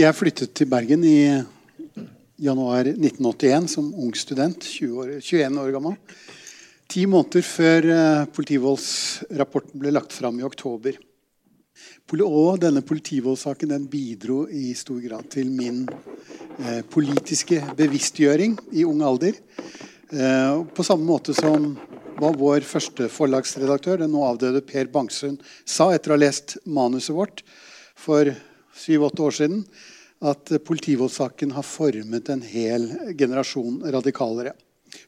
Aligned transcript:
Jeg 0.00 0.16
flyttet 0.16 0.54
til 0.56 0.68
Bergen 0.70 1.02
i 1.04 1.28
januar 2.40 2.86
1981 2.88 3.66
som 3.68 3.90
ung 4.00 4.14
student. 4.16 4.64
20 4.64 4.94
år, 4.96 5.10
21 5.18 5.58
år 5.60 5.72
gammel. 5.74 5.96
Ti 6.88 7.02
måneder 7.10 7.44
før 7.44 7.88
uh, 7.90 8.22
politivoldsrapporten 8.32 9.82
ble 9.82 9.92
lagt 9.92 10.16
fram 10.16 10.38
i 10.40 10.46
oktober. 10.46 10.96
Og 12.16 12.62
denne 12.62 12.80
politivoldssaken 12.86 13.74
den 13.74 13.84
bidro 13.92 14.46
i 14.48 14.70
stor 14.78 15.02
grad 15.04 15.28
til 15.36 15.52
min 15.52 15.84
eh, 15.84 16.80
politiske 16.90 17.60
bevisstgjøring 17.78 18.56
i 18.72 18.86
ung 18.88 19.04
alder. 19.06 19.36
Eh, 19.36 20.56
på 20.74 20.86
samme 20.86 21.06
måte 21.06 21.36
som 21.36 21.74
hva 22.18 22.32
vår 22.34 22.66
første 22.66 23.06
forlagsredaktør, 23.12 24.00
den 24.02 24.14
nå 24.16 24.24
avdøde 24.26 24.64
Per 24.66 24.90
Bangsund, 24.92 25.44
sa 25.62 25.92
etter 25.94 26.14
å 26.14 26.18
ha 26.18 26.24
lest 26.24 26.56
manuset 26.66 27.14
vårt 27.14 27.44
for 27.94 28.32
syv-åtte 28.80 29.24
år 29.28 29.36
siden, 29.36 29.64
at 30.20 30.52
politivoldssaken 30.66 31.54
har 31.56 31.64
formet 31.64 32.28
en 32.28 32.42
hel 32.44 32.88
generasjon 33.16 33.80
radikalere. 33.92 34.52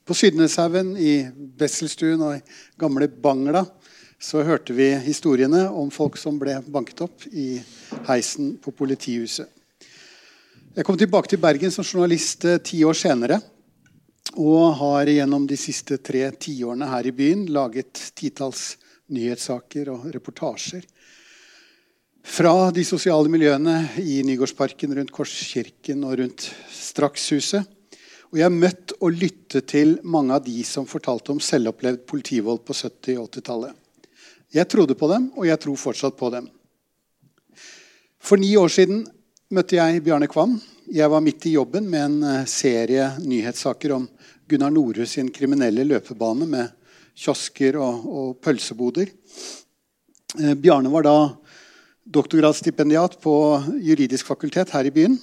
På 0.06 0.14
Sydneshaugen, 0.14 0.94
i 0.96 1.26
Besselstuen 1.58 2.22
og 2.22 2.36
i 2.38 2.44
gamle 2.80 3.08
Bangla 3.08 3.64
så 4.22 4.44
hørte 4.46 4.74
vi 4.76 4.88
historiene 5.02 5.66
om 5.68 5.90
folk 5.90 6.16
som 6.20 6.38
ble 6.38 6.60
banket 6.70 7.02
opp 7.04 7.26
i 7.32 7.56
heisen 8.06 8.54
på 8.62 8.70
politihuset. 8.78 9.48
Jeg 10.72 10.86
kom 10.88 10.96
tilbake 10.96 11.28
til 11.28 11.42
Bergen 11.42 11.74
som 11.74 11.84
journalist 11.84 12.46
eh, 12.48 12.60
ti 12.64 12.78
år 12.86 12.96
senere. 12.96 13.40
Og 14.40 14.70
har 14.78 15.10
gjennom 15.10 15.44
de 15.44 15.58
siste 15.60 15.98
tre 16.00 16.22
tiårene 16.40 16.86
her 16.88 17.04
i 17.04 17.12
byen 17.12 17.42
laget 17.52 17.98
titalls 18.16 18.78
nyhetssaker 19.12 19.90
og 19.92 20.06
reportasjer. 20.14 20.86
Fra 22.22 22.70
de 22.70 22.84
sosiale 22.86 23.26
miljøene 23.26 23.80
i 23.98 24.20
Nygårdsparken, 24.22 24.92
rundt 24.94 25.10
Korskirken 25.10 26.04
og 26.06 26.20
rundt 26.20 26.44
Strakshuset. 26.70 27.66
Og 28.30 28.38
jeg 28.38 28.46
har 28.46 28.54
møtt 28.54 28.94
og 29.00 29.16
lyttet 29.18 29.66
til 29.72 29.96
mange 30.06 30.36
av 30.38 30.44
de 30.46 30.62
som 30.64 30.86
fortalte 30.88 31.34
om 31.34 31.40
selvopplevd 31.42 32.04
politivold 32.08 32.62
på 32.62 32.76
70- 32.78 33.18
og 33.18 33.26
80-tallet. 33.26 33.74
Jeg 34.54 34.70
trodde 34.70 34.94
på 34.94 35.08
dem, 35.10 35.26
og 35.34 35.48
jeg 35.50 35.58
tror 35.64 35.80
fortsatt 35.82 36.16
på 36.16 36.30
dem. 36.32 36.46
For 38.22 38.38
ni 38.38 38.54
år 38.56 38.70
siden 38.70 39.02
møtte 39.50 39.80
jeg 39.80 40.04
Bjarne 40.06 40.30
Kvam. 40.30 40.54
Jeg 40.94 41.10
var 41.10 41.26
midt 41.26 41.50
i 41.50 41.56
jobben 41.56 41.90
med 41.90 42.06
en 42.06 42.16
eh, 42.22 42.46
serie 42.46 43.10
nyhetssaker 43.18 43.96
om 43.98 44.06
Gunnar 44.48 44.70
Nore 44.70 45.08
sin 45.10 45.32
kriminelle 45.34 45.84
løpebane 45.88 46.46
med 46.46 46.70
kiosker 47.18 47.76
og, 47.82 48.06
og 48.06 48.34
pølseboder. 48.44 49.10
Eh, 50.38 50.54
Bjarne 50.54 50.92
var 50.92 51.08
da 51.08 51.16
doktorgradsstipendiat 52.04 53.18
på 53.22 53.34
juridisk 53.82 54.26
fakultet 54.26 54.72
her 54.74 54.88
i 54.88 54.94
byen. 54.94 55.18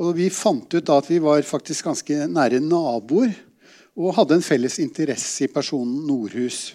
Og 0.00 0.14
vi 0.16 0.30
fant 0.32 0.70
ut 0.72 0.92
at 0.94 1.10
vi 1.10 1.18
var 1.22 1.42
faktisk 1.46 1.90
ganske 1.90 2.26
nære 2.30 2.62
naboer 2.64 3.34
og 3.92 4.14
hadde 4.16 4.38
en 4.38 4.46
felles 4.46 4.78
interesse 4.80 5.44
i 5.44 5.52
personen 5.52 6.06
Nordhus 6.08 6.72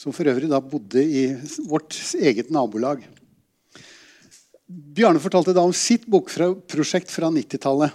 som 0.00 0.14
for 0.16 0.28
øvrig 0.32 0.48
da 0.48 0.62
bodde 0.64 1.02
i 1.04 1.26
vårt 1.68 1.96
eget 2.16 2.48
nabolag. 2.52 3.02
Bjarne 4.66 5.20
fortalte 5.20 5.52
da 5.52 5.64
om 5.66 5.74
sitt 5.76 6.06
bokprosjekt 6.08 7.12
fra 7.12 7.28
90-tallet. 7.34 7.92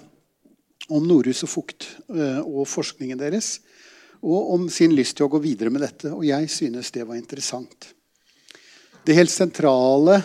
Om 0.85 1.07
Nordhus 1.07 1.41
og 1.47 1.49
Fugt 1.49 1.87
eh, 2.13 2.41
og 2.43 2.67
forskningen 2.69 3.17
deres. 3.17 3.55
Og 4.21 4.51
om 4.53 4.67
sin 4.69 4.93
lyst 4.93 5.17
til 5.17 5.25
å 5.25 5.31
gå 5.33 5.41
videre 5.41 5.73
med 5.73 5.81
dette. 5.81 6.11
Og 6.13 6.27
jeg 6.27 6.51
synes 6.53 6.93
det 6.93 7.07
var 7.09 7.17
interessant. 7.17 7.89
Det 9.05 9.17
helt 9.17 9.33
sentrale 9.33 10.19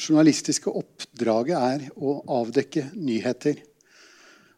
journalistiske 0.00 0.72
oppdraget 0.72 1.56
er 1.58 1.84
å 1.96 2.20
avdekke 2.40 2.88
nyheter. 2.96 3.60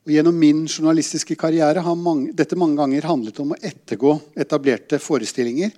Og 0.02 0.10
Gjennom 0.14 0.38
min 0.38 0.64
journalistiske 0.66 1.36
karriere 1.38 1.82
har 1.82 1.98
mange, 1.98 2.32
dette 2.34 2.58
mange 2.58 2.78
ganger 2.80 3.06
handlet 3.06 3.38
om 3.42 3.54
å 3.54 3.58
ettergå 3.62 4.16
etablerte 4.44 4.98
forestillinger 5.02 5.74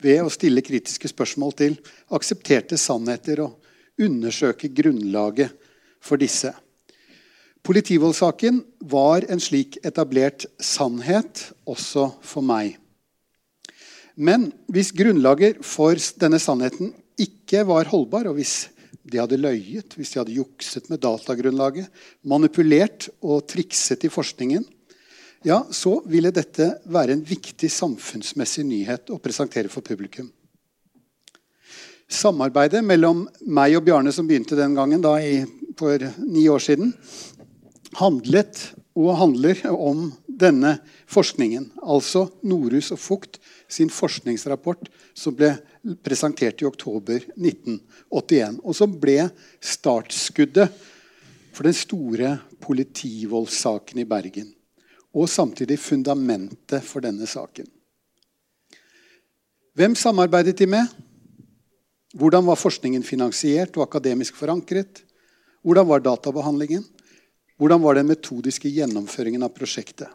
ved 0.00 0.22
å 0.22 0.32
stille 0.32 0.64
kritiske 0.64 1.10
spørsmål 1.12 1.56
til 1.56 1.76
aksepterte 2.16 2.78
sannheter 2.80 3.44
og 3.44 4.00
undersøke 4.00 4.70
grunnlaget 4.72 5.52
for 6.00 6.20
disse. 6.20 6.52
Politivoldssaken 7.66 8.62
var 8.88 9.26
en 9.28 9.42
slik 9.42 9.80
etablert 9.84 10.46
sannhet 10.62 11.48
også 11.68 12.12
for 12.24 12.46
meg. 12.46 12.76
Men 14.16 14.48
hvis 14.72 14.94
grunnlaget 14.96 15.60
for 15.66 15.98
denne 16.20 16.40
sannheten 16.40 16.94
ikke 17.20 17.64
var 17.68 17.90
holdbar, 17.90 18.30
og 18.30 18.38
hvis 18.38 18.68
de 19.06 19.20
hadde 19.20 19.38
løyet, 19.38 19.94
hvis 19.96 20.12
de 20.12 20.20
hadde 20.20 20.36
jukset 20.36 20.88
med 20.90 21.02
datagrunnlaget, 21.04 21.90
manipulert 22.26 23.08
og 23.22 23.44
trikset 23.50 24.06
i 24.06 24.12
forskningen, 24.12 24.64
ja, 25.46 25.60
så 25.70 26.00
ville 26.10 26.32
dette 26.34 26.72
være 26.90 27.14
en 27.14 27.22
viktig 27.26 27.68
samfunnsmessig 27.70 28.64
nyhet 28.66 29.12
å 29.14 29.20
presentere 29.22 29.70
for 29.70 29.84
publikum. 29.86 30.26
Samarbeidet 32.06 32.82
mellom 32.86 33.24
meg 33.46 33.76
og 33.78 33.84
Bjarne, 33.86 34.12
som 34.14 34.26
begynte 34.26 34.58
den 34.58 34.74
gangen 34.78 35.02
da, 35.02 35.16
i, 35.18 35.42
for 35.78 36.02
ni 36.22 36.46
år 36.50 36.62
siden, 36.62 36.92
handlet 37.98 38.62
og 38.96 39.16
handler 39.20 39.60
om 39.70 40.08
denne 40.26 40.76
forskningen. 41.10 41.70
Altså 41.82 42.26
Norhus 42.46 42.92
og 42.94 43.00
Fugt 43.00 43.40
sin 43.68 43.90
forskningsrapport 43.92 44.88
som 45.16 45.36
ble 45.36 45.52
presentert 46.02 46.62
i 46.62 46.66
oktober 46.68 47.22
1981. 47.36 48.60
Og 48.62 48.76
som 48.76 48.92
ble 49.00 49.28
startskuddet 49.60 50.74
for 51.56 51.66
den 51.66 51.76
store 51.76 52.36
politivoldssaken 52.60 54.02
i 54.02 54.08
Bergen. 54.08 54.50
Og 55.16 55.30
samtidig 55.30 55.78
fundamentet 55.80 56.84
for 56.84 57.04
denne 57.04 57.28
saken. 57.28 57.68
Hvem 59.76 59.96
samarbeidet 59.96 60.56
de 60.58 60.68
med? 60.68 60.92
Hvordan 62.16 62.46
var 62.46 62.56
forskningen 62.56 63.04
finansiert 63.04 63.76
og 63.76 63.84
akademisk 63.84 64.36
forankret? 64.36 65.02
Hvordan 65.60 65.88
var 65.88 66.04
databehandlingen? 66.04 66.84
Hvordan 67.56 67.82
var 67.82 67.96
den 67.96 68.08
metodiske 68.08 68.70
gjennomføringen 68.72 69.44
av 69.44 69.52
prosjektet? 69.56 70.08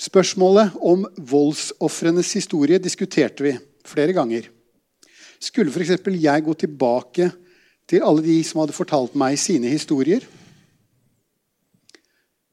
Spørsmålet 0.00 0.74
om 0.82 1.04
voldsofrenes 1.16 2.32
historie 2.34 2.80
diskuterte 2.82 3.44
vi 3.46 3.52
flere 3.86 4.14
ganger. 4.16 4.48
Skulle 5.42 5.72
f.eks. 5.72 5.98
jeg 6.06 6.44
gå 6.44 6.54
tilbake 6.54 7.30
til 7.88 8.04
alle 8.04 8.24
de 8.24 8.38
som 8.46 8.62
hadde 8.62 8.76
fortalt 8.76 9.16
meg 9.18 9.36
sine 9.40 9.68
historier? 9.72 10.24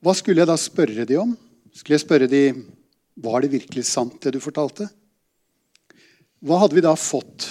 Hva 0.02 0.16
skulle 0.18 0.42
jeg 0.42 0.50
da 0.50 0.58
spørre 0.60 1.06
de 1.08 1.20
om? 1.22 1.36
Skulle 1.72 1.96
jeg 2.00 2.06
spørre 2.06 2.28
de, 2.32 2.46
Var 3.22 3.42
det 3.42 3.52
virkelig 3.52 3.84
sant, 3.86 4.18
det 4.24 4.34
du 4.34 4.40
fortalte? 4.42 4.88
Hva 6.42 6.58
hadde 6.64 6.78
vi 6.78 6.82
da 6.82 6.96
fått? 6.98 7.46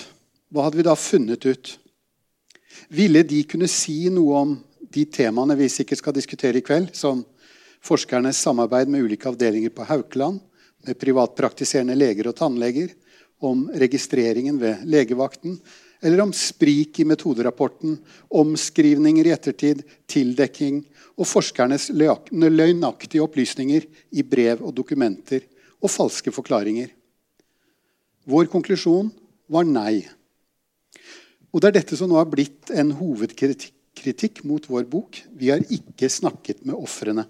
Hva 0.51 0.65
hadde 0.67 0.81
vi 0.81 0.87
da 0.87 0.97
funnet 0.99 1.45
ut? 1.47 1.77
Ville 2.91 3.23
de 3.23 3.45
kunne 3.47 3.69
si 3.71 4.09
noe 4.11 4.41
om 4.41 4.55
de 4.91 5.05
temaene 5.07 5.55
vi 5.55 5.69
sikkert 5.71 6.01
skal 6.01 6.17
diskutere 6.17 6.59
i 6.59 6.65
kveld, 6.65 6.91
som 6.97 7.23
forskernes 7.87 8.41
samarbeid 8.43 8.91
med 8.91 9.07
ulike 9.07 9.31
avdelinger 9.31 9.71
på 9.71 9.87
Haukeland, 9.87 10.41
med 10.89 10.99
privatpraktiserende 10.99 11.95
leger 11.95 12.33
og 12.33 12.39
tannleger, 12.41 12.91
om 13.41 13.67
registreringen 13.73 14.59
ved 14.61 14.85
legevakten, 14.89 15.59
eller 16.01 16.23
om 16.25 16.33
sprik 16.33 17.01
i 17.01 17.07
metoderapporten, 17.09 17.99
omskrivninger 18.29 19.27
i 19.29 19.33
ettertid, 19.35 19.83
tildekking 20.09 20.81
og 21.21 21.29
forskernes 21.29 21.91
løgnaktige 21.93 23.25
opplysninger 23.25 23.85
i 24.17 24.25
brev 24.25 24.63
og 24.65 24.73
dokumenter 24.77 25.45
og 25.81 25.93
falske 25.93 26.33
forklaringer. 26.33 26.89
Vår 28.29 28.49
konklusjon 28.53 29.11
var 29.51 29.69
nei. 29.69 30.07
Og 31.51 31.61
det 31.61 31.71
er 31.71 31.79
dette 31.81 31.99
som 31.99 32.11
nå 32.11 32.19
har 32.21 32.29
blitt 32.31 32.71
en 32.73 32.93
hovedkritikk 32.97 34.45
mot 34.49 34.65
vår 34.71 34.87
bok. 34.89 35.19
Vi 35.37 35.51
har 35.51 35.65
ikke 35.67 36.09
snakket 36.13 36.63
med 36.65 36.79
ofrene. 36.79 37.27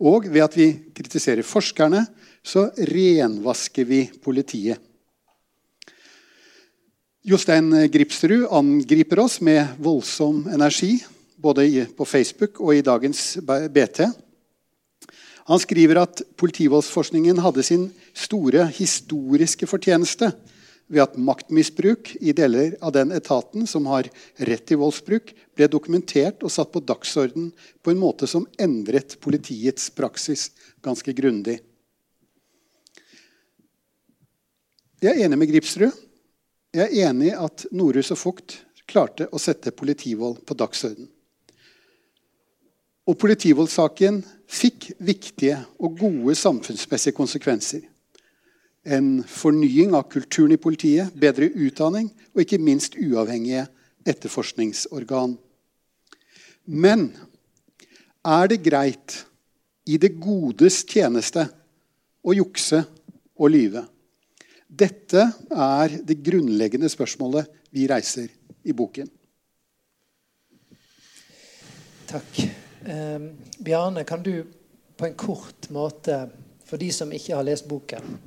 Og 0.00 0.26
ved 0.32 0.42
at 0.42 0.56
vi 0.56 0.72
kritiserer 0.96 1.46
forskerne, 1.46 2.06
så 2.42 2.68
renvasker 2.76 3.84
vi 3.84 4.04
politiet. 4.22 4.78
Jostein 7.22 7.74
Gripsrud 7.92 8.46
angriper 8.50 9.20
oss 9.20 9.40
med 9.44 9.76
voldsom 9.78 10.46
energi, 10.48 10.94
både 11.36 11.86
på 11.96 12.04
Facebook 12.08 12.60
og 12.60 12.74
i 12.74 12.84
dagens 12.84 13.36
BT. 13.44 14.06
Han 15.50 15.60
skriver 15.60 16.00
at 16.00 16.22
politivoldsforskningen 16.40 17.42
hadde 17.44 17.64
sin 17.66 17.88
store 18.16 18.64
historiske 18.72 19.68
fortjeneste 19.68 20.30
ved 20.90 21.04
at 21.04 21.16
maktmisbruk 21.20 22.14
i 22.18 22.32
deler 22.36 22.74
av 22.82 22.94
den 22.96 23.12
etaten 23.14 23.66
som 23.68 23.86
har 23.90 24.08
rett 24.48 24.64
til 24.66 24.80
voldsbruk, 24.80 25.30
ble 25.54 25.68
dokumentert 25.70 26.42
og 26.42 26.52
satt 26.54 26.72
på 26.74 26.82
dagsorden 26.82 27.50
på 27.82 27.92
en 27.92 28.00
måte 28.00 28.26
som 28.30 28.48
endret 28.58 29.18
politiets 29.22 29.90
praksis 29.94 30.48
ganske 30.82 31.14
grundig. 31.14 31.60
Jeg 35.00 35.16
er 35.16 35.24
enig 35.24 35.38
med 35.40 35.48
Gripsrud. 35.48 35.94
Jeg 36.76 36.84
er 36.84 37.08
enig 37.08 37.30
i 37.30 37.38
at 37.38 37.62
Norhus 37.72 38.10
og 38.12 38.18
Fugt 38.20 38.58
klarte 38.84 39.30
å 39.32 39.38
sette 39.40 39.72
politivold 39.72 40.42
på 40.44 40.56
dagsorden. 40.60 41.06
Og 43.08 43.16
politivoldssaken 43.16 44.18
fikk 44.44 44.90
viktige 45.00 45.62
og 45.80 45.96
gode 46.02 46.34
samfunnsmessige 46.36 47.16
konsekvenser. 47.16 47.86
En 48.84 49.22
fornying 49.24 49.94
av 49.96 50.04
kulturen 50.12 50.52
i 50.52 50.60
politiet, 50.60 51.14
bedre 51.16 51.48
utdanning 51.48 52.10
og 52.34 52.42
ikke 52.44 52.60
minst 52.60 52.98
uavhengige 53.00 53.64
etterforskningsorgan. 54.04 55.32
Men 56.68 57.06
er 58.20 58.52
det 58.52 58.60
greit 58.68 59.16
i 59.88 59.96
det 59.96 60.12
godes 60.20 60.82
tjeneste 60.84 61.46
å 62.20 62.36
jukse 62.36 62.82
og 63.40 63.50
lyve? 63.56 63.86
Dette 64.70 65.24
er 65.50 65.96
det 66.06 66.20
grunnleggende 66.22 66.88
spørsmålet 66.88 67.50
vi 67.74 67.88
reiser 67.90 68.30
i 68.62 68.74
boken. 68.76 69.08
Takk. 72.10 72.38
Eh, 72.86 73.20
Bjarne, 73.58 74.04
kan 74.04 74.22
du 74.22 74.44
på 74.96 75.06
en 75.06 75.14
kort 75.14 75.70
måte, 75.70 76.30
for 76.64 76.78
de 76.78 76.92
som 76.92 77.10
ikke 77.12 77.34
har 77.34 77.46
lest 77.46 77.66
boken, 77.68 78.18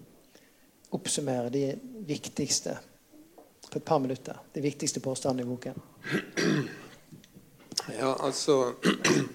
oppsummere 0.94 1.50
de 1.54 1.66
viktigste 2.08 2.76
på 3.70 3.80
et 3.80 3.86
par 3.86 4.00
minutter, 4.04 4.38
de 4.54 4.62
viktigste 4.62 5.00
påstandene 5.00 5.48
i 5.48 5.52
boken? 5.52 5.82
Ja, 8.00 8.14
altså 8.20 8.74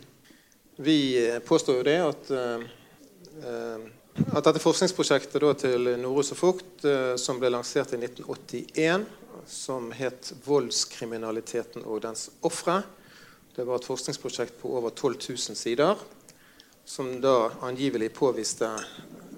Vi 0.76 1.18
påstår 1.44 1.76
jo 1.76 1.82
det 1.82 1.96
at, 2.00 2.30
uh, 2.30 3.82
at 4.32 4.44
dette 4.44 4.60
forskningsprosjektet 4.62 5.44
til 5.62 5.90
Norhus 6.00 6.32
og 6.34 6.38
Fugt, 6.38 6.84
uh, 6.84 7.14
som 7.20 7.40
ble 7.40 7.50
lansert 7.52 7.92
i 7.94 8.00
1981, 8.00 9.06
som 9.46 9.92
het 9.92 10.32
'Voldskriminaliteten 10.44 11.84
og 11.84 12.02
dens 12.02 12.30
ofre', 12.42 12.82
det 13.56 13.66
var 13.66 13.76
et 13.76 13.84
forskningsprosjekt 13.84 14.58
på 14.60 14.68
over 14.76 14.90
12 14.90 15.16
000 15.28 15.56
sider, 15.56 15.96
som 16.84 17.20
da 17.20 17.50
angivelig 17.62 18.12
påviste 18.12 18.68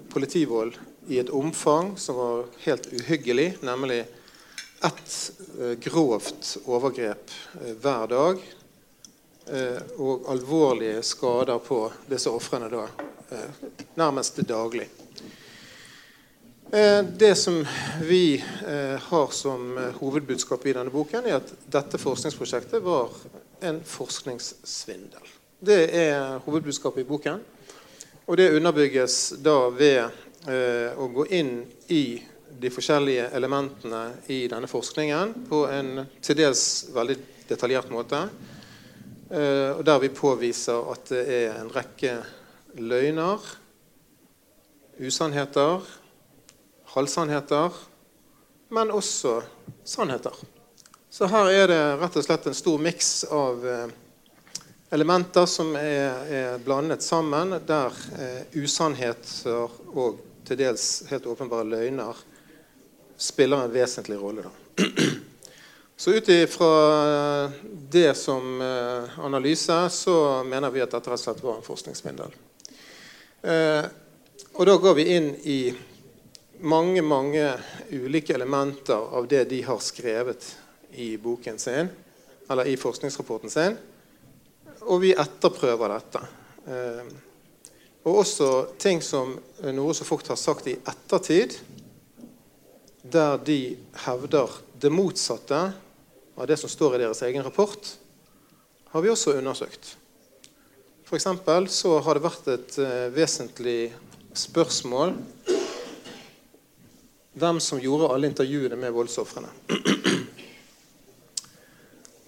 politivold 0.09 0.77
i 1.07 1.19
et 1.19 1.29
omfang 1.29 1.97
som 1.97 2.15
var 2.15 2.45
helt 2.65 2.87
uhyggelig, 2.93 3.57
nemlig 3.61 4.05
ett 4.83 5.31
uh, 5.59 5.73
grovt 5.73 6.57
overgrep 6.65 7.31
hver 7.81 8.07
dag 8.07 8.41
Eh, 9.45 9.81
og 9.97 10.29
alvorlige 10.29 11.01
skader 11.03 11.57
på 11.65 11.79
disse 12.07 12.29
ofrene 12.29 12.69
da, 12.69 12.83
eh, 12.83 13.10
nærmest 13.99 14.41
daglig. 14.47 14.87
Eh, 16.71 17.03
det 17.03 17.35
som 17.35 17.59
vi 18.01 18.43
har 19.09 19.31
som 19.35 19.77
hovedbudskap 19.99 20.65
i 20.65 20.73
denne 20.77 20.93
boken, 20.93 21.27
er 21.27 21.39
at 21.41 21.53
dette 21.71 21.99
forskningsprosjektet 22.01 22.83
var 22.83 23.11
en 23.61 23.81
forskningssvindel. 23.85 25.31
Det 25.59 25.81
er 25.95 26.39
hovedbudskapet 26.45 27.03
i 27.03 27.09
boken. 27.09 27.41
Og 28.25 28.37
det 28.37 28.53
underbygges 28.55 29.17
da 29.43 29.57
ved 29.73 30.07
å 30.97 31.05
gå 31.11 31.25
inn 31.35 31.57
i 31.93 32.21
de 32.61 32.69
forskjellige 32.69 33.29
elementene 33.35 34.01
i 34.27 34.45
denne 34.49 34.69
forskningen 34.69 35.33
på 35.49 35.63
en 35.71 36.05
til 36.21 36.37
dels 36.37 36.63
veldig 36.93 37.17
detaljert 37.49 37.91
måte. 37.93 38.21
Eh, 39.31 39.71
og 39.77 39.85
der 39.87 40.01
vi 40.03 40.11
påviser 40.13 40.91
at 40.91 41.11
det 41.13 41.23
er 41.37 41.57
en 41.61 41.71
rekke 41.71 42.17
løgner, 42.79 43.39
usannheter, 44.99 45.81
halvsannheter, 46.93 47.71
men 48.69 48.91
også 48.91 49.41
sannheter. 49.83 50.35
Så 51.09 51.27
her 51.27 51.51
er 51.51 51.67
det 51.67 51.81
rett 51.99 52.15
og 52.15 52.23
slett 52.23 52.47
en 52.47 52.55
stor 52.55 52.79
miks 52.79 53.11
av 53.27 53.65
eh, 53.67 53.87
elementer 54.95 55.47
som 55.49 55.73
er, 55.75 56.21
er 56.31 56.61
blandet 56.63 57.03
sammen, 57.03 57.57
der 57.67 57.97
eh, 58.15 58.61
usannheter 58.63 59.67
og 59.91 60.21
til 60.47 60.59
dels 60.59 60.85
helt 61.11 61.27
åpenbare 61.27 61.67
løgner 61.67 62.23
spiller 63.21 63.65
en 63.65 63.73
vesentlig 63.73 64.17
rolle. 64.19 64.47
Da. 64.47 64.83
Så 66.01 66.11
ut 66.11 66.29
ifra 66.29 66.71
det 67.89 68.13
som 68.17 68.61
eh, 68.61 69.19
analyse 69.19 69.89
så 69.89 70.15
mener 70.43 70.71
vi 70.73 70.81
at 70.81 70.95
dette 70.95 71.11
rett 71.11 71.19
og 71.19 71.21
slett 71.21 71.43
var 71.45 71.59
en 71.59 71.67
forskningssvindel. 71.67 72.33
Eh, 73.41 73.85
og 74.53 74.65
da 74.67 74.75
går 74.77 74.97
vi 74.99 75.07
inn 75.15 75.31
i 75.49 75.59
mange, 76.61 77.01
mange 77.01 77.45
ulike 77.89 78.35
elementer 78.35 79.09
av 79.17 79.27
det 79.27 79.45
de 79.49 79.61
har 79.65 79.79
skrevet 79.81 80.45
i 81.01 81.15
boken 81.17 81.57
sin, 81.59 81.89
eller 82.49 82.69
i 82.69 82.77
forskningsrapporten 82.77 83.49
sin, 83.49 83.77
og 84.81 85.01
vi 85.01 85.13
etterprøver 85.17 85.95
dette. 85.95 86.23
Eh, 86.67 87.13
og 88.01 88.23
også 88.23 88.49
ting 88.81 89.01
som 89.05 89.35
noe 89.73 89.93
som 89.93 90.09
folk 90.09 90.27
har 90.29 90.39
sagt 90.39 90.69
i 90.69 90.77
ettertid, 90.77 91.57
der 93.01 93.37
de 93.45 93.77
hevder 94.05 94.53
det 94.81 94.93
motsatte 94.93 95.61
av 96.37 96.47
det 96.49 96.57
som 96.57 96.69
står 96.69 96.97
i 96.97 97.03
deres 97.03 97.21
egen 97.25 97.45
rapport, 97.45 97.95
har 98.91 99.01
vi 99.01 99.09
også 99.09 99.37
undersøkt. 99.37 99.95
F.eks. 101.11 101.27
så 101.67 101.97
har 101.99 102.15
det 102.15 102.23
vært 102.23 102.45
et 102.53 102.75
uh, 102.79 103.09
vesentlig 103.11 103.91
spørsmål 104.31 105.11
hvem 107.35 107.59
som 107.59 107.81
gjorde 107.83 108.07
alle 108.13 108.29
intervjuene 108.31 108.79
med 108.79 108.95
voldsofrene. 108.95 109.51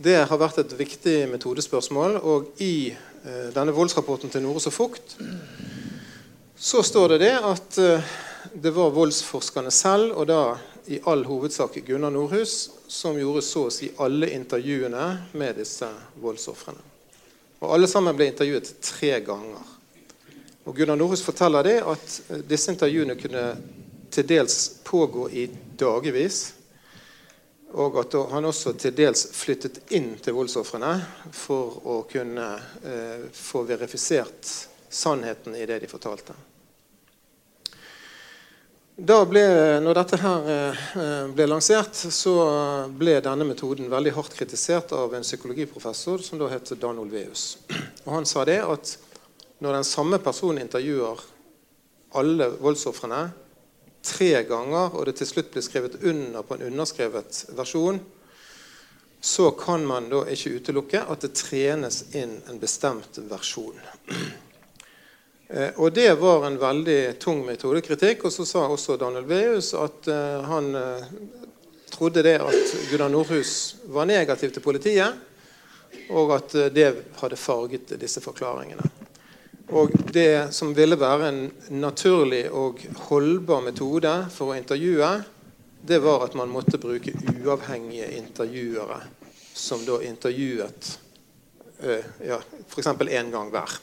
Det 0.04 0.18
har 0.28 0.42
vært 0.42 0.60
et 0.66 0.76
viktig 0.76 1.16
metodespørsmål. 1.32 2.20
Og 2.28 2.60
i 2.60 2.92
uh, 2.92 3.56
denne 3.56 3.72
voldsrapporten 3.72 4.34
til 4.34 4.44
Nores 4.44 4.68
og 4.68 4.76
Fugt 4.76 5.16
så 6.60 6.84
står 6.84 7.16
det 7.16 7.24
det 7.24 7.34
at 7.40 7.80
uh, 7.80 8.14
det 8.52 8.76
var 8.76 8.92
voldsforskerne 8.92 9.72
selv, 9.72 10.12
og 10.12 10.28
da 10.28 10.58
i 10.92 11.00
all 11.08 11.24
hovedsak 11.24 11.80
Gunnar 11.88 12.12
Nordhus, 12.12 12.68
som 12.92 13.16
gjorde 13.16 13.48
så 13.48 13.70
å 13.70 13.72
si 13.72 13.96
alle 14.04 14.36
intervjuene 14.36 15.32
med 15.40 15.64
disse 15.64 15.88
voldsofrene. 16.20 16.93
Og 17.64 17.72
Alle 17.72 17.88
sammen 17.88 18.16
ble 18.18 18.28
intervjuet 18.28 18.74
tre 18.84 19.14
ganger. 19.24 19.70
Og 20.68 20.76
Gunnar 20.76 21.00
Norhus 21.00 21.24
forteller 21.24 21.64
det 21.64 21.78
at 21.88 22.18
disse 22.48 22.72
intervjuene 22.72 23.16
kunne 23.20 23.46
til 24.14 24.28
dels 24.28 24.58
pågå 24.84 25.30
i 25.32 25.48
dagevis. 25.80 26.42
Og 27.74 27.98
at 28.04 28.16
han 28.32 28.46
også 28.46 28.76
til 28.78 28.94
dels 28.96 29.26
flyttet 29.34 29.80
inn 29.96 30.12
til 30.22 30.36
voldsofrene 30.38 30.92
for 31.34 31.80
å 31.90 31.96
kunne 32.12 32.50
eh, 32.84 33.24
få 33.34 33.64
verifisert 33.66 34.52
sannheten 34.94 35.56
i 35.58 35.66
det 35.66 35.80
de 35.82 35.90
fortalte. 35.90 36.36
Ble, 38.94 39.42
når 39.82 39.96
dette 39.98 40.18
her 40.22 40.50
eh, 40.54 40.82
ble 41.34 41.48
lansert, 41.50 41.98
så 42.14 42.34
ble 42.94 43.16
denne 43.26 43.48
metoden 43.50 43.90
veldig 43.90 44.12
hardt 44.14 44.36
kritisert 44.38 44.94
av 44.94 45.16
en 45.18 45.26
psykologiprofessor 45.26 46.22
som 46.22 46.38
da 46.38 46.52
het 46.52 46.76
Dan 46.78 47.02
Olveus. 47.02 47.58
Og 48.06 48.12
Han 48.14 48.30
sa 48.30 48.46
det 48.46 48.60
at 48.62 48.92
når 49.66 49.80
den 49.80 49.88
samme 49.88 50.20
personen 50.22 50.62
intervjuer 50.62 51.26
alle 52.22 52.52
voldsofrene 52.62 53.24
tre 54.06 54.44
ganger, 54.46 54.94
og 54.94 55.10
det 55.10 55.18
til 55.18 55.32
slutt 55.32 55.50
blir 55.56 55.66
skrevet 55.66 55.98
under 56.06 56.46
på 56.46 56.60
en 56.60 56.68
underskrevet 56.70 57.46
versjon, 57.58 57.98
så 59.24 59.50
kan 59.58 59.88
man 59.90 60.12
da 60.12 60.22
ikke 60.30 60.60
utelukke 60.60 61.02
at 61.02 61.26
det 61.26 61.34
trenes 61.40 62.04
inn 62.14 62.44
en 62.46 62.62
bestemt 62.62 63.18
versjon. 63.26 63.80
Eh, 65.48 65.70
og 65.76 65.92
det 65.94 66.14
var 66.20 66.46
en 66.48 66.58
veldig 66.60 67.20
tung 67.20 67.44
metodekritikk. 67.46 68.26
Og 68.28 68.34
så 68.34 68.46
sa 68.48 68.66
også 68.68 68.98
Daniel 69.02 69.28
Veus 69.28 69.74
at 69.78 70.10
uh, 70.10 70.42
han 70.48 70.72
uh, 70.76 71.06
trodde 71.94 72.24
det 72.26 72.40
at 72.42 72.76
Gunnar 72.90 73.12
Nordhus 73.14 73.76
var 73.94 74.10
negativ 74.10 74.54
til 74.54 74.64
politiet, 74.66 75.14
og 76.10 76.34
at 76.36 76.56
det 76.74 76.88
hadde 77.20 77.38
farget 77.38 77.94
disse 78.02 78.22
forklaringene. 78.24 78.88
Og 79.74 79.94
det 80.14 80.54
som 80.54 80.74
ville 80.76 80.98
være 81.00 81.30
en 81.30 81.44
naturlig 81.80 82.48
og 82.52 82.82
holdbar 83.08 83.62
metode 83.64 84.12
for 84.34 84.52
å 84.52 84.58
intervjue, 84.58 85.12
det 85.86 86.00
var 86.04 86.26
at 86.26 86.36
man 86.38 86.52
måtte 86.52 86.82
bruke 86.82 87.14
uavhengige 87.32 88.10
intervjuere 88.18 89.00
som 89.54 89.86
da 89.86 90.00
intervjuet 90.04 90.92
ja, 91.84 92.40
f.eks. 92.68 92.88
én 92.88 93.32
gang 93.34 93.52
hver. 93.54 93.78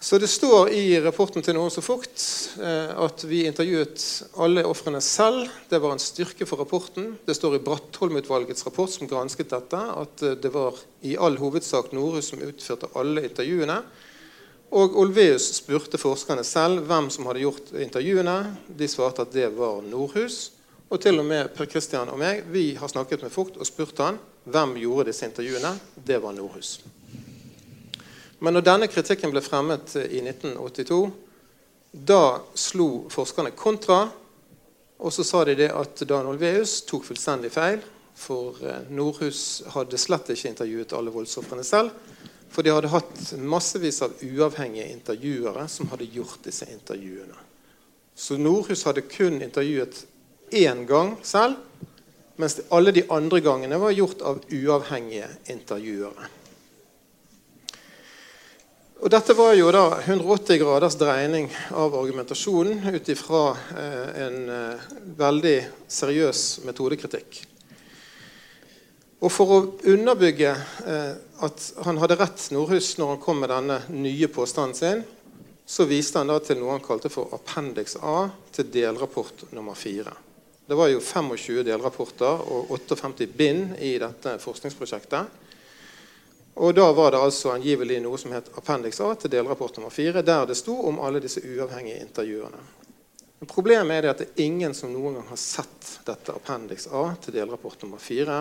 Så 0.00 0.18
det 0.18 0.28
står 0.30 0.68
i 0.70 1.00
rapporten 1.02 1.42
til 1.42 1.56
Noen 1.56 1.72
så 1.74 1.82
fukt 1.82 2.22
eh, 2.62 2.90
at 3.02 3.24
vi 3.26 3.40
intervjuet 3.48 4.02
alle 4.38 4.62
ofrene 4.62 5.00
selv. 5.02 5.48
Det 5.66 5.80
var 5.82 5.96
en 5.96 6.02
styrke 6.02 6.46
for 6.46 6.62
rapporten. 6.62 7.16
Det 7.26 7.34
står 7.34 7.56
i 7.56 7.62
Brattholm-utvalgets 7.66 8.62
rapport 8.68 8.92
som 8.92 9.10
gransket 9.10 9.50
dette, 9.50 9.80
at 10.02 10.22
eh, 10.22 10.36
det 10.38 10.52
var 10.54 10.78
i 11.02 11.16
all 11.18 11.34
hovedsak 11.40 11.90
Norhus 11.98 12.30
som 12.30 12.44
utførte 12.46 12.92
alle 12.94 13.24
intervjuene. 13.26 13.80
Og 14.78 14.94
Olveus 15.02 15.48
spurte 15.56 15.98
forskerne 15.98 16.44
selv 16.46 16.84
hvem 16.86 17.08
som 17.10 17.26
hadde 17.26 17.42
gjort 17.42 17.72
intervjuene. 17.74 18.36
De 18.68 18.86
svarte 18.90 19.26
at 19.26 19.34
det 19.34 19.48
var 19.56 19.80
Nordhus. 19.82 20.52
Og 20.92 21.02
til 21.02 21.18
og 21.18 21.26
med 21.26 21.50
Per 21.56 21.66
Kristian 21.68 22.12
og 22.12 22.20
meg 22.22 22.46
vi 22.52 22.70
har 22.78 22.92
snakket 22.92 23.26
med 23.26 23.34
Fugt 23.34 23.58
og 23.58 23.66
spurt 23.66 23.98
han 24.04 24.22
hvem 24.46 24.78
gjorde 24.84 25.10
disse 25.10 25.26
intervjuene. 25.26 25.74
Det 26.06 26.22
var 26.22 26.38
Nordhus. 26.38 26.76
Men 28.38 28.54
når 28.54 28.66
denne 28.66 28.88
kritikken 28.90 29.32
ble 29.34 29.42
fremmet 29.42 29.96
i 29.98 30.20
1982, 30.22 31.00
da 31.92 32.40
slo 32.54 33.08
forskerne 33.10 33.50
kontra. 33.58 34.06
Og 34.98 35.12
så 35.14 35.24
sa 35.24 35.44
de 35.46 35.54
det 35.58 35.70
at 35.74 36.02
Dan 36.06 36.26
Olveus 36.30 36.80
tok 36.86 37.06
fullstendig 37.06 37.50
feil. 37.54 37.82
For 38.18 38.58
eh, 38.66 38.86
Nordhus 38.90 39.62
hadde 39.74 39.98
slett 40.00 40.30
ikke 40.34 40.50
intervjuet 40.50 40.94
alle 40.98 41.14
voldsofrene 41.14 41.64
selv. 41.66 41.94
For 42.50 42.66
de 42.66 42.72
hadde 42.72 42.90
hatt 42.90 43.34
massevis 43.38 44.00
av 44.02 44.16
uavhengige 44.24 44.88
intervjuere 44.90 45.66
som 45.70 45.90
hadde 45.92 46.08
gjort 46.10 46.42
disse 46.46 46.66
intervjuene. 46.72 47.36
Så 48.18 48.38
Nordhus 48.40 48.82
hadde 48.88 49.06
kun 49.06 49.38
intervjuet 49.42 50.00
én 50.50 50.86
gang 50.88 51.12
selv, 51.22 51.60
mens 52.40 52.58
alle 52.74 52.94
de 52.94 53.04
andre 53.14 53.40
gangene 53.44 53.78
var 53.78 53.94
gjort 53.94 54.24
av 54.26 54.40
uavhengige 54.50 55.28
intervjuere. 55.52 56.30
Og 58.98 59.12
Dette 59.14 59.34
var 59.38 59.52
jo 59.54 59.68
da 59.70 60.00
180 60.00 60.58
graders 60.58 60.96
dreining 60.98 61.44
av 61.70 61.94
argumentasjonen 61.94 62.80
ut 62.96 63.10
ifra 63.12 63.42
eh, 63.78 64.08
en 64.24 64.48
eh, 64.50 64.88
veldig 65.20 65.54
seriøs 65.86 66.40
metodekritikk. 66.66 67.38
Og 69.22 69.30
For 69.30 69.54
å 69.54 69.60
underbygge 69.94 70.50
eh, 70.50 71.14
at 71.46 71.68
han 71.86 72.02
hadde 72.02 72.18
rett, 72.18 72.48
Nordhus, 72.50 72.96
når 72.98 73.14
han 73.14 73.22
kom 73.22 73.38
med 73.44 73.54
denne 73.54 73.78
nye 73.94 74.32
påstanden 74.34 74.74
sin, 74.74 75.06
så 75.62 75.86
viste 75.86 76.18
han 76.18 76.34
da 76.34 76.40
til 76.42 76.58
noe 76.58 76.74
han 76.74 76.82
kalte 76.82 77.12
for 77.12 77.30
appendix 77.38 77.94
A 78.02 78.32
til 78.50 78.66
delrapport 78.74 79.46
nummer 79.54 79.78
4. 79.78 80.10
Det 80.66 80.76
var 80.76 80.90
jo 80.90 80.98
25 80.98 81.62
delrapporter 81.70 82.42
og 82.50 82.74
58 82.74 83.30
bind 83.30 83.78
i 83.78 83.94
dette 84.02 84.40
forskningsprosjektet. 84.42 85.46
Og 86.58 86.74
Da 86.74 86.92
var 86.92 87.10
det 87.10 87.18
altså 87.22 87.52
angivelig 87.54 88.00
noe 88.02 88.18
som 88.18 88.32
het 88.34 88.48
appendix 88.58 88.98
A 89.00 89.12
til 89.14 89.30
delrapport 89.30 89.76
nummer 89.78 89.92
4, 89.94 90.24
der 90.26 90.46
det 90.46 90.56
sto 90.58 90.74
om 90.88 90.98
alle 90.98 91.20
disse 91.22 91.38
uavhengige 91.38 92.00
intervjuene. 92.02 92.62
Men 93.38 93.50
problemet 93.52 93.94
er 93.94 94.02
det 94.02 94.10
at 94.10 94.22
det 94.24 94.26
er 94.32 94.48
ingen 94.48 94.74
som 94.74 94.90
noen 94.90 95.20
gang 95.20 95.28
har 95.28 95.38
sett 95.38 95.92
dette 96.08 96.34
appendix 96.34 96.88
A 96.90 97.12
til 97.22 97.38
delrapport 97.38 97.86
nummer 97.86 98.02
4. 98.02 98.40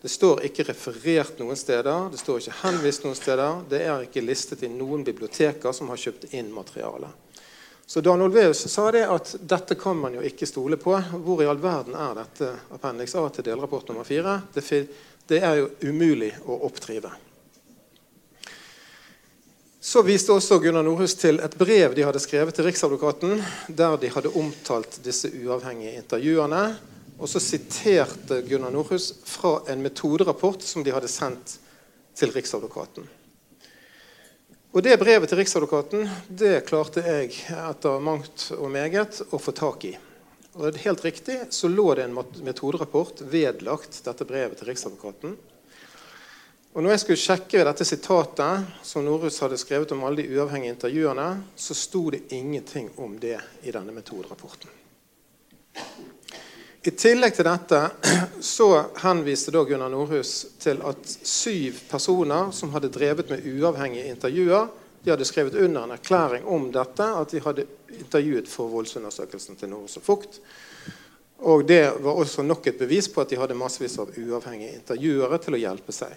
Det 0.00 0.08
står 0.08 0.40
ikke 0.48 0.70
referert 0.70 1.36
noen 1.42 1.60
steder, 1.60 2.08
det 2.08 2.22
står 2.22 2.40
ikke 2.40 2.58
henvist 2.62 3.04
noen 3.04 3.20
steder. 3.20 3.62
Det 3.68 3.84
er 3.84 4.08
ikke 4.08 4.24
listet 4.24 4.64
i 4.64 4.72
noen 4.72 5.04
biblioteker 5.04 5.76
som 5.76 5.92
har 5.92 6.00
kjøpt 6.00 6.30
inn 6.32 6.48
materiale. 6.56 7.12
Så 7.84 8.00
Dan 8.00 8.24
Olveus 8.24 8.64
sa 8.72 8.88
det 8.94 9.04
at 9.04 9.34
dette 9.40 9.76
kan 9.76 10.00
man 10.00 10.16
jo 10.16 10.24
ikke 10.24 10.48
stole 10.48 10.80
på. 10.80 10.96
Hvor 10.96 11.44
i 11.44 11.48
all 11.50 11.60
verden 11.60 11.92
er 11.92 12.22
dette 12.22 12.54
appendix 12.72 13.12
A 13.20 13.28
til 13.28 13.52
delrapport 13.52 13.92
nummer 13.92 14.08
4? 14.08 14.38
Det, 14.54 14.86
det 15.28 15.44
er 15.44 15.60
jo 15.60 15.74
umulig 15.90 16.32
å 16.46 16.62
oppdrive. 16.70 17.12
Så 19.80 20.02
viste 20.04 20.34
også 20.36 20.58
Gunnar 20.60 20.84
Nordhus 20.84 21.14
til 21.16 21.38
et 21.40 21.54
brev 21.56 21.94
de 21.96 22.02
hadde 22.04 22.20
skrevet 22.20 22.52
til 22.52 22.66
Riksadvokaten, 22.66 23.38
der 23.72 23.94
de 23.96 24.10
hadde 24.12 24.32
omtalt 24.36 24.98
disse 25.00 25.30
uavhengige 25.32 25.94
intervjuene. 25.96 26.64
Og 27.16 27.30
så 27.32 27.40
siterte 27.40 28.42
Gunnar 28.44 28.74
Nordhus 28.74 29.06
fra 29.24 29.54
en 29.72 29.80
metoderapport 29.80 30.66
som 30.68 30.84
de 30.84 30.92
hadde 30.92 31.08
sendt 31.08 31.54
til 32.12 32.28
Riksadvokaten. 32.34 33.08
Og 34.76 34.84
Det 34.84 34.98
brevet 35.00 35.32
til 35.32 35.40
Riksadvokaten 35.40 36.04
det 36.28 36.66
klarte 36.68 37.00
jeg 37.00 37.32
etter 37.48 38.04
mangt 38.04 38.50
og 38.58 38.68
meget 38.76 39.22
å 39.32 39.40
få 39.40 39.56
tak 39.56 39.88
i. 39.88 39.94
Og 40.60 40.76
Helt 40.84 41.08
riktig 41.08 41.38
så 41.56 41.72
lå 41.72 41.94
det 41.96 42.04
en 42.04 42.20
metoderapport 42.44 43.24
vedlagt 43.32 44.02
dette 44.04 44.28
brevet 44.28 44.60
til 44.60 44.74
Riksadvokaten. 44.74 45.40
Og 46.70 46.84
når 46.84 46.92
jeg 46.92 47.00
skulle 47.02 47.18
sjekke 47.18 47.62
dette 47.66 47.84
sitatet 47.86 48.82
som 48.86 49.02
Norhus 49.02 49.40
hadde 49.42 49.58
skrevet 49.58 49.90
om 49.90 50.04
alle 50.06 50.22
de 50.22 50.36
uavhengige 50.36 50.76
intervjuene, 50.76 51.30
så 51.58 51.74
sto 51.74 52.04
det 52.14 52.28
ingenting 52.36 52.92
om 53.02 53.16
det 53.18 53.40
i 53.66 53.74
denne 53.74 53.90
metoderapporten. 53.90 54.70
I 56.86 56.92
tillegg 56.94 57.34
til 57.34 57.48
dette 57.48 57.80
så 58.54 58.68
henviste 59.02 59.50
da 59.52 59.64
Gunnar 59.66 59.90
Nordhus 59.90 60.46
til 60.62 60.78
at 60.86 61.10
syv 61.10 61.82
personer 61.90 62.54
som 62.54 62.70
hadde 62.76 62.92
drevet 62.94 63.34
med 63.34 63.50
uavhengige 63.50 64.14
intervjuer, 64.14 64.70
de 65.02 65.10
hadde 65.10 65.26
skrevet 65.26 65.58
under 65.58 65.82
en 65.84 65.98
erklæring 65.98 66.46
om 66.46 66.70
dette, 66.70 67.02
at 67.04 67.34
de 67.34 67.42
hadde 67.42 67.66
intervjuet 67.98 68.48
for 68.48 68.70
voldsundersøkelsen 68.70 69.58
til 69.58 69.74
Nordhus 69.74 69.98
og 69.98 70.06
Fugt. 70.06 70.40
Og 71.50 71.66
det 71.66 71.82
var 72.04 72.14
også 72.14 72.46
nok 72.46 72.66
et 72.70 72.78
bevis 72.78 73.10
på 73.10 73.24
at 73.24 73.30
de 73.32 73.42
hadde 73.42 73.58
massevis 73.58 73.98
av 73.98 74.14
uavhengige 74.14 74.76
intervjuere 74.78 75.42
til 75.42 75.58
å 75.58 75.64
hjelpe 75.66 75.92
seg. 75.96 76.14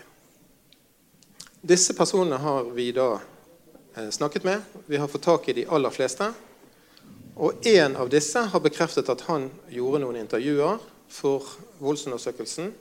Disse 1.63 1.93
personene 1.93 2.36
har 2.36 2.63
vi 2.75 2.89
da 2.91 3.22
eh, 3.96 4.10
snakket 4.10 4.43
med. 4.43 4.62
Vi 4.86 4.98
har 4.98 5.08
fått 5.08 5.22
tak 5.22 5.46
i 5.50 5.53
de 5.53 5.63
aller 5.65 5.89
fleste. 5.96 6.27
Og 7.39 7.63
én 7.63 7.96
av 7.96 8.10
disse 8.12 8.41
har 8.51 8.60
bekreftet 8.60 9.08
at 9.08 9.24
han 9.29 9.46
gjorde 9.72 10.01
noen 10.03 10.20
intervjuer 10.20 10.82
for 11.08 11.48
voldsundersøkelsen. 11.79 12.74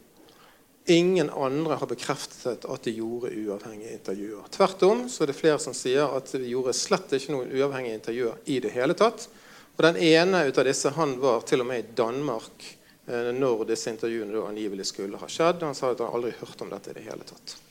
Ingen 0.90 1.30
andre 1.30 1.78
har 1.78 1.86
bekreftet 1.86 2.66
at 2.66 2.82
de 2.82 2.96
gjorde 2.98 3.30
uavhengige 3.30 3.94
intervjuer. 4.00 4.50
Tvert 4.50 4.82
om 4.90 5.06
så 5.06 5.22
er 5.22 5.30
det 5.30 5.38
flere 5.38 5.62
som 5.62 5.78
sier 5.78 6.10
at 6.18 6.34
de 6.34 6.50
gjorde 6.50 6.74
slett 6.74 7.14
ikke 7.14 7.36
noen 7.36 7.54
uavhengige 7.54 8.02
intervjuer 8.02 8.44
i 8.50 8.58
det 8.66 8.74
hele 8.74 8.98
tatt. 8.98 9.30
Og 9.78 9.86
den 9.86 10.02
ene 10.10 10.42
ut 10.48 10.58
av 10.58 10.66
disse 10.66 10.90
han 10.98 11.20
var 11.22 11.46
til 11.46 11.62
og 11.62 11.70
med 11.70 11.84
i 11.84 11.92
Danmark 12.02 12.66
eh, 13.06 13.30
når 13.30 13.68
disse 13.70 13.94
intervjuene 13.94 14.42
angivelig 14.42 14.90
skulle 14.90 15.22
ha 15.22 15.30
skjedd. 15.30 15.62
Han 15.62 15.78
sa 15.78 15.94
at 15.94 16.02
han 16.02 16.18
aldri 16.18 16.34
hørt 16.42 16.66
om 16.66 16.74
dette 16.74 16.90
i 16.90 16.98
det 16.98 17.06
hele 17.06 17.30
tatt. 17.30 17.62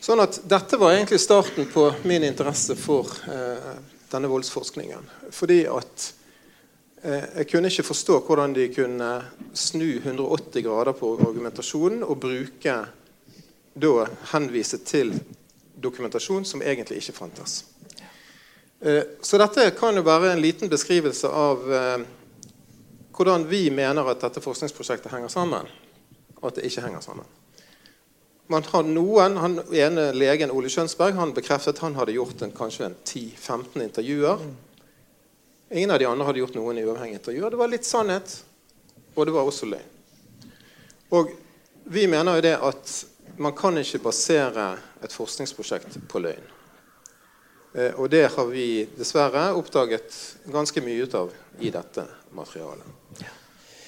Sånn 0.00 0.22
at 0.22 0.40
Dette 0.48 0.78
var 0.78 0.94
egentlig 0.94 1.18
starten 1.20 1.66
på 1.72 1.88
min 2.06 2.24
interesse 2.24 2.76
for 2.78 3.10
eh, 3.28 3.72
denne 4.10 4.30
voldsforskningen. 4.30 5.08
Fordi 5.34 5.58
at 5.70 6.12
eh, 7.02 7.24
jeg 7.40 7.48
kunne 7.50 7.72
ikke 7.72 7.88
forstå 7.90 8.20
hvordan 8.26 8.54
de 8.56 8.68
kunne 8.74 9.10
snu 9.58 9.88
180 9.98 10.62
grader 10.66 10.94
på 10.98 11.16
argumentasjonen 11.18 12.06
og 12.06 12.20
bruke 12.22 12.76
da 13.78 14.06
henvise 14.32 14.80
til 14.86 15.12
dokumentasjon 15.78 16.46
som 16.46 16.62
egentlig 16.62 17.02
ikke 17.02 17.16
fantes. 17.18 17.64
Eh, 18.80 19.02
så 19.22 19.38
dette 19.38 19.70
kan 19.78 19.96
jo 19.96 20.06
være 20.06 20.32
en 20.32 20.42
liten 20.42 20.70
beskrivelse 20.70 21.28
av 21.28 21.66
eh, 21.74 22.06
hvordan 23.18 23.48
vi 23.50 23.66
mener 23.74 24.06
at 24.06 24.22
dette 24.22 24.42
forskningsprosjektet 24.42 25.10
henger 25.10 25.32
sammen, 25.32 25.66
og 26.38 26.50
at 26.50 26.58
det 26.58 26.70
ikke 26.70 26.86
henger 26.86 27.02
sammen. 27.02 27.26
Man 28.48 28.64
har 28.64 28.86
noen, 28.88 29.36
han 29.36 29.58
ene 29.76 30.06
Legen 30.16 30.52
Ole 30.56 30.70
Skjønsberg 30.72 31.18
han 31.18 31.34
bekreftet 31.36 31.76
at 31.76 31.82
han 31.84 31.98
hadde 31.98 32.14
gjort 32.16 32.40
en, 32.46 32.54
kanskje 32.56 32.86
en 32.86 32.96
10-15 33.04 33.82
intervjuer. 33.84 34.46
Ingen 35.68 35.92
av 35.92 36.00
de 36.00 36.08
andre 36.08 36.24
hadde 36.24 36.40
gjort 36.40 36.56
noen 36.56 36.80
uavhengige 36.80 37.20
intervjuer. 37.20 37.52
Det 37.52 37.60
var 37.60 37.68
litt 37.68 37.84
sannhet, 37.84 38.38
og 39.12 39.28
det 39.28 39.36
var 39.36 39.50
også 39.50 39.68
løgn. 39.68 39.94
Og 41.12 41.36
Vi 41.88 42.02
mener 42.04 42.36
jo 42.36 42.42
det 42.44 42.56
at 42.60 42.90
man 43.40 43.54
kan 43.56 43.78
ikke 43.80 44.02
basere 44.04 44.74
et 45.00 45.12
forskningsprosjekt 45.12 45.94
på 46.08 46.20
løgn. 46.20 46.50
Eh, 47.72 47.94
og 47.96 48.10
det 48.12 48.26
har 48.34 48.48
vi 48.50 48.84
dessverre 48.96 49.46
oppdaget 49.56 50.16
ganske 50.52 50.82
mye 50.84 51.04
ut 51.04 51.14
av 51.16 51.32
i 51.60 51.72
dette 51.72 52.04
materialet. 52.36 53.24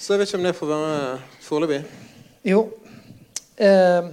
Så 0.00 0.14
jeg 0.14 0.22
vet 0.22 0.30
ikke 0.30 0.40
om 0.40 0.48
det 0.48 0.56
får 0.56 0.70
være 0.70 0.96
foreløpig. 1.44 1.82
Jo. 2.48 2.62
Eh, 3.56 4.08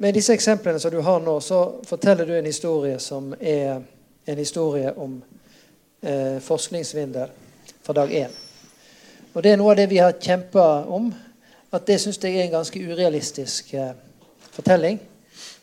med 0.00 0.14
disse 0.16 0.32
eksemplene 0.32 0.80
som 0.80 0.90
du 0.90 1.00
har 1.04 1.20
nå, 1.20 1.34
så 1.44 1.80
forteller 1.84 2.26
du 2.26 2.32
en 2.38 2.46
historie 2.48 2.96
som 2.98 3.34
er 3.36 3.82
en 4.24 4.38
historie 4.38 4.92
om 4.96 5.18
eh, 6.00 6.38
forskningssvindel 6.40 7.28
fra 7.82 7.92
dag 7.98 8.14
én. 8.22 8.38
Og 9.34 9.44
det 9.44 9.52
er 9.52 9.58
noe 9.60 9.74
av 9.74 9.76
det 9.76 9.90
vi 9.90 9.98
har 10.00 10.16
kjempa 10.16 10.86
om. 10.88 11.10
At 11.70 11.84
det 11.86 11.98
syns 12.00 12.16
jeg 12.22 12.32
er 12.32 12.46
en 12.46 12.54
ganske 12.54 12.80
urealistisk 12.80 13.74
eh, 13.76 13.92
fortelling. 14.54 14.96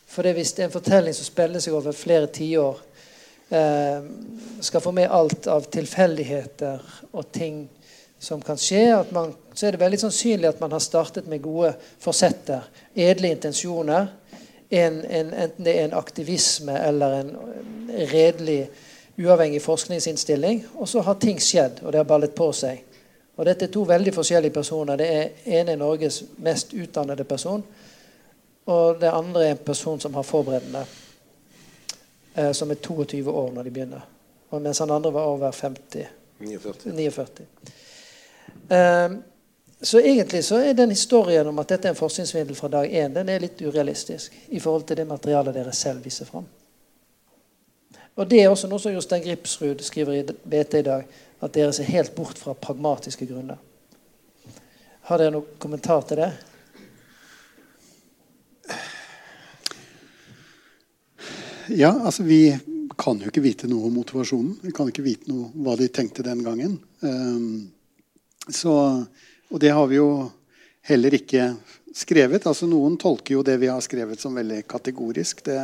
For 0.06 0.22
det 0.22 0.36
hvis 0.38 0.53
det 0.53 0.67
er 0.67 0.70
en 0.70 0.75
fortelling 0.75 1.17
som 1.17 1.25
spiller 1.25 1.63
seg 1.63 1.74
over 1.79 1.98
flere 1.98 2.29
tiår, 2.38 2.84
eh, 3.50 4.06
skal 4.70 4.86
få 4.86 4.94
med 4.94 5.10
alt 5.17 5.50
av 5.50 5.65
tilfeldigheter 5.65 6.86
og 7.10 7.32
ting 7.34 7.65
som 8.20 8.46
kan 8.46 8.62
skje, 8.62 8.86
man, 9.17 9.34
så 9.53 9.65
er 9.65 9.74
det 9.74 9.82
veldig 9.82 10.03
sannsynlig 10.06 10.51
at 10.53 10.62
man 10.62 10.77
har 10.77 10.86
startet 10.86 11.25
med 11.25 11.41
gode 11.41 11.74
forsetter, 12.06 12.70
edle 12.94 13.34
intensjoner 13.34 14.13
en, 14.69 15.05
en, 15.05 15.33
enten 15.33 15.65
det 15.65 15.74
er 15.79 15.86
en 15.86 15.93
aktivisme 15.93 16.75
eller 16.88 17.19
en 17.19 17.31
redelig, 18.12 18.69
uavhengig 19.17 19.62
forskningsinnstilling. 19.62 20.65
Og 20.75 20.89
så 20.89 21.01
har 21.01 21.19
ting 21.21 21.39
skjedd, 21.41 21.81
og 21.83 21.91
det 21.91 22.01
har 22.01 22.09
ballet 22.09 22.36
på 22.36 22.51
seg. 22.53 22.83
Og 23.38 23.45
Dette 23.45 23.67
er 23.67 23.71
to 23.74 23.83
veldig 23.86 24.13
forskjellige 24.13 24.53
personer. 24.53 24.97
Det 24.97 25.07
er 25.13 25.59
ene 25.59 25.75
er 25.75 25.79
Norges 25.79 26.24
mest 26.43 26.74
utdannede 26.74 27.24
person. 27.24 27.63
Og 28.67 29.01
det 29.01 29.12
andre 29.13 29.45
er 29.45 29.51
en 29.55 29.65
person 29.65 30.00
som 30.00 30.13
har 30.17 30.25
forberedende. 30.25 30.83
Eh, 32.36 32.51
som 32.51 32.71
er 32.71 32.75
22 32.75 33.31
år 33.31 33.51
når 33.51 33.63
de 33.63 33.71
begynner. 33.71 34.07
Og 34.50 34.62
mens 34.62 34.79
han 34.79 34.91
andre 34.91 35.13
var 35.13 35.29
over 35.29 35.51
50. 35.51 36.07
49. 36.39 36.93
49. 36.93 37.45
Eh, 38.69 39.17
så 39.81 40.00
egentlig 40.00 40.43
så 40.46 40.55
er 40.55 40.74
den 40.74 40.89
historien 40.89 41.48
om 41.48 41.60
at 41.62 41.69
dette 41.69 41.88
er 41.88 41.93
en 41.93 42.00
forskningssvindel 42.00 42.55
fra 42.57 42.69
dag 42.74 42.89
én, 42.89 43.13
den 43.13 43.29
er 43.29 43.43
litt 43.43 43.62
urealistisk 43.62 44.34
i 44.50 44.60
forhold 44.60 44.88
til 44.89 44.98
det 44.98 45.05
materialet 45.07 45.53
dere 45.53 45.74
selv 45.74 46.05
viser 46.05 46.25
fram. 46.25 46.48
Og 48.17 48.27
Det 48.27 48.41
er 48.41 48.50
også 48.50 48.67
noe 48.67 48.81
som 48.81 48.93
Jostein 48.93 49.22
Gripsrud 49.22 49.84
skriver 49.86 50.15
i 50.17 50.24
BT 50.25 50.79
i 50.79 50.86
dag, 50.88 51.05
at 51.41 51.53
dere 51.53 51.74
ser 51.74 51.86
helt 51.86 52.15
bort 52.15 52.39
fra 52.41 52.55
pragmatiske 52.57 53.27
grunner. 53.29 53.60
Har 55.07 55.22
dere 55.22 55.36
noen 55.36 55.60
kommentar 55.62 56.01
til 56.10 56.24
det? 56.24 56.31
Ja, 61.69 61.91
altså 61.93 62.24
vi 62.24 62.57
kan 62.98 63.19
jo 63.22 63.29
ikke 63.29 63.43
vite 63.46 63.69
noe 63.69 63.86
om 63.88 63.98
motivasjonen. 64.00 64.57
Vi 64.63 64.74
kan 64.74 64.89
ikke 64.89 65.05
vite 65.05 65.29
noe 65.29 65.51
hva 65.53 65.75
de 65.77 65.88
tenkte 65.93 66.25
den 66.25 66.41
gangen. 66.46 66.79
Um, 67.05 67.67
så, 68.50 68.74
og 69.50 69.62
det 69.63 69.72
har 69.74 69.88
vi 69.88 70.00
jo 70.00 70.10
heller 70.88 71.16
ikke 71.18 71.51
skrevet. 71.96 72.46
Altså 72.48 72.68
Noen 72.70 72.98
tolker 73.00 73.38
jo 73.38 73.46
det 73.46 73.58
vi 73.62 73.70
har 73.72 73.82
skrevet 73.84 74.22
som 74.22 74.36
veldig 74.38 74.62
kategorisk. 74.70 75.44
Det, 75.46 75.58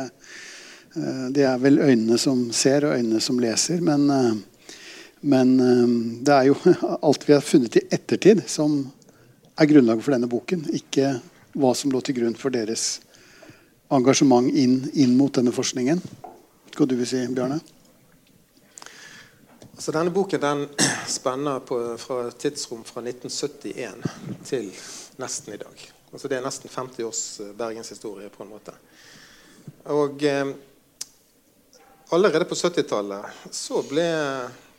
uh, 0.96 1.26
det 1.34 1.46
er 1.48 1.60
vel 1.62 1.80
øynene 1.82 2.18
som 2.20 2.46
ser, 2.52 2.88
og 2.88 2.98
øynene 2.98 3.22
som 3.24 3.40
leser. 3.42 3.82
Men, 3.84 4.08
uh, 4.10 4.74
men 5.20 5.54
um, 5.60 5.96
det 6.24 6.34
er 6.34 6.50
jo 6.50 6.58
alt 7.08 7.28
vi 7.28 7.36
har 7.36 7.44
funnet 7.44 7.80
i 7.80 7.86
ettertid, 7.92 8.44
som 8.48 8.80
er 9.54 9.70
grunnlaget 9.70 10.06
for 10.06 10.16
denne 10.16 10.30
boken. 10.30 10.66
Ikke 10.74 11.16
hva 11.54 11.74
som 11.78 11.92
lå 11.94 12.00
til 12.02 12.18
grunn 12.18 12.38
for 12.38 12.54
deres 12.54 12.98
engasjement 13.94 14.48
inn, 14.50 14.80
inn 14.96 15.14
mot 15.18 15.34
denne 15.34 15.54
forskningen. 15.54 16.00
Hva 16.74 16.88
du 16.88 16.96
vil 16.98 17.08
si, 17.08 17.20
Bjarne? 17.30 17.60
Altså, 19.74 19.92
denne 19.92 20.10
boken 20.14 20.40
den 20.40 20.68
spenner 21.06 21.60
på, 21.60 21.98
fra 21.98 22.30
tidsrom 22.30 22.84
fra 22.86 23.02
1971 23.02 24.04
til 24.46 24.68
nesten 25.18 25.54
i 25.54 25.58
dag. 25.58 25.82
Altså, 26.12 26.30
det 26.30 26.38
er 26.38 26.44
nesten 26.44 26.70
50 26.70 27.08
års 27.08 27.22
eh, 27.42 27.50
bergenshistorie 27.58 28.30
på 28.30 28.44
en 28.44 28.52
måte. 28.54 28.74
Og 29.90 30.22
eh, 30.22 30.52
allerede 32.14 32.46
på 32.46 32.54
70-tallet 32.54 33.50
så 33.50 33.82
ble 33.88 34.06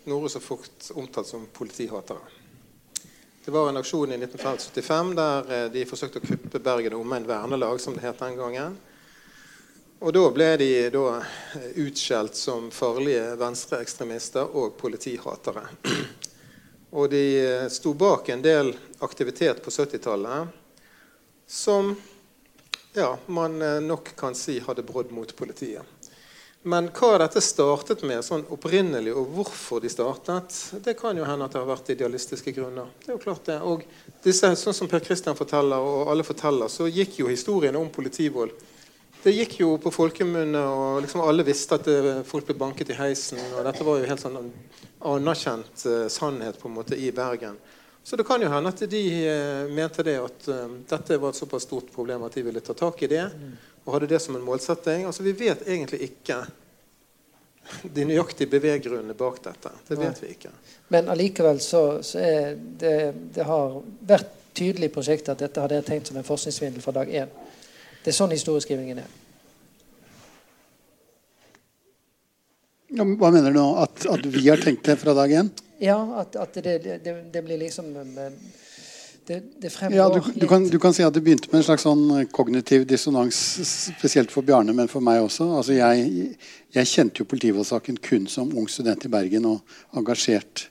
Norus 0.08 0.40
og 0.40 0.46
Fugt 0.46 0.92
omtalt 0.96 1.28
som 1.28 1.44
politihatere. 1.52 2.32
Det 3.46 3.52
var 3.54 3.68
en 3.70 3.82
aksjon 3.82 4.16
i 4.16 4.22
1975 4.22 5.16
der 5.20 5.52
eh, 5.52 5.68
de 5.76 5.84
forsøkte 5.90 6.24
å 6.24 6.30
kuppe 6.30 6.64
Bergen 6.64 6.96
og 6.96 7.04
omegn 7.04 7.28
vernelag, 7.28 7.84
som 7.84 8.00
det 8.00 8.08
het 8.08 8.24
den 8.24 8.40
gangen. 8.40 8.80
Og 10.00 10.14
da 10.14 10.24
ble 10.32 10.48
de 10.60 10.70
da 10.92 11.06
eh, 11.18 11.70
utskjelt 11.86 12.36
som 12.36 12.68
farlige 12.72 13.36
venstreekstremister 13.40 14.56
og 14.58 14.76
politihatere. 14.78 15.64
Og 16.96 17.10
de 17.12 17.24
eh, 17.40 17.68
sto 17.72 17.94
bak 17.96 18.30
en 18.30 18.44
del 18.44 18.74
aktivitet 19.04 19.64
på 19.64 19.72
70-tallet 19.72 20.48
som 21.48 21.96
ja, 22.94 23.18
man 23.26 23.62
eh, 23.62 23.80
nok 23.84 24.16
kan 24.20 24.36
si 24.36 24.60
hadde 24.60 24.84
brudd 24.84 25.12
mot 25.16 25.36
politiet. 25.36 25.84
Men 26.66 26.88
hva 26.98 27.20
dette 27.22 27.44
startet 27.46 28.02
med 28.08 28.24
sånn 28.26 28.48
opprinnelig, 28.52 29.12
og 29.14 29.28
hvorfor 29.36 29.84
de 29.84 29.90
startet, 29.92 30.56
det 30.84 30.96
kan 30.98 31.18
jo 31.18 31.28
hende 31.28 31.46
at 31.46 31.54
det 31.54 31.62
har 31.62 31.68
vært 31.70 31.92
idealistiske 31.94 32.56
grunner. 32.56 32.88
Det 33.04 33.12
er 33.12 33.14
jo 33.20 33.22
klart 33.22 33.46
det. 33.46 33.60
Og 33.62 33.84
disse, 34.24 34.50
sånn 34.58 34.74
som 34.74 34.90
Per 34.90 35.04
Kristian 35.06 35.38
forteller, 35.38 35.78
og 35.78 36.10
alle 36.10 36.26
forteller, 36.26 36.72
så 36.74 36.90
gikk 36.90 37.20
jo 37.22 37.30
historien 37.30 37.78
om 37.78 37.92
politivold 37.94 38.56
det 39.26 39.34
gikk 39.34 39.56
jo 39.64 39.72
på 39.82 39.90
folkemunne, 39.90 40.60
og 40.62 41.00
liksom 41.02 41.24
alle 41.26 41.46
visste 41.48 41.80
at 41.80 41.88
folk 42.30 42.46
ble 42.46 42.56
banket 42.60 42.92
i 42.94 42.98
heisen. 43.00 43.42
og 43.58 43.66
Dette 43.66 43.86
var 43.88 43.98
jo 43.98 44.10
helt 44.10 44.22
sånn 44.22 44.38
anerkjent 45.06 45.86
uh, 45.90 46.08
sannhet 46.14 46.60
på 46.62 46.70
en 46.70 46.76
måte 46.76 46.98
i 46.98 47.12
Bergen. 47.12 47.58
Så 48.06 48.16
det 48.16 48.26
kan 48.28 48.42
jo 48.42 48.52
hende 48.54 48.70
at 48.70 48.84
de 48.90 49.02
uh, 49.26 49.72
mente 49.74 50.06
det 50.06 50.20
at 50.22 50.50
uh, 50.54 50.68
dette 50.90 51.18
var 51.22 51.34
et 51.34 51.40
såpass 51.42 51.66
stort 51.66 51.90
problem 51.94 52.26
at 52.28 52.38
de 52.38 52.46
ville 52.46 52.62
ta 52.62 52.78
tak 52.78 53.02
i 53.02 53.10
det. 53.10 53.24
Og 53.86 53.96
hadde 53.96 54.12
det 54.14 54.22
som 54.22 54.38
en 54.38 54.46
målsetting. 54.46 55.06
Altså 55.10 55.26
Vi 55.26 55.34
vet 55.38 55.66
egentlig 55.68 56.02
ikke 56.10 56.44
de 57.82 58.06
nøyaktige 58.06 58.50
beveggrunnene 58.50 59.18
bak 59.18 59.42
dette. 59.44 59.74
Det 59.88 59.98
vet 59.98 60.22
vi 60.22 60.34
ikke. 60.36 60.54
Men 60.94 61.10
allikevel 61.10 61.60
så, 61.62 62.04
så 62.06 62.22
er 62.22 62.58
det, 62.58 62.98
det 63.34 63.46
har 63.46 63.80
vært 64.06 64.34
tydelig 64.56 64.92
i 64.94 65.16
at 65.18 65.40
dette 65.40 65.62
hadde 65.62 65.82
jeg 65.82 65.86
tenkt 65.86 66.08
som 66.08 66.18
en 66.18 66.28
forskningssvindel 66.28 66.82
fra 66.82 66.94
dag 66.96 67.10
én. 67.10 67.34
Det 68.06 68.12
er 68.12 68.18
sånn 68.20 68.34
historieskrivingen 68.36 69.00
er. 69.02 69.14
Ja, 72.94 73.06
hva 73.18 73.32
mener 73.34 73.50
du 73.50 73.58
nå? 73.58 73.64
At, 73.82 74.06
at, 74.06 74.28
vi 74.30 74.44
har 74.46 74.62
tenkt 74.62 74.86
det 74.86 75.00
fra 75.02 75.16
dag 75.18 75.34
én? 75.34 75.50
Ja, 75.82 75.98
at, 76.22 76.38
at 76.38 76.60
det, 76.62 76.76
det, 76.86 77.16
det, 77.34 77.42
blir 77.44 77.58
liksom 77.60 77.90
eh, 77.98 78.30
det, 79.26 79.40
det 79.58 79.72
fremgår 79.74 79.98
ja, 79.98 80.06
du, 80.14 80.30
du, 80.38 80.46
kan, 80.48 80.68
du, 80.70 80.78
kan, 80.80 80.94
si 80.94 81.04
at 81.04 81.18
det 81.18 81.24
begynte 81.26 81.50
med 81.50 81.64
en 81.64 81.66
slags 81.66 81.88
sånn 81.88 82.30
kognitiv 82.36 82.86
dissonans, 82.88 83.42
spesielt 83.98 84.30
for 84.32 84.46
Bjarne, 84.46 84.78
men 84.78 84.92
for 84.92 85.02
meg 85.04 85.26
også. 85.26 85.50
Altså 85.58 85.76
jeg, 85.80 86.30
jeg 86.78 86.92
kjente 86.94 87.24
jo 87.24 87.30
politivoldssaken 87.34 87.98
kun 88.06 88.30
som 88.32 88.54
ung 88.54 88.70
student 88.70 89.10
i 89.10 89.12
Bergen 89.18 89.50
og 89.50 89.98
engasjert 89.98 90.68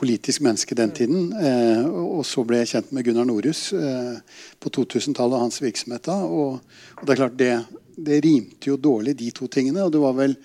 politisk 0.00 0.40
menneske 0.44 0.76
den 0.78 0.94
tiden. 0.96 1.28
Eh, 1.36 1.84
og 1.84 2.24
så 2.26 2.44
ble 2.46 2.62
jeg 2.62 2.72
kjent 2.72 2.94
med 2.96 3.04
Gunnar 3.04 3.28
Norhus 3.28 3.66
eh, 3.76 4.16
på 4.60 4.72
2000-tallet 4.72 5.36
og 5.36 5.44
hans 5.44 5.60
virksomhet 5.60 6.08
da. 6.08 6.16
Og, 6.24 6.56
og, 6.96 7.04
det 7.04 7.14
er 7.14 7.20
klart, 7.20 7.36
det, 7.40 7.52
det, 7.96 8.22
rimte 8.24 8.72
jo 8.72 8.78
dårlig, 8.80 9.18
de 9.20 9.30
to 9.36 9.50
tingene. 9.52 9.84
Og 9.84 9.92
det 9.92 10.02
var 10.02 10.16
vel 10.16 10.36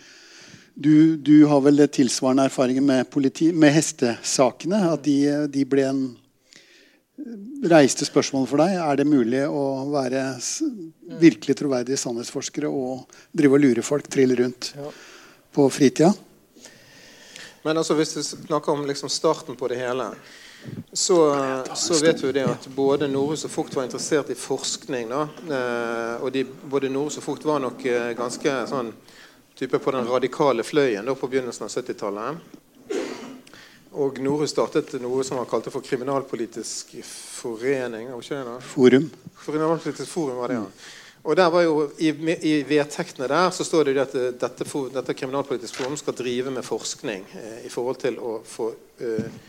du, 0.75 1.15
du 1.15 1.45
har 1.47 1.63
vel 1.63 1.85
tilsvarende 1.87 2.49
erfaringer 2.49 2.83
med, 2.83 3.07
politi, 3.11 3.53
med 3.55 3.71
hestesakene? 3.77 4.81
At 4.91 5.05
de, 5.07 5.17
de 5.51 5.63
ble 5.71 5.87
en 5.87 6.05
reiste 7.71 8.03
spørsmål 8.07 8.47
for 8.51 8.59
deg. 8.59 8.75
Er 8.83 8.99
det 8.99 9.07
mulig 9.07 9.45
å 9.47 9.65
være 9.93 10.27
virkelig 11.21 11.55
troverdige 11.61 11.99
sannhetsforskere 12.01 12.67
og 12.67 13.07
drive 13.31 13.55
og 13.55 13.63
lure 13.63 13.85
folk, 13.87 14.11
trille 14.11 14.35
rundt 14.41 14.73
på 15.55 15.69
fritida? 15.71 16.11
Men 17.65 17.77
altså, 17.77 17.93
hvis 17.97 18.17
vi 18.17 18.23
snakker 18.23 18.71
om 18.71 18.85
liksom 18.85 19.09
starten 19.09 19.55
på 19.55 19.67
det 19.67 19.75
hele, 19.75 20.11
så, 20.93 21.15
så 21.75 22.05
vet 22.05 22.23
vi 22.23 22.27
jo 22.27 22.33
det 22.33 22.43
at 22.45 22.67
både 22.75 23.07
Norhus 23.09 23.45
og 23.47 23.51
Fugt 23.51 23.73
var 23.73 23.87
interessert 23.87 24.29
i 24.29 24.35
forskning. 24.37 25.09
Da. 25.09 25.23
Eh, 25.49 26.21
og 26.21 26.29
de, 26.33 26.43
både 26.45 26.91
Norhus 26.93 27.17
og 27.17 27.25
Fugt 27.25 27.47
var 27.49 27.63
nok 27.63 27.81
eh, 27.89 28.11
ganske 28.17 28.53
sånn 28.69 28.91
type 29.57 29.79
på 29.81 29.93
den 29.95 30.05
radikale 30.05 30.61
fløyen 30.61 31.09
da, 31.09 31.15
på 31.17 31.29
begynnelsen 31.31 31.65
av 31.65 31.73
70-tallet. 31.73 32.61
Og 33.97 34.21
Norhus 34.21 34.53
startet 34.53 34.93
noe 35.01 35.25
som 35.25 35.41
han 35.41 35.49
kalte 35.49 35.73
for 35.73 35.81
Kriminalpolitisk 35.81 36.93
forening. 37.01 38.13
Forum. 38.75 39.09
Kriminalpolitisk 39.41 40.13
forum 40.13 40.37
var 40.37 40.53
det, 40.53 40.61
ja. 40.61 40.69
Og 41.25 41.35
der 41.35 41.49
var 41.49 41.63
jo, 41.65 41.87
I, 41.97 42.11
i 42.45 42.53
vedtektene 42.69 43.27
der 43.29 43.49
så 43.53 43.65
står 43.65 43.89
det 43.89 43.97
at 44.03 44.15
eh, 44.15 44.31
dette, 44.37 44.67
dette 44.93 45.17
kriminalpolitiske 45.17 45.81
forum 45.81 45.97
skal 45.97 46.17
drive 46.17 46.53
med 46.53 46.65
forskning 46.65 47.25
eh, 47.33 47.65
i 47.65 47.71
forhold 47.73 47.97
til 48.03 48.19
å 48.21 48.35
få, 48.45 48.67
eh, 49.01 49.39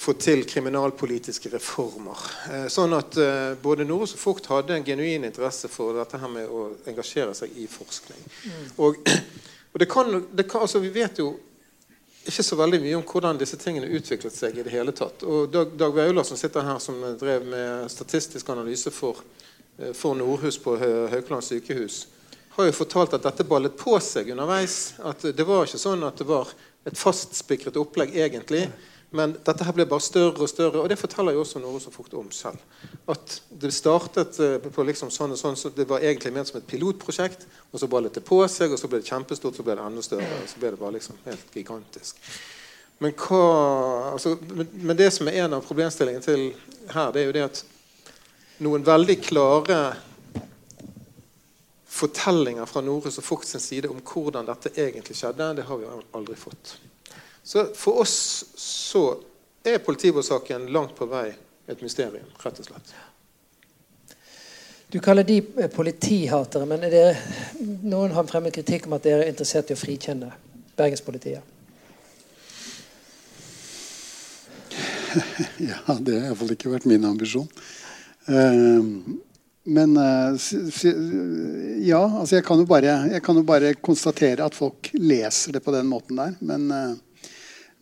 få 0.00 0.14
til 0.16 0.46
kriminalpolitiske 0.48 1.52
reformer. 1.52 2.24
Eh, 2.48 2.66
sånn 2.72 2.96
at 2.96 3.20
eh, 3.20 3.52
både 3.60 3.84
Nordås 3.84 4.16
og 4.16 4.22
Fugt 4.22 4.48
hadde 4.48 4.78
en 4.78 4.86
genuin 4.86 5.28
interesse 5.28 5.68
for 5.68 6.00
dette 6.00 6.22
her 6.22 6.32
med 6.32 6.48
å 6.48 6.70
engasjere 6.88 7.36
seg 7.36 7.52
i 7.60 7.68
forskning. 7.68 8.24
Mm. 8.48 8.64
Og, 8.88 9.04
og 9.74 9.84
det 9.84 9.90
kan, 9.92 10.16
det 10.32 10.48
kan, 10.48 10.64
altså 10.64 10.80
Vi 10.80 10.94
vet 10.94 11.20
jo 11.20 11.34
ikke 12.24 12.48
så 12.48 12.56
veldig 12.56 12.80
mye 12.80 12.96
om 12.96 13.04
hvordan 13.04 13.36
disse 13.36 13.60
tingene 13.60 13.92
utviklet 13.92 14.32
seg. 14.32 14.56
i 14.56 14.64
det 14.64 14.72
hele 14.72 14.96
tatt. 14.96 15.28
Og 15.28 15.52
Dag, 15.52 15.76
Dag 15.76 15.92
Vaular, 15.92 16.24
som 16.24 16.40
sitter 16.40 16.64
her, 16.64 16.80
som 16.80 16.96
drev 17.20 17.44
med 17.44 17.92
statistisk 17.92 18.48
analyse 18.56 18.88
for 18.88 19.20
for 19.94 20.14
Nordhus 20.14 20.58
på 20.62 20.76
Haukeland 20.78 21.44
sykehus, 21.44 22.04
har 22.54 22.68
jo 22.68 22.74
fortalt 22.76 23.16
at 23.16 23.24
dette 23.24 23.46
ballet 23.48 23.74
på 23.76 23.96
seg 24.02 24.30
underveis. 24.30 24.94
At 25.02 25.24
det 25.34 25.46
var 25.46 25.66
ikke 25.66 25.80
sånn 25.82 26.04
at 26.06 26.20
det 26.20 26.26
var 26.28 26.52
et 26.86 26.98
fastspikret 26.98 27.78
opplegg 27.80 28.14
egentlig. 28.14 28.68
Men 29.14 29.36
dette 29.46 29.62
her 29.62 29.74
ble 29.76 29.86
bare 29.86 30.02
større 30.02 30.42
og 30.42 30.50
større, 30.50 30.80
og 30.82 30.88
det 30.90 30.98
forteller 30.98 31.36
jo 31.36 31.44
også 31.44 31.60
noe 31.62 31.78
så 31.82 31.92
fort 31.94 32.14
om 32.18 32.32
selv. 32.34 32.58
At 33.10 33.36
det 33.62 33.70
startet 33.74 34.40
eh, 34.42 34.56
på 34.58 34.86
liksom 34.88 35.12
sånn 35.14 35.36
og 35.36 35.38
sånn, 35.38 35.58
så 35.58 35.70
det 35.74 35.86
var 35.90 36.02
egentlig 36.02 36.32
ment 36.34 36.50
som 36.50 36.58
et 36.58 36.66
pilotprosjekt. 36.66 37.46
Og 37.70 37.78
så 37.78 37.90
ballet 37.90 38.16
det 38.18 38.24
på 38.26 38.40
seg, 38.50 38.74
og 38.74 38.80
så 38.80 38.90
ble 38.90 38.98
det 39.02 39.10
kjempestort, 39.10 39.54
så 39.54 39.66
ble 39.66 39.76
det 39.78 39.86
enda 39.86 40.02
større. 40.02 40.40
og 40.40 40.50
så 40.50 40.62
ble 40.62 40.72
det 40.74 40.80
bare 40.82 40.96
liksom 40.96 41.20
helt 41.28 41.54
gigantisk. 41.54 42.18
Men, 43.02 43.14
hva, 43.18 43.44
altså, 44.14 44.34
men 44.72 44.98
det 44.98 45.10
som 45.14 45.30
er 45.30 45.44
en 45.44 45.56
av 45.58 45.66
problemstillingene 45.66 46.26
til 46.26 46.44
her, 46.90 47.14
det 47.14 47.22
er 47.22 47.28
jo 47.28 47.36
det 47.38 47.46
at 47.46 47.62
noen 48.62 48.84
veldig 48.86 49.16
klare 49.24 49.78
fortellinger 51.94 52.66
fra 52.66 52.82
Norus 52.82 53.18
og 53.18 53.24
Fugt 53.24 53.48
sin 53.48 53.62
side 53.62 53.90
om 53.90 54.00
hvordan 54.02 54.46
dette 54.46 54.74
egentlig 54.74 55.16
skjedde, 55.18 55.52
det 55.58 55.66
har 55.68 55.80
vi 55.80 55.88
aldri 56.14 56.36
fått. 56.38 56.76
Så 57.42 57.66
for 57.76 58.02
oss 58.02 58.16
så 58.58 59.04
er 59.64 59.82
politivoldssaken 59.84 60.66
langt 60.72 60.94
på 60.98 61.06
vei 61.08 61.28
et 61.66 61.82
mysterium, 61.84 62.26
rett 62.42 62.60
og 62.60 62.66
slett. 62.68 62.94
Du 64.92 65.00
kaller 65.02 65.26
de 65.26 65.40
politihatere, 65.74 66.66
men 66.70 66.84
er 66.86 66.92
det, 66.92 67.06
noen 67.82 68.12
har 68.14 68.26
fremmet 68.28 68.54
kritikk 68.54 68.86
om 68.86 68.94
at 68.98 69.06
dere 69.06 69.24
er 69.24 69.32
interessert 69.32 69.72
i 69.72 69.74
å 69.74 69.80
frikjenne 69.80 70.28
bergenspolitiet? 70.78 71.42
ja, 75.70 75.78
det 75.98 76.18
har 76.18 76.28
iallfall 76.28 76.54
ikke 76.54 76.72
vært 76.74 76.86
min 76.90 77.06
ambisjon. 77.08 77.48
Uh, 78.28 78.84
men 79.64 79.96
uh, 79.96 80.36
ja, 81.80 82.02
altså 82.20 82.36
jeg 82.36 82.44
kan, 82.44 82.60
jo 82.60 82.68
bare, 82.68 82.98
jeg 83.12 83.22
kan 83.24 83.40
jo 83.40 83.46
bare 83.48 83.72
konstatere 83.80 84.44
at 84.44 84.56
folk 84.56 84.90
leser 84.96 85.56
det 85.56 85.64
på 85.64 85.72
den 85.72 85.88
måten 85.88 86.20
der. 86.20 86.36
Men, 86.44 86.66
uh, 86.68 87.30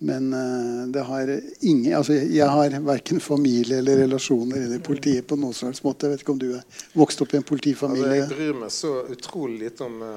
men 0.02 0.28
uh, 0.34 0.84
det 0.94 1.02
har 1.06 1.32
ingen 1.60 1.94
altså 1.94 2.14
Jeg 2.14 2.48
har 2.50 2.78
verken 2.86 3.20
familie 3.22 3.78
eller 3.78 4.04
relasjoner 4.04 4.76
i 4.76 4.80
politiet 4.82 5.26
på 5.26 5.38
noen 5.38 5.54
slags 5.58 5.82
måte. 5.82 6.06
Jeg 6.06 6.14
vet 6.14 6.24
ikke 6.24 6.34
om 6.36 6.42
du 6.42 6.48
er 6.58 6.80
vokst 6.94 7.22
opp 7.22 7.34
i 7.34 7.40
en 7.40 7.46
politifamilie? 7.50 8.22
Altså, 8.22 8.22
jeg 8.22 8.32
bryr 8.38 8.62
meg 8.62 8.74
så 8.78 8.94
utrolig 9.16 9.60
lite 9.66 9.86
om 9.86 10.00
å 10.06 10.16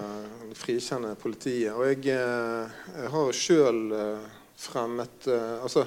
frikjenne 0.57 1.13
politiet. 1.21 1.73
Og 1.73 1.85
jeg, 1.89 2.05
jeg 2.13 3.13
har 3.17 3.38
sjøl 3.41 3.85
fremmet 4.55 5.29
altså 5.33 5.85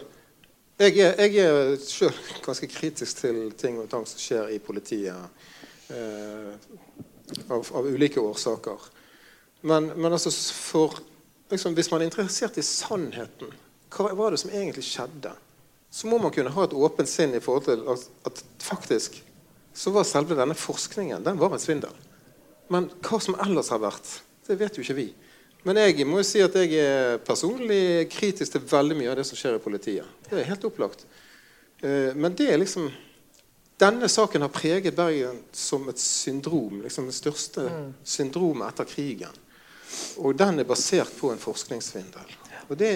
jeg 0.79 0.99
er, 1.03 1.15
jeg 1.27 1.43
er 1.43 1.77
sjøl 1.83 2.19
ganske 2.45 2.69
kritisk 2.71 3.23
til 3.25 3.41
ting 3.59 3.81
og 3.83 3.89
tang 3.91 4.07
som 4.07 4.21
skjer 4.23 4.53
i 4.55 4.61
politiet. 4.63 5.47
Eh, 5.89 6.53
av, 7.49 7.67
av, 7.75 7.87
ulike 7.87 8.21
årsaker. 8.21 8.81
Men, 9.61 9.91
men 9.97 10.13
altså 10.13 10.31
for, 10.55 10.99
liksom, 11.51 11.75
hvis 11.75 11.91
man 11.91 12.03
er 12.03 12.11
interessert 12.11 12.59
i 12.61 12.65
sannheten, 12.65 13.53
hva 13.93 14.13
var 14.17 14.33
det 14.33 14.41
som 14.43 14.53
egentlig 14.53 14.85
skjedde? 14.87 15.33
Så 15.91 16.09
må 16.11 16.19
man 16.21 16.33
kunne 16.35 16.53
ha 16.53 16.67
et 16.67 16.77
åpent 16.77 17.09
sinn 17.09 17.33
i 17.35 17.41
forhold 17.41 17.65
til 17.69 17.85
at, 17.89 18.05
at 18.29 18.43
faktisk 18.61 19.23
så 19.79 19.93
var 19.95 20.07
selve 20.09 20.37
denne 20.37 20.57
forskningen 20.59 21.25
den 21.25 21.41
var 21.41 21.55
en 21.55 21.63
svindel. 21.63 21.95
Men 22.69 22.91
hva 23.05 23.21
som 23.23 23.39
ellers 23.41 23.71
har 23.73 23.81
vært, 23.81 24.09
det 24.49 24.59
vet 24.61 24.77
jo 24.77 24.85
ikke 24.85 24.99
vi. 24.99 25.09
Men 25.67 25.81
jeg 25.83 26.07
må 26.07 26.21
jo 26.21 26.27
si 26.27 26.41
at 26.45 26.55
jeg 26.55 26.79
er 26.79 27.19
personlig 27.27 28.07
kritisk 28.13 28.55
til 28.55 28.65
veldig 28.69 28.97
mye 28.99 29.11
av 29.13 29.19
det 29.19 29.27
som 29.27 29.39
skjer 29.39 29.59
i 29.59 29.63
politiet. 29.63 30.07
Det 30.29 30.39
er 30.39 30.51
helt 30.53 30.67
opplagt. 30.69 31.05
Eh, 31.83 32.15
men 32.15 32.37
det 32.39 32.51
er 32.53 32.61
liksom 32.63 32.89
denne 33.79 34.09
saken 34.11 34.43
har 34.43 34.51
preget 34.51 34.97
Bergen 34.97 35.39
som 35.53 35.89
et 35.89 35.99
syndrom. 35.99 36.83
liksom 36.83 37.07
Det 37.07 37.15
største 37.15 37.67
mm. 37.71 37.93
syndromet 38.03 38.73
etter 38.73 38.89
krigen. 38.91 39.37
Og 40.19 40.35
den 40.37 40.59
er 40.59 40.67
basert 40.67 41.13
på 41.19 41.31
en 41.33 41.39
forskningssvindel. 41.39 42.35
Og 42.69 42.77
det, 42.77 42.91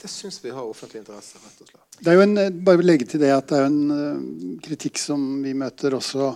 det 0.00 0.10
syns 0.10 0.38
vi 0.44 0.52
har 0.54 0.62
offentlig 0.62 1.02
interesse. 1.02 1.38
rett 1.42 1.64
og 1.64 1.72
slett. 1.72 1.98
Det 2.00 2.12
er 2.12 2.16
jo 2.16 2.22
en, 2.28 2.38
eh, 2.38 2.50
bare 2.50 2.86
legge 2.86 3.08
til 3.10 3.20
det 3.20 3.32
at 3.34 3.50
det 3.50 3.58
er 3.58 3.66
en 3.66 3.90
uh, 3.90 4.60
kritikk 4.62 5.02
som 5.02 5.42
vi 5.42 5.52
møter 5.52 5.98
også 5.98 6.30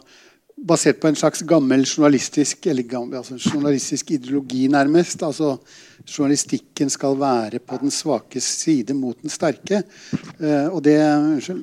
basert 0.54 1.00
på 1.02 1.10
en 1.10 1.18
slags 1.18 1.42
gammel 1.46 1.84
journalistisk 1.84 2.68
gammel, 2.88 3.18
altså 3.18 3.36
journalistisk 3.38 4.10
ideologi, 4.10 4.68
nærmest. 4.68 5.22
Altså 5.22 5.56
Journalistikken 6.04 6.90
skal 6.90 7.16
være 7.16 7.58
på 7.58 7.78
den 7.80 7.90
svake 7.90 8.40
side 8.40 8.94
mot 8.94 9.16
den 9.22 9.30
sterke. 9.30 9.82
Uh, 10.38 10.74
og 10.74 10.84
det, 10.84 10.98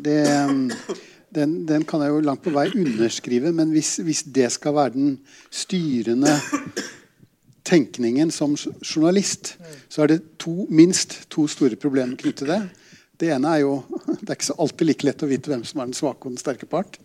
det 0.03 0.17
um, 0.49 0.71
den, 1.35 1.67
den, 1.67 1.85
kan 1.85 2.01
jeg 2.01 2.09
jo 2.09 2.23
langt 2.25 2.43
på 2.43 2.53
vei 2.53 2.67
underskrive. 2.73 3.51
Men 3.53 3.71
hvis, 3.71 3.97
hvis, 4.03 4.23
det 4.23 4.51
skal 4.51 4.75
være 4.75 4.95
den 4.95 5.19
styrende 5.51 6.33
tenkningen 7.63 8.31
som 8.31 8.57
journalist, 8.81 9.57
så 9.89 10.03
er 10.03 10.15
det 10.15 10.21
to, 10.39 10.65
minst 10.69 11.29
to 11.29 11.47
store 11.47 11.77
problemer 11.77 12.17
knyttet 12.17 12.45
til 12.45 12.55
det. 12.55 12.61
Det 13.21 13.29
ene 13.29 13.53
er 13.53 13.61
jo 13.61 13.75
Det 14.21 14.29
er 14.29 14.39
ikke 14.39 14.57
alltid 14.57 14.87
like 14.87 15.05
lett 15.05 15.23
å 15.23 15.29
vite 15.29 15.53
hvem 15.53 15.63
som 15.65 15.81
er 15.81 15.91
den 15.91 15.97
svake 15.97 16.25
og 16.25 16.33
den 16.33 16.41
sterke 16.41 16.65
part. 16.69 16.97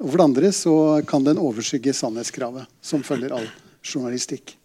Og 0.00 0.08
for 0.08 0.16
det 0.18 0.24
andre 0.24 0.52
så 0.56 1.02
kan 1.08 1.24
den 1.26 1.42
overskygge 1.42 1.92
sannhetskravet, 1.96 2.64
som 2.80 3.02
følger 3.06 3.32
all 3.36 3.48
journalistikk. 3.82 4.58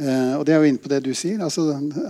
Eh, 0.00 0.34
og 0.38 0.46
det 0.46 0.52
er 0.54 0.58
jo 0.62 0.68
inne 0.70 0.82
på 0.82 0.92
det 0.92 1.00
du 1.04 1.12
sier. 1.16 1.38
Altså, 1.44 1.60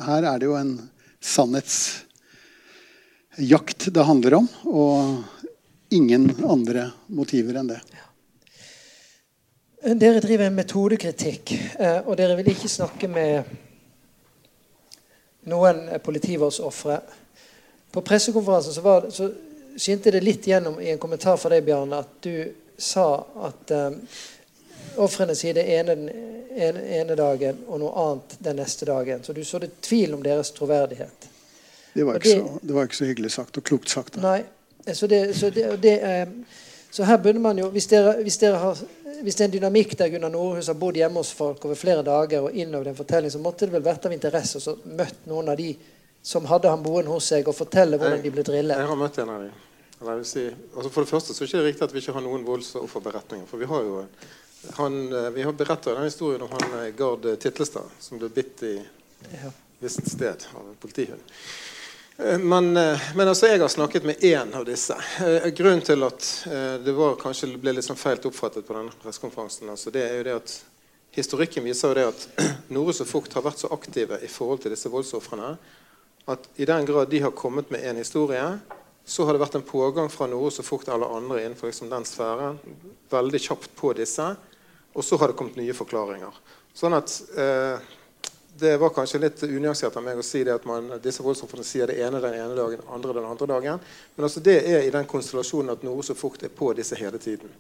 her 0.06 0.22
er 0.28 0.36
det 0.38 0.46
jo 0.50 0.56
en 0.58 0.72
sannhetsjakt 1.20 3.94
det 3.94 4.06
handler 4.06 4.32
om. 4.42 4.46
Og 4.70 4.96
ingen 5.90 6.30
andre 6.46 6.90
motiver 7.10 7.54
enn 7.60 7.68
det. 7.72 7.80
Dere 9.80 10.20
driver 10.20 10.44
en 10.46 10.58
metodekritikk, 10.58 11.52
eh, 11.80 12.00
og 12.04 12.16
dere 12.20 12.36
vil 12.38 12.50
ikke 12.52 12.68
snakke 12.68 13.08
med 13.08 13.42
noen 15.48 15.88
politivoldsofre. 16.04 17.00
På 17.90 18.00
pressekonferansen 18.06 18.72
så, 18.76 18.80
var, 18.84 19.08
så 19.10 19.30
skinte 19.76 20.10
det 20.10 20.20
litt 20.24 20.46
gjennom 20.46 20.80
i 20.80 20.90
en 20.90 20.98
kommentar 20.98 21.36
fra 21.40 21.52
deg, 21.52 21.64
Bjarne, 21.64 22.00
at 22.00 22.20
du 22.24 22.34
sa 22.80 23.06
at 23.46 23.70
eh, 23.76 23.90
ofrene 25.00 25.34
sier 25.36 25.54
det 25.54 25.66
ene 25.68 25.96
den 25.96 26.10
ene, 26.50 27.16
dagen 27.16 27.60
og 27.68 27.80
noe 27.82 27.90
annet 28.04 28.38
den 28.38 28.58
neste 28.58 28.88
dagen. 28.88 29.22
Så 29.24 29.32
du 29.32 29.44
så 29.44 29.60
det 29.62 29.76
tvil 29.84 30.14
om 30.14 30.22
deres 30.24 30.50
troverdighet. 30.56 31.28
Det 31.92 32.04
var, 32.06 32.16
ikke, 32.16 32.28
det, 32.28 32.38
så, 32.38 32.58
det 32.62 32.74
var 32.74 32.88
ikke 32.88 32.96
så 32.96 33.06
hyggelig 33.10 33.30
sagt 33.34 33.58
og 33.58 33.66
klokt 33.66 33.90
sagt. 33.90 34.16
Da. 34.16 34.22
Nei, 34.22 34.94
så, 34.94 35.06
det, 35.10 35.20
så, 35.38 35.50
det, 35.50 35.66
det, 35.82 35.94
så, 36.90 37.04
her 37.04 37.18
begynner 37.18 37.42
man 37.42 37.58
jo 37.58 37.70
hvis, 37.74 37.88
dere, 37.90 38.14
hvis, 38.22 38.38
dere 38.42 38.60
har, 38.62 38.82
hvis, 39.22 39.34
det 39.34 39.44
er 39.44 39.48
en 39.48 39.56
dynamikk 39.56 39.96
der 39.98 40.12
Gunnar 40.12 40.32
Nordhus 40.32 40.70
har 40.70 40.78
bodd 40.78 40.98
hjemme 41.00 41.22
hos 41.22 41.32
folk 41.34 41.64
over 41.66 41.78
flere 41.78 42.04
dager 42.06 42.46
og 42.46 42.54
innover 42.54 42.92
en 42.92 42.98
fortelling, 42.98 43.32
så 43.32 43.42
måtte 43.42 43.66
det 43.66 43.74
vel 43.74 43.86
vært 43.86 44.06
av 44.06 44.14
interesse 44.14 44.62
å 44.62 44.76
møtt 44.94 45.26
noen 45.30 45.50
av 45.50 45.58
de 45.58 45.72
som 46.22 46.46
hadde 46.50 46.70
han 46.72 46.82
boende 46.84 47.12
hos 47.12 47.30
seg, 47.32 47.48
og 47.48 47.56
fortelle 47.56 47.98
hvordan 48.00 48.22
de 48.22 48.32
ble 48.34 48.44
drillet. 48.46 48.76
Jeg 48.76 48.90
har 48.90 49.00
møtt 49.00 49.18
en 49.22 49.32
av 49.34 49.46
dem. 49.46 49.56
Si, 50.24 50.46
altså 50.48 50.88
for 50.88 51.04
det 51.04 51.10
første 51.10 51.34
så 51.36 51.44
er 51.44 51.46
det 51.46 51.50
ikke 51.50 51.66
riktig 51.66 51.86
at 51.86 51.94
vi 51.94 52.00
ikke 52.00 52.14
har 52.16 52.24
noen 52.24 52.44
voldsofferberetninger. 52.46 53.48
For 53.48 53.60
vi 53.60 53.68
har 53.68 53.82
jo 53.84 54.04
han, 54.76 54.96
vi 55.34 55.44
har 55.44 55.56
beretter 55.56 55.96
den 55.96 56.08
historien 56.08 56.42
om 56.44 56.52
han 56.52 56.78
eh, 56.82 56.90
Gard 56.96 57.24
Titlestad 57.40 57.88
som 58.00 58.20
ble 58.20 58.28
bitt 58.32 58.60
i 58.68 58.74
ja. 58.76 59.52
visst 59.80 60.04
sted 60.08 60.44
av 60.52 60.66
en 60.68 60.76
politihund. 60.80 61.24
Eh, 62.20 62.38
men, 62.38 62.76
eh, 62.76 63.00
men, 63.14 63.28
altså, 63.28 63.46
jeg 63.46 63.60
har 63.60 63.68
snakket 63.68 64.04
med 64.04 64.16
én 64.16 64.54
av 64.54 64.64
disse. 64.64 64.96
Eh, 65.24 65.48
grunnen 65.56 65.84
til 65.84 66.02
at 66.04 66.26
det 66.84 66.92
var, 66.92 67.16
kanskje 67.20 67.54
ble 67.60 67.74
litt 67.76 67.86
sånn 67.86 67.98
feilt 67.98 68.26
oppfattet 68.28 68.66
på 68.66 68.76
denne 68.76 68.92
pressekonferansen, 69.02 69.70
altså, 69.72 69.92
det 69.94 70.04
er 70.04 70.18
jo 70.18 70.26
det 70.28 70.36
at 70.36 70.56
historikken 71.16 71.64
viser 71.64 71.90
jo 71.90 71.98
det 71.98 72.08
at 72.10 72.50
Norus 72.74 73.00
og 73.02 73.08
Fugt 73.08 73.34
har 73.34 73.44
vært 73.44 73.62
så 73.62 73.72
aktive 73.74 74.20
i 74.22 74.28
forhold 74.30 74.62
til 74.62 74.74
disse 74.74 74.92
voldsofrene 74.92 75.54
at 76.32 76.48
i 76.60 76.68
den 76.68 76.86
grad 76.88 77.10
de 77.10 77.22
har 77.24 77.34
kommet 77.36 77.70
med 77.70 77.84
en 77.84 78.00
historie, 78.00 78.44
så 79.04 79.24
har 79.26 79.34
det 79.34 79.42
vært 79.42 79.56
en 79.58 79.66
pågang 79.66 80.10
fra 80.12 80.28
noe 80.30 80.50
så 80.54 80.62
fort 80.62 80.88
alle 80.92 81.08
andre 81.08 81.42
innenfor 81.42 81.70
liksom 81.70 81.90
den 81.90 82.06
sfæren 82.06 82.60
veldig 83.10 83.40
kjapt 83.42 83.72
på 83.78 83.92
disse. 83.98 84.26
Og 84.92 85.06
så 85.06 85.18
har 85.18 85.30
det 85.30 85.38
kommet 85.38 85.58
nye 85.58 85.74
forklaringer. 85.74 86.36
Sånn 86.74 86.94
at 86.94 87.14
eh, 87.38 87.88
det 88.60 88.76
var 88.78 88.92
kanskje 88.94 89.20
litt 89.22 89.42
unyansert 89.46 89.96
av 89.96 90.04
meg 90.04 90.20
å 90.20 90.26
si 90.26 90.42
det 90.44 90.54
at 90.54 90.66
man, 90.68 90.92
disse 91.02 91.24
voldsofrene 91.24 91.66
sier 91.66 91.90
det 91.90 91.98
ene 92.04 92.20
den 92.22 92.36
ene 92.38 92.56
dagen, 92.58 92.82
andre 92.92 93.14
den 93.16 93.28
andre 93.28 93.48
dagen. 93.50 93.84
Men 94.16 94.26
altså 94.26 94.42
det 94.44 94.58
er 94.68 94.86
i 94.86 94.94
den 94.94 95.08
konstellasjonen 95.10 95.74
at 95.74 95.84
noe 95.86 96.04
så 96.06 96.16
fort 96.18 96.42
er 96.46 96.52
på 96.54 96.72
disse 96.76 96.98
hele 96.98 97.18
tiden. 97.22 97.52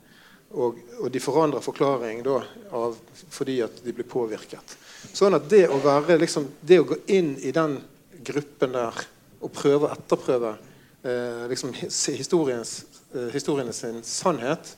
Og, 0.50 0.80
og 0.98 1.10
de 1.14 1.22
forandrer 1.22 1.62
forklaring 1.62 2.24
da 2.26 2.40
av, 2.74 2.98
fordi 3.30 3.60
at 3.62 3.82
de 3.84 3.94
blir 3.94 4.08
påvirket. 4.10 4.74
Sånn 5.14 5.36
at 5.38 5.46
det 5.50 5.68
å, 5.70 5.78
være, 5.82 6.18
liksom, 6.20 6.48
det 6.60 6.80
å 6.82 6.88
gå 6.90 6.98
inn 7.14 7.36
i 7.38 7.54
den 7.54 7.78
gruppen 8.24 8.76
der 8.76 9.00
og 9.40 9.52
prøve 9.56 9.88
å 9.88 9.94
etterprøve 9.94 10.54
eh, 11.02 11.44
liksom, 11.50 11.72
eh, 11.74 13.30
historiene 13.32 13.72
sin 13.76 14.02
sannhet, 14.04 14.74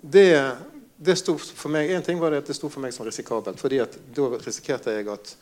det, 0.00 0.56
det 0.96 1.16
sto 1.20 1.36
for 1.36 1.72
meg, 1.72 1.90
En 1.92 2.02
ting 2.02 2.20
var 2.20 2.32
det 2.32 2.44
at 2.44 2.50
det 2.50 2.56
sto 2.56 2.70
for 2.72 2.80
meg 2.80 2.94
som 2.96 3.06
risikabelt. 3.06 3.60
fordi 3.60 3.80
at 3.82 3.98
Da 4.14 4.28
risikerte 4.38 4.94
jeg 4.96 5.08
at 5.08 5.36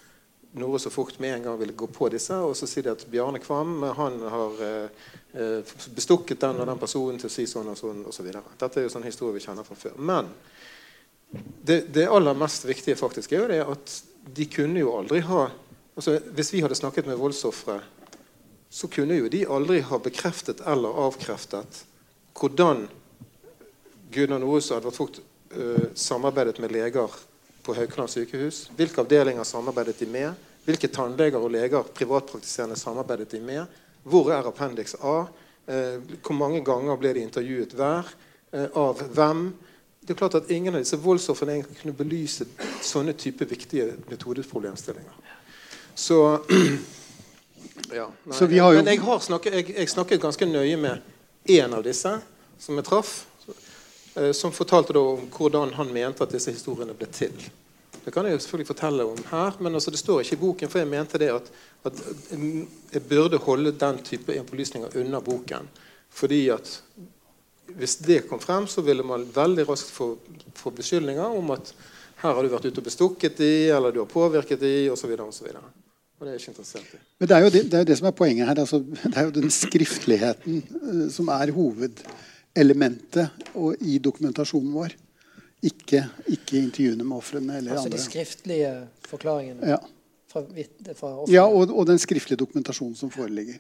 Nore 0.59 0.79
så 0.79 0.91
fort 0.91 1.19
med 1.19 1.35
en 1.35 1.43
gang 1.43 1.59
ville 1.59 1.73
gå 1.73 1.87
på 1.87 2.09
disse. 2.09 2.35
Og 2.35 2.57
så 2.57 2.67
sier 2.67 2.87
de 2.87 2.95
at 2.95 3.05
Bjarne 3.11 3.39
Kvam 3.39 3.83
han 3.83 4.21
har 4.21 4.63
eh, 4.65 4.89
eh 5.35 5.75
bestukket 5.95 6.41
den 6.41 6.61
og 6.61 6.67
den 6.67 6.79
personen 6.79 7.19
til 7.21 7.29
å 7.29 7.33
si 7.33 7.47
sånn 7.47 7.69
og 7.69 7.79
sånn 7.79 8.05
osv. 8.09 8.31
Så 8.33 8.43
Dette 8.59 8.81
er 8.81 8.87
jo 8.87 8.95
sånn 8.95 9.07
historie 9.07 9.37
vi 9.37 9.45
kjenner 9.45 9.67
fra 9.67 9.77
før. 9.77 9.99
Men 9.99 10.33
det, 11.63 11.93
det, 11.93 12.09
aller 12.09 12.35
mest 12.35 12.65
viktige 12.65 12.97
faktisk 12.97 13.33
er 13.33 13.43
jo 13.43 13.49
det 13.53 13.61
at 13.67 13.97
de 14.35 14.47
kunne 14.49 14.81
jo 14.81 14.95
aldri 14.97 15.21
ha 15.21 15.51
altså 15.99 16.19
Hvis 16.35 16.53
vi 16.55 16.63
hadde 16.63 16.79
snakket 16.79 17.07
med 17.07 17.19
voldsofre, 17.19 17.81
så 18.71 18.87
kunne 18.93 19.17
jo 19.19 19.29
de 19.33 19.47
aldri 19.49 19.81
ha 19.83 19.99
bekreftet 19.99 20.61
eller 20.69 20.95
avkreftet 21.07 21.85
hvordan 22.39 22.85
Gunnar 24.15 24.39
Noe 24.41 24.61
hadde 24.63 24.87
vært 24.87 24.97
fukt 24.99 25.19
uh, 25.57 25.89
samarbeidet 25.99 26.61
med 26.63 26.73
leger 26.73 27.17
på 27.67 27.75
Haukeland 27.75 28.13
sykehus? 28.13 28.69
Hvilke 28.77 29.03
avdelinger 29.03 29.45
samarbeidet 29.49 29.99
de 29.99 30.07
med? 30.13 30.47
Hvilke 30.69 30.91
tannleger 30.93 31.43
og 31.43 31.51
leger 31.53 31.91
privatpraktiserende 31.97 32.79
samarbeidet 32.79 33.33
de 33.35 33.41
med? 33.43 33.65
Hvor 34.05 34.31
er 34.33 34.47
Appendix 34.47 34.95
A? 35.03 35.25
Uh, 35.69 35.99
hvor 36.23 36.37
mange 36.39 36.63
ganger 36.65 37.01
ble 37.01 37.17
de 37.17 37.25
intervjuet 37.27 37.75
hver? 37.77 38.13
Uh, 38.55 38.69
av 38.79 39.03
hvem? 39.17 39.49
Det 40.01 40.15
er 40.15 40.21
klart 40.23 40.39
at 40.39 40.53
Ingen 40.55 40.79
av 40.79 40.85
disse 40.85 40.97
voldsofrene 41.03 41.65
kunne 41.83 41.97
belyse 41.97 42.47
sånne 42.87 43.13
type 43.19 43.45
viktige 43.51 43.91
metodeproblemstillinger. 44.09 45.19
Så 45.99 46.41
ja, 47.93 48.11
nei, 48.25 48.37
Så 48.39 48.47
jo... 48.47 48.69
Men 48.73 48.87
jeg, 48.87 49.01
har 49.03 49.19
snakket, 49.25 49.55
jeg, 49.59 49.71
jeg 49.75 49.91
snakket 49.91 50.23
ganske 50.23 50.47
nøye 50.47 50.77
med 50.79 51.51
én 51.51 51.75
av 51.75 51.83
disse 51.83 52.13
som 52.59 52.79
jeg 52.79 52.87
traff. 52.87 53.17
Eh, 54.15 54.31
som 54.33 54.55
fortalte 54.55 54.99
om 54.99 55.27
hvordan 55.35 55.75
han 55.75 55.91
mente 55.93 56.23
at 56.23 56.35
disse 56.35 56.55
historiene 56.55 56.95
ble 56.95 57.09
til. 57.11 57.35
Det 58.05 58.15
kan 58.15 58.25
jeg 58.25 58.37
jo 58.37 58.41
selvfølgelig 58.45 58.71
fortelle 58.71 59.05
om 59.05 59.19
her, 59.31 59.59
men 59.59 59.75
altså 59.75 59.91
det 59.91 60.01
står 60.01 60.23
ikke 60.23 60.39
i 60.39 60.41
boken. 60.45 60.71
For 60.71 60.81
jeg 60.81 60.91
mente 60.91 61.21
det 61.21 61.29
at, 61.35 61.51
at 61.91 62.01
jeg 62.31 63.05
burde 63.11 63.43
holde 63.43 63.75
den 63.83 63.99
type 64.07 64.39
opplysninger 64.41 64.95
unna 65.03 65.21
boken. 65.21 65.67
Fordi 66.15 66.41
at 66.55 66.71
hvis 67.75 67.99
det 68.07 68.23
kom 68.31 68.41
frem, 68.41 68.71
så 68.71 68.87
ville 68.87 69.03
man 69.03 69.27
veldig 69.35 69.67
raskt 69.69 69.91
få, 69.93 70.13
få 70.57 70.71
beskyldninger 70.79 71.37
om 71.43 71.51
at 71.59 71.75
her 72.23 72.35
har 72.35 72.43
du 72.43 72.51
vært 72.51 72.71
ute 72.71 72.81
og 72.81 72.87
bestukket 72.87 73.37
de, 73.39 73.53
eller 73.75 73.93
du 73.95 74.01
har 74.01 74.11
påvirket 74.11 74.63
de, 74.63 74.73
osv. 74.91 75.13
Og, 76.19 76.27
videre, 76.27 76.35
det 76.35 76.35
er 76.35 76.39
jeg 76.39 76.43
ikke 76.43 76.55
interessert 76.55 76.95
i. 76.95 77.01
Men 77.19 77.29
det 77.29 77.37
er 77.37 77.45
jo 77.45 77.51
det, 77.55 77.63
det, 77.65 77.75
er 77.75 77.85
jo 77.85 77.89
det 77.91 77.99
som 78.01 78.09
er 78.11 78.15
poenget 78.19 78.49
her. 78.49 78.61
Altså, 78.65 78.81
det 79.05 79.17
er 79.17 79.29
jo 79.29 79.35
den 79.37 79.53
skriftligheten 79.55 80.63
uh, 80.83 81.05
som 81.15 81.29
er 81.35 81.53
hovedelementet 81.55 83.53
og, 83.55 83.77
i 83.81 83.99
dokumentasjonen 84.03 84.73
vår. 84.75 84.97
Ikke, 85.69 86.05
ikke 86.31 86.59
intervjuene 86.61 87.05
med 87.05 87.17
ofrene 87.19 87.59
eller 87.59 87.75
Altså 87.75 87.89
andre. 87.89 87.99
de 87.99 88.03
skriftlige 88.05 88.73
forklaringene 89.09 89.73
Ja, 89.73 89.79
fra, 90.31 90.45
fra 90.95 91.09
ja 91.27 91.47
og, 91.51 91.73
og 91.75 91.87
den 91.89 91.99
skriftlige 91.99 92.39
dokumentasjonen 92.39 92.95
som 92.95 93.11
foreligger. 93.11 93.59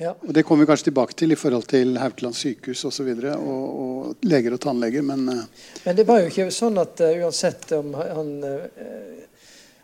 Ja. 0.00 0.14
Og 0.26 0.32
Det 0.34 0.42
kommer 0.42 0.64
vi 0.64 0.70
kanskje 0.70 0.88
tilbake 0.88 1.14
til 1.14 1.34
i 1.34 1.38
forhold 1.38 1.66
til 1.70 1.98
Haukeland 2.00 2.34
sykehus 2.34 2.84
osv. 2.88 3.10
Og, 3.12 3.20
så 3.22 3.34
og, 3.38 3.80
og 3.82 4.26
leger 4.26 4.56
og 4.56 4.60
tannleger. 4.60 5.02
Men 5.02 5.28
uh, 5.28 5.44
Men 5.84 5.96
det 5.98 6.06
var 6.08 6.22
jo 6.22 6.30
ikke 6.32 6.48
sånn 6.54 6.80
at 6.82 7.02
uh, 7.02 7.12
uansett 7.22 7.72
om 7.76 7.94
han 7.98 8.32
eh, 8.46 9.26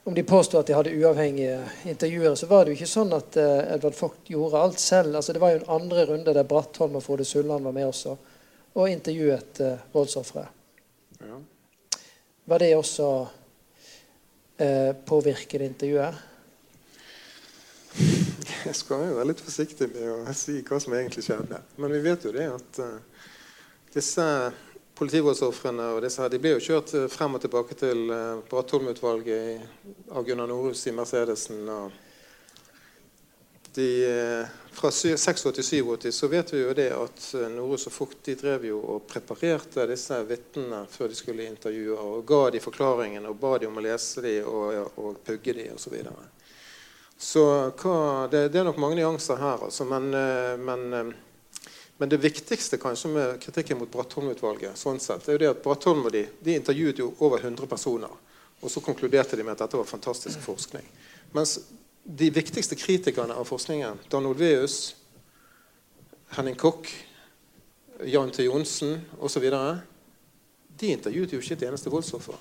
om 0.08 0.14
de 0.14 0.22
påstod 0.22 0.60
at 0.60 0.66
de 0.66 0.72
hadde 0.72 0.92
uavhengige 0.96 1.56
intervjuere, 1.84 2.36
så 2.36 2.46
var 2.48 2.64
det 2.64 2.72
jo 2.72 2.76
ikke 2.78 2.86
sånn 2.88 3.10
at 3.12 3.36
uh, 3.36 3.74
Edvard 3.74 3.96
Vogt 3.98 4.30
gjorde 4.32 4.62
alt 4.64 4.80
selv. 4.80 5.18
Altså, 5.18 5.34
det 5.36 5.42
var 5.42 5.52
jo 5.52 5.58
en 5.58 5.74
andre 5.74 6.04
runde 6.08 6.32
der 6.32 6.46
Brattholm 6.48 6.96
og 6.96 7.04
Frode 7.04 7.26
Sulland 7.28 7.68
var 7.68 7.74
med 7.76 7.90
også, 7.90 8.14
og 8.72 8.88
intervjuet 8.88 9.60
uh, 9.60 9.82
voldsofre. 9.92 10.46
Ja. 11.20 11.36
Var 12.48 12.64
det 12.64 12.70
også 12.78 13.10
uh, 13.28 14.92
påvirket 15.12 15.66
intervjuet? 15.66 16.24
Jeg 18.64 18.80
skal 18.80 19.04
jo 19.10 19.18
være 19.18 19.28
litt 19.34 19.44
forsiktig 19.44 19.90
med 19.92 20.08
å 20.08 20.36
si 20.40 20.62
hva 20.64 20.80
som 20.80 20.96
egentlig 20.96 21.26
skjedde. 21.28 21.60
Men 21.76 21.92
vi 21.98 22.00
vet 22.08 22.24
jo 22.24 22.32
det 22.32 22.48
at 22.54 22.80
uh, 22.80 23.28
disse 23.92 24.24
politivoldsofrene 24.98 25.92
og 25.94 26.02
disse 26.04 26.22
her, 26.22 26.32
de 26.32 26.42
ble 26.42 26.56
jo 26.56 26.64
kjørt 26.66 26.94
eh, 26.98 27.08
frem 27.12 27.38
og 27.38 27.44
tilbake 27.44 27.78
til 27.78 28.10
Brattholm-utvalget 28.50 30.12
av 30.12 30.26
Gunnar 30.26 30.50
Norhus 30.50 30.86
i 30.90 30.94
Mercedesen. 30.96 31.64
de, 33.78 33.90
eh, 34.04 34.46
fra 34.78 34.90
86-87 34.90 36.10
så 36.10 36.26
vet 36.26 36.52
vi 36.52 36.60
jo 36.60 36.74
det 36.74 36.88
at 36.94 37.34
eh, 37.34 37.48
Norhus 37.50 37.88
og 37.90 37.92
Fugt 37.92 38.20
de 38.28 38.36
drev 38.38 38.68
jo 38.68 38.78
og 38.78 39.06
preparerte 39.10 39.86
disse 39.90 40.18
vitnene 40.28 40.84
før 40.90 41.10
de 41.10 41.18
skulle 41.18 41.46
intervjue, 41.50 41.98
og 41.98 42.26
ga 42.28 42.42
de 42.54 42.62
forklaringene 42.62 43.30
og 43.30 43.40
ba 43.42 43.56
de 43.58 43.66
om 43.66 43.80
å 43.80 43.84
lese 43.84 44.22
de 44.22 44.36
og, 44.46 44.92
og 45.02 45.18
pugge 45.26 45.56
de 45.58 45.70
osv. 45.74 45.82
Så, 45.82 45.94
videre. 45.96 46.28
så 47.18 47.44
hva, 47.80 47.96
det, 48.30 48.48
det 48.54 48.62
er 48.62 48.68
nok 48.68 48.78
mange 48.82 49.00
nyanser 49.00 49.40
her, 49.42 49.66
altså, 49.66 49.86
men, 49.90 50.12
eh, 50.14 50.54
men, 50.62 50.86
eh, 50.94 51.10
men 51.98 52.08
det 52.08 52.20
viktigste 52.22 52.78
kanskje 52.78 53.10
med 53.10 53.40
kritikken 53.42 53.78
mot 53.80 53.90
Brattholm-utvalget 53.90 54.78
sånn 54.78 55.00
sett, 55.02 55.26
er 55.26 55.34
jo 55.34 55.42
det 55.42 55.50
at 55.50 55.62
Brattholm 55.64 56.04
og 56.06 56.14
de, 56.14 56.24
de 56.46 56.54
intervjuet 56.54 57.00
jo 57.02 57.10
over 57.18 57.42
100 57.42 57.66
personer. 57.66 58.12
Og 58.60 58.70
så 58.70 58.82
konkluderte 58.82 59.36
de 59.38 59.42
med 59.42 59.56
at 59.56 59.64
dette 59.64 59.78
var 59.78 59.86
fantastisk 59.86 60.40
forskning. 60.42 60.86
Mens 61.34 61.58
de 62.02 62.30
viktigste 62.30 62.78
kritikerne 62.78 63.34
av 63.34 63.50
forskningen, 63.50 63.98
Dan 64.10 64.26
Olveus, 64.30 64.94
Henning 66.36 66.56
Koch, 66.58 66.86
Jan 68.06 68.30
T. 68.30 68.46
Johnsen 68.46 69.00
osv., 69.18 69.50
de 70.78 70.94
intervjuet 70.94 71.34
jo 71.34 71.42
ikke 71.42 71.58
et 71.58 71.66
eneste 71.66 71.90
voldsoffer. 71.90 72.38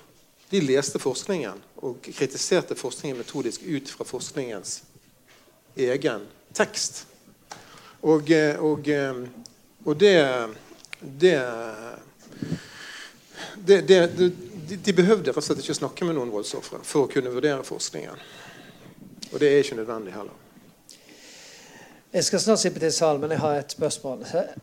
De 0.48 0.60
leste 0.62 1.02
forskningen 1.02 1.58
og 1.82 1.98
kritiserte 2.06 2.78
forskningen 2.78 3.18
metodisk 3.18 3.66
ut 3.66 3.90
fra 3.90 4.06
forskningens 4.06 4.78
egen 5.76 6.24
tekst. 6.56 7.04
Og, 8.00 8.30
eh, 8.30 8.58
og, 8.62 8.88
eh, 8.88 9.22
og 9.84 9.96
det, 9.96 10.14
det, 11.00 11.36
det, 13.56 13.80
det, 13.88 14.00
de, 14.68 14.76
de 14.76 14.92
behøvde 14.92 15.32
rett 15.32 15.40
og 15.40 15.46
slett 15.46 15.62
ikke 15.64 15.78
snakke 15.80 16.06
med 16.06 16.18
noen 16.18 16.30
voldsofre 16.32 16.82
for 16.84 17.06
å 17.06 17.10
kunne 17.10 17.32
vurdere 17.32 17.64
forskningen. 17.66 18.20
Og 19.32 19.40
det 19.40 19.50
er 19.50 19.64
ikke 19.64 19.80
nødvendig 19.80 20.14
heller. 20.14 20.36
Jeg 22.12 22.24
skal 22.24 22.40
snart 22.40 22.60
slippe 22.62 22.80
til 22.80 22.92
salen, 22.92 23.20
men 23.20 23.34
jeg 23.34 23.42
har 23.42 23.58
et 23.58 23.74
spørsmål. 23.74 24.22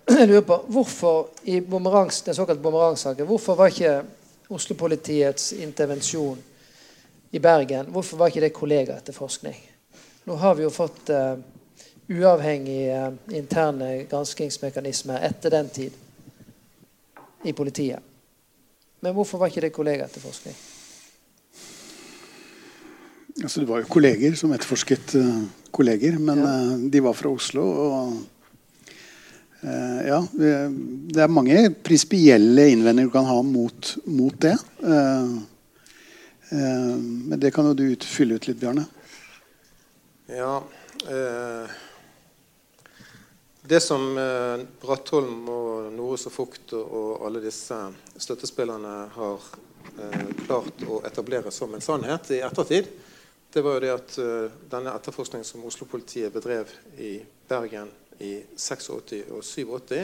Jeg 0.09 0.27
lurer 0.27 0.41
på, 0.41 0.57
Hvorfor 0.67 1.27
i 1.43 1.59
den 1.59 2.33
såkalte 2.33 2.61
bumerangsaken, 2.61 3.25
hvorfor 3.25 3.55
var 3.55 3.69
ikke 3.69 4.01
Oslo-politiets 4.49 5.51
intervensjon 5.53 6.37
i 7.31 7.39
Bergen 7.39 7.89
hvorfor 7.91 8.17
var 8.17 8.31
ikke 8.31 8.45
det 8.45 8.53
kollegaetterforskning? 8.53 9.55
Nå 10.25 10.35
har 10.41 10.55
vi 10.55 10.63
jo 10.63 10.71
fått 10.73 11.09
uh, 11.09 11.35
uavhengige 12.09 12.95
eh, 12.95 13.37
interne 13.39 14.05
granskingsmekanismer 14.09 15.23
etter 15.25 15.49
den 15.49 15.69
tid 15.69 15.91
i 17.45 17.53
politiet. 17.53 17.99
Men 19.01 19.13
hvorfor 19.13 19.37
var 19.41 19.51
ikke 19.51 19.61
det 19.67 19.73
kollegaetterforskning? 19.75 20.55
altså, 23.43 23.59
det 23.59 23.67
var 23.69 23.81
jo 23.83 23.89
kolleger 23.91 24.35
som 24.39 24.53
etterforsket 24.55 25.15
eh, 25.19 25.41
kolleger, 25.75 26.17
men 26.19 26.39
Ja. 26.39 26.53
eh, 26.53 26.77
de 26.91 27.01
var 27.03 27.13
fra 27.13 27.29
Oslo. 27.29 27.65
og 27.65 28.13
eh, 29.63 30.07
ja, 30.07 30.21
Det 30.37 31.21
er 31.21 31.27
mange 31.27 31.69
prinsipielle 31.83 32.69
innvendinger 32.71 33.09
du 33.09 33.11
kan 33.17 33.25
ha 33.25 33.41
mot, 33.41 33.97
mot 34.05 34.41
det. 34.41 34.55
Eh, 34.83 35.35
eh, 36.51 36.95
men 36.97 37.39
det 37.39 37.53
kan 37.53 37.65
jo 37.65 37.73
du 37.73 37.95
fylle 38.01 38.35
ut 38.35 38.47
litt, 38.47 38.59
Bjarne. 38.59 38.85
Ja 40.29 40.63
eh, 41.05 41.69
Det 43.67 43.79
som 43.79 44.17
eh, 44.17 44.65
Brattholm 44.81 45.47
og 45.49 45.93
Norhus 45.93 46.27
og 46.29 46.33
Fugt 46.35 46.73
og, 46.77 47.23
alle 47.25 47.39
disse 47.41 47.73
støttespillerne 48.21 48.91
har 49.15 49.47
eh, 49.97 50.27
klart 50.43 50.83
å 50.85 50.99
etablere 51.07 51.49
som 51.53 51.73
en 51.73 51.81
sannhet 51.81 52.29
i 52.35 52.43
ettertid, 52.45 52.91
det 53.49 53.63
var 53.65 53.79
jo 53.79 53.81
det 53.81 53.91
at 53.95 54.17
eh, 54.21 54.53
denne 54.69 54.93
etterforskningen 54.93 55.47
som 55.49 55.65
Oslo-politiet 55.65 56.35
bedrev 56.35 56.69
i 57.01 57.15
Bergen 57.49 57.89
i 58.21 58.35
86 58.53 59.33
og 59.33 59.41
87, 59.41 59.97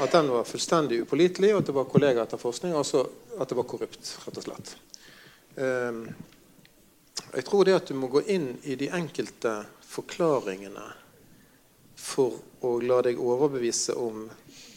at 0.00 0.16
den 0.16 0.32
var 0.32 0.48
fullstendig 0.48 1.02
upålitelig, 1.04 1.52
og 1.52 1.60
at 1.60 1.68
det 1.68 1.76
var 1.76 1.92
kollegaetterforskning, 1.92 2.72
altså 2.80 3.04
at 3.36 3.50
det 3.50 3.58
var 3.60 3.68
korrupt, 3.68 4.14
rett 4.24 4.38
og 4.40 4.46
slett. 4.46 4.76
Jeg 7.34 7.44
tror 7.44 7.66
det 7.66 7.76
at 7.76 7.90
du 7.90 7.98
må 7.98 8.08
gå 8.08 8.22
inn 8.30 8.54
i 8.64 8.78
de 8.78 8.88
enkelte 8.94 9.58
forklaringene 9.90 10.86
for 12.00 12.38
å 12.60 12.80
la 12.84 13.00
deg 13.04 13.20
overbevise 13.20 13.94
om 13.98 14.30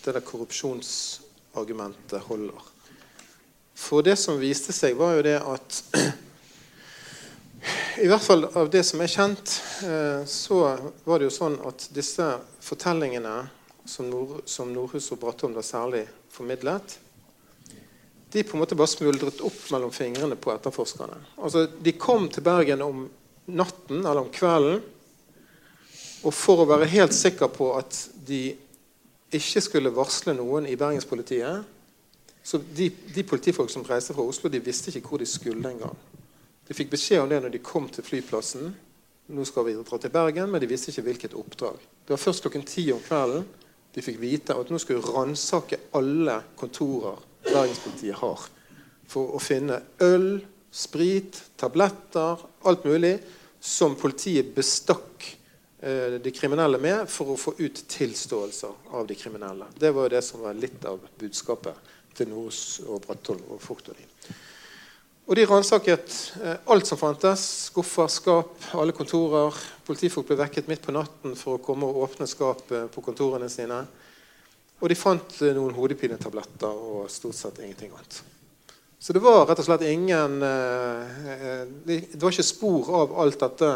det 0.04 0.12
der 0.16 0.26
korrupsjonsargumentet 0.26 2.22
holder. 2.28 2.62
For 3.74 4.02
det 4.06 4.16
som 4.22 4.40
viste 4.40 4.74
seg, 4.76 4.98
var 5.00 5.16
jo 5.18 5.22
det 5.26 5.40
at 5.40 5.84
I 8.04 8.08
hvert 8.10 8.26
fall 8.26 8.44
av 8.60 8.70
det 8.74 8.84
som 8.88 9.02
er 9.04 9.12
kjent, 9.12 9.62
eh, 9.86 10.22
så 10.28 10.78
var 11.06 11.20
det 11.20 11.26
jo 11.30 11.38
sånn 11.38 11.58
at 11.68 11.80
disse 11.96 12.26
fortellingene 12.64 13.36
som, 13.86 14.10
Nord, 14.10 14.30
som 14.50 14.74
Nordhus 14.74 15.12
og 15.14 15.20
Bratholm 15.22 15.54
da 15.56 15.64
særlig 15.66 16.04
formidlet, 16.34 16.88
de 18.34 18.44
på 18.44 18.58
en 18.58 18.64
måte 18.64 18.78
bare 18.78 18.90
smuldret 18.90 19.44
opp 19.46 19.60
mellom 19.70 19.92
fingrene 19.94 20.36
på 20.42 20.50
etterforskerne. 20.56 21.20
Altså, 21.38 21.68
De 21.68 21.92
kom 21.94 22.30
til 22.34 22.46
Bergen 22.46 22.82
om 22.82 23.06
natten 23.46 24.02
eller 24.02 24.24
om 24.24 24.32
kvelden. 24.34 24.82
Og 26.24 26.32
for 26.34 26.64
å 26.64 26.68
være 26.70 26.90
helt 26.92 27.16
sikker 27.16 27.52
på 27.52 27.74
at 27.78 27.98
de 28.28 28.54
ikke 29.34 29.64
skulle 29.66 29.94
varsle 29.94 30.36
noen 30.38 30.68
i 30.70 30.78
bergenspolitiet 30.80 31.70
så 32.44 32.60
de, 32.76 32.90
de 33.16 33.24
politifolk 33.24 33.72
som 33.72 33.86
reiste 33.88 34.14
fra 34.16 34.26
Oslo, 34.28 34.50
de 34.52 34.60
visste 34.60 34.92
ikke 34.92 35.14
hvor 35.14 35.22
de 35.22 35.28
skulle 35.30 35.70
engang. 35.70 35.96
De 36.68 36.76
fikk 36.76 36.90
beskjed 36.92 37.22
om 37.24 37.30
det 37.32 37.40
når 37.40 37.54
de 37.54 37.62
kom 37.64 37.88
til 37.92 38.04
flyplassen. 38.04 38.74
Nå 39.32 39.46
skal 39.48 39.64
vi 39.70 39.76
dra 39.80 40.00
til 40.00 40.12
Bergen, 40.12 40.52
men 40.52 40.60
de 40.60 40.68
visste 40.68 40.92
ikke 40.92 41.06
hvilket 41.08 41.38
oppdrag. 41.40 41.78
Det 42.04 42.12
var 42.12 42.20
først 42.20 42.44
klokken 42.44 42.66
ti 42.68 42.90
om 42.92 43.00
kvelden 43.04 43.46
de 43.94 44.02
fikk 44.02 44.18
vite 44.20 44.56
at 44.58 44.72
nå 44.74 44.80
skulle 44.82 45.04
vi 45.04 45.14
ransake 45.14 45.78
alle 45.96 46.40
kontorer 46.60 47.20
Bergenspolitiet 47.46 48.18
har 48.18 48.48
for 49.14 49.36
å 49.38 49.42
finne 49.44 49.78
øl, 50.02 50.42
sprit, 50.74 51.38
tabletter, 51.60 52.42
alt 52.66 52.88
mulig 52.88 53.14
som 53.62 53.94
politiet 54.00 54.50
bestakk 54.56 55.28
de 55.84 56.32
kriminelle 56.32 56.80
med 56.80 57.10
for 57.12 57.34
å 57.34 57.40
få 57.40 57.52
ut 57.58 57.82
tilståelser 57.92 58.94
av 58.96 59.08
de 59.10 59.18
kriminelle. 59.20 59.66
Det 59.76 59.92
var 59.92 60.08
jo 60.08 60.14
det 60.14 60.22
som 60.24 60.44
var 60.46 60.56
litt 60.56 60.86
av 60.88 61.02
budskapet 61.20 61.92
til 62.16 62.30
Nos 62.32 62.80
og 62.86 63.02
Brattholm 63.04 63.44
og 63.52 63.62
Fugt 63.62 63.90
og 63.92 64.00
de. 64.00 64.08
Og 65.24 65.38
de 65.40 65.46
ransaket 65.48 66.16
eh, 66.44 66.58
alt 66.74 66.88
som 66.88 67.00
fantes. 67.00 67.44
Skuffer, 67.70 68.10
skap, 68.12 68.58
alle 68.76 68.96
kontorer. 68.96 69.56
Politifolk 69.88 70.28
ble 70.28 70.40
vekket 70.42 70.68
midt 70.68 70.84
på 70.84 70.96
natten 70.96 71.38
for 71.40 71.56
å 71.56 71.64
komme 71.64 71.88
og 71.88 72.02
åpne 72.10 72.28
skapet 72.28 72.92
på 72.92 73.04
kontorene 73.06 73.48
sine. 73.52 73.80
Og 74.82 74.92
de 74.92 75.00
fant 75.00 75.38
eh, 75.40 75.56
noen 75.56 75.76
hodepinetabletter 75.78 76.68
og 76.68 77.08
stort 77.12 77.40
sett 77.40 77.62
ingenting 77.64 77.94
annet. 77.96 78.20
Så 79.00 79.16
det 79.16 79.24
var 79.24 79.46
rett 79.48 79.60
og 79.64 79.68
slett 79.68 79.88
ingen 79.88 80.44
eh, 80.44 81.24
eh, 81.32 81.64
det 81.88 82.20
var 82.20 82.36
ikke 82.36 82.48
spor 82.48 82.92
av 83.00 83.16
alt 83.24 83.40
dette 83.40 83.72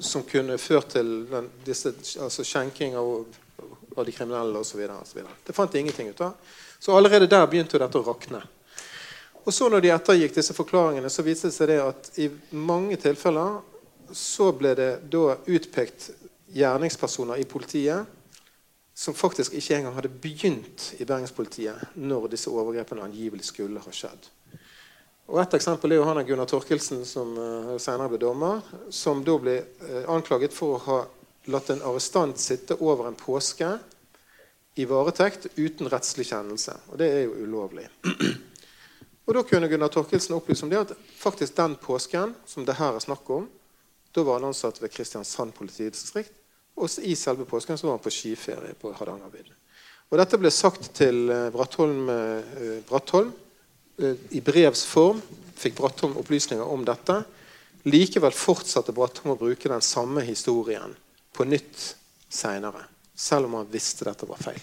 som 0.00 0.24
kunne 0.26 0.58
ført 0.58 0.92
til 0.96 1.12
den, 1.30 1.48
disse, 1.66 1.92
altså 2.22 2.44
skjenking 2.44 2.96
og 2.98 3.26
av, 3.96 4.04
de 4.04 4.12
kriminelle 4.12 4.60
osv. 4.60 4.82
Det 5.46 5.54
fant 5.56 5.72
de 5.72 5.80
ingenting 5.80 6.10
ut 6.12 6.20
av. 6.20 6.34
Så 6.78 6.96
allerede 6.96 7.28
der 7.30 7.46
begynte 7.48 7.80
dette 7.80 8.00
å 8.00 8.04
rakne. 8.04 8.42
Og 9.46 9.54
så 9.54 9.70
når 9.70 9.84
de 9.84 9.92
ettergikk 9.94 10.34
disse 10.36 10.54
forklaringene, 10.56 11.10
så 11.10 11.24
viste 11.24 11.48
det 11.48 11.56
seg 11.56 11.70
det 11.70 11.78
at 11.80 12.10
i 12.18 12.26
mange 12.58 12.98
tilfeller 13.00 13.60
så 14.12 14.50
ble 14.54 14.74
det 14.78 14.90
da 15.10 15.38
utpekt 15.46 16.10
gjerningspersoner 16.56 17.40
i 17.40 17.46
politiet 17.48 18.12
som 18.96 19.14
faktisk 19.14 19.54
ikke 19.54 19.76
engang 19.76 19.94
hadde 19.98 20.12
begynt 20.22 20.90
i 20.96 21.04
Bergenspolitiet 21.04 21.96
når 22.00 22.30
disse 22.32 22.50
overgrepene 22.50 23.04
angivelig 23.04 23.44
skulle 23.50 23.82
ha 23.82 23.92
skjedd. 23.92 24.30
Og 25.26 25.40
Et 25.42 25.54
eksempel 25.58 25.92
er 25.92 25.98
jo 25.98 26.06
han 26.06 26.22
Gunnar 26.26 26.46
Torkelsen, 26.46 27.02
som 27.04 27.32
uh, 27.34 27.74
senere 27.82 28.12
ble 28.12 28.20
dommer, 28.22 28.62
som 28.94 29.24
da 29.26 29.34
ble 29.42 29.56
uh, 29.58 30.04
anklaget 30.14 30.54
for 30.54 30.76
å 30.76 30.82
ha 30.84 30.98
latt 31.50 31.70
en 31.70 31.82
arrestant 31.86 32.38
sitte 32.38 32.76
over 32.78 33.08
en 33.08 33.18
påske 33.18 33.72
i 34.78 34.86
varetekt 34.86 35.48
uten 35.56 35.90
rettslig 35.90 36.28
kjennelse. 36.30 36.76
Og 36.92 37.00
det 37.00 37.10
er 37.10 37.24
jo 37.26 37.40
ulovlig. 37.46 37.88
Og 39.26 39.34
Da 39.34 39.42
kunne 39.42 39.66
Gunnar 39.66 39.90
Torkelsen 39.90 40.36
opplyse 40.36 40.62
om 40.62 40.70
det 40.70 40.84
at 40.84 40.92
faktisk 41.18 41.56
den 41.56 41.74
påsken 41.82 42.34
som 42.46 42.66
det 42.66 42.76
her 42.78 42.94
er 42.94 43.02
snakk 43.02 43.26
om, 43.34 43.48
da 44.14 44.22
var 44.22 44.38
han 44.38 44.52
ansatt 44.52 44.78
ved 44.78 44.92
Kristiansand 44.94 45.54
politidistrikt. 45.56 46.30
Og 46.76 46.92
i 47.02 47.16
selve 47.18 47.44
påsken 47.48 47.78
så 47.78 47.88
var 47.88 47.96
han 47.96 48.04
på 48.04 48.12
skiferie 48.14 48.76
på 48.78 48.92
Hardangervidda. 48.94 49.56
Og 50.12 50.20
dette 50.20 50.38
ble 50.38 50.52
sagt 50.54 50.92
til 50.94 51.26
eh, 51.32 51.48
Brattholm, 51.50 52.06
eh, 52.12 52.78
Brattholm 52.86 53.32
eh, 53.32 53.45
i 54.30 54.40
brevs 54.44 54.84
form. 54.84 55.22
Fikk 55.56 55.76
Bratholm 55.78 56.16
opplysninger 56.20 56.64
om 56.64 56.84
dette. 56.84 57.22
Likevel 57.88 58.34
fortsatte 58.34 58.92
Bratholm 58.92 59.34
å 59.34 59.40
bruke 59.40 59.70
den 59.72 59.84
samme 59.84 60.24
historien 60.26 60.92
på 61.32 61.46
nytt 61.48 61.94
seinere. 62.28 62.84
Selv 63.16 63.48
om 63.48 63.60
han 63.60 63.70
visste 63.72 64.04
dette 64.08 64.28
var 64.28 64.40
feil. 64.42 64.60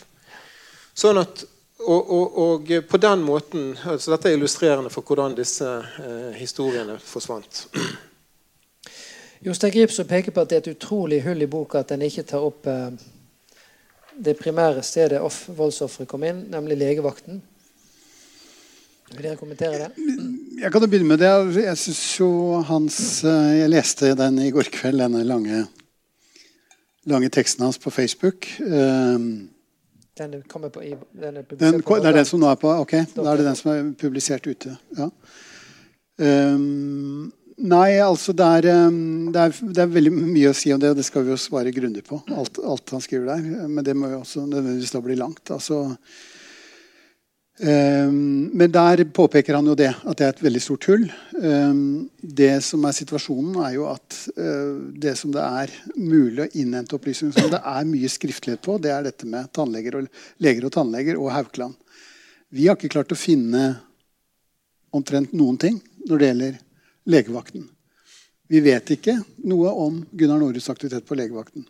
Sånn 0.93 1.17
at 1.21 1.45
og, 1.83 2.11
og, 2.15 2.35
og, 2.37 2.69
på 2.87 2.97
den 3.01 3.23
måten 3.25 3.73
altså 3.89 4.13
Dette 4.13 4.29
er 4.29 4.37
illustrerende 4.37 4.91
for 4.93 5.03
hvordan 5.03 5.33
disse 5.35 5.67
eh, 5.67 6.35
historiene 6.37 6.95
forsvant. 7.01 7.65
Jostein 9.43 9.73
Gripsrud 9.73 10.07
peker 10.07 10.31
på 10.31 10.45
at 10.45 10.51
det 10.51 10.59
er 10.59 10.63
et 10.63 10.75
utrolig 10.77 11.23
hull 11.25 11.43
i 11.43 11.49
boka 11.49 11.81
at 11.81 11.91
den 11.91 12.05
ikke 12.05 12.23
tar 12.29 12.45
opp 12.45 12.69
eh, 12.71 12.93
det 14.15 14.37
primære 14.39 14.83
stedet 14.85 15.19
off 15.19 15.47
voldsofferet 15.57 16.07
kom 16.07 16.23
inn, 16.23 16.45
nemlig 16.53 16.77
legevakten. 16.79 17.41
Vil 19.13 19.27
dere 19.27 19.37
kommentere 19.37 19.77
det? 19.77 20.05
Jeg 20.63 20.71
kan 20.73 20.81
jo 20.81 20.89
begynne 20.89 21.11
med 21.13 21.21
det. 21.21 21.31
Jeg 21.61 21.77
synes 21.77 22.01
jo 22.17 22.29
hans 22.65 22.97
eh, 23.27 23.59
Jeg 23.59 23.71
leste 23.73 24.13
den 24.17 24.39
i 24.41 24.51
går 24.53 24.71
kveld, 24.73 25.01
denne 25.03 25.21
lange, 25.27 25.63
lange 27.09 27.29
teksten 27.33 27.65
hans 27.67 27.77
på 27.81 27.93
Facebook. 27.93 28.47
Um, 28.65 29.49
den 30.17 30.41
kommer 30.49 30.73
på, 30.73 30.81
den 30.81 31.37
er 31.37 31.41
den, 31.41 31.81
på 31.81 31.99
Det 32.01 32.09
er 32.09 32.19
den 32.19 32.29
som 32.29 32.41
nå 32.41 32.49
er 32.51 32.59
på 32.61 32.69
Ok, 32.83 32.99
da 33.15 33.29
er 33.31 33.41
det 33.41 33.47
den 33.47 33.57
som 33.57 33.71
er 33.73 33.87
publisert 34.01 34.49
ute. 34.49 34.75
Ja. 34.97 35.09
Um, 36.17 37.31
nei, 37.57 37.95
altså 38.01 38.33
det 38.37 38.49
er, 38.59 38.89
um, 38.89 39.31
det, 39.33 39.45
er, 39.45 39.57
det 39.77 39.85
er, 39.85 39.95
veldig 39.95 40.13
mye 40.17 40.51
å 40.53 40.57
si 40.57 40.73
om 40.73 40.81
det, 40.81 40.93
og 40.93 41.01
det 41.01 41.05
skal 41.05 41.25
vi 41.25 41.33
jo 41.33 41.41
svare 41.41 41.73
grundig 41.73 42.05
på. 42.09 42.21
Alt, 42.33 42.61
alt, 42.61 42.97
han 42.97 43.05
skriver 43.05 43.35
der. 43.35 43.65
Men 43.69 43.85
det 43.85 43.97
må 43.97 44.09
jo 44.13 44.21
også 44.23 44.45
nødvendigvis 44.47 44.93
da 44.93 45.05
bli 45.05 45.21
langt. 45.21 45.45
altså 45.53 45.83
Ehm, 45.83 46.32
men 47.61 48.71
der 48.73 49.03
påpeker 49.13 49.53
han 49.53 49.67
jo 49.69 49.75
det, 49.77 49.91
at 49.93 50.17
det 50.17 50.25
er 50.25 50.31
et 50.33 50.41
veldig 50.41 50.61
stort 50.61 50.87
hull. 50.89 51.03
Ehm, 51.37 52.09
det 52.17 52.63
som 52.65 52.81
er 52.89 52.95
situasjonen, 52.97 53.59
er 53.61 53.75
jo 53.75 53.85
at 53.91 54.17
eh, 54.33 54.71
det 55.05 55.13
som 55.19 55.31
det 55.31 55.43
er 55.43 55.75
mulig 55.93 56.47
å 56.47 56.49
innhente 56.57 56.97
opplysninger 56.97 57.37
som 57.37 57.51
det 57.53 57.61
er 57.61 57.85
mye 57.85 58.09
skriftlighet 58.09 58.63
på, 58.65 58.79
det 58.81 58.89
er 58.95 59.05
dette 59.05 59.29
med 59.29 59.51
tannleger 59.53 59.99
og, 59.99 60.09
leger 60.41 60.65
og 60.65 60.73
tannleger 60.73 61.19
og 61.21 61.29
Haukeland. 61.35 61.77
Vi 62.53 62.65
har 62.67 62.77
ikke 62.77 62.91
klart 62.95 63.13
å 63.13 63.17
finne 63.17 63.67
omtrent 64.93 65.33
noen 65.37 65.59
ting 65.61 65.77
når 66.07 66.19
det 66.19 66.31
gjelder 66.31 66.57
legevakten. 67.13 67.67
Vi 68.49 68.63
vet 68.65 68.95
ikke 68.97 69.19
noe 69.45 69.71
om 69.77 70.01
Gunnar 70.11 70.41
Norhus 70.41 70.71
aktivitet 70.73 71.05
på 71.05 71.17
legevakten. 71.17 71.67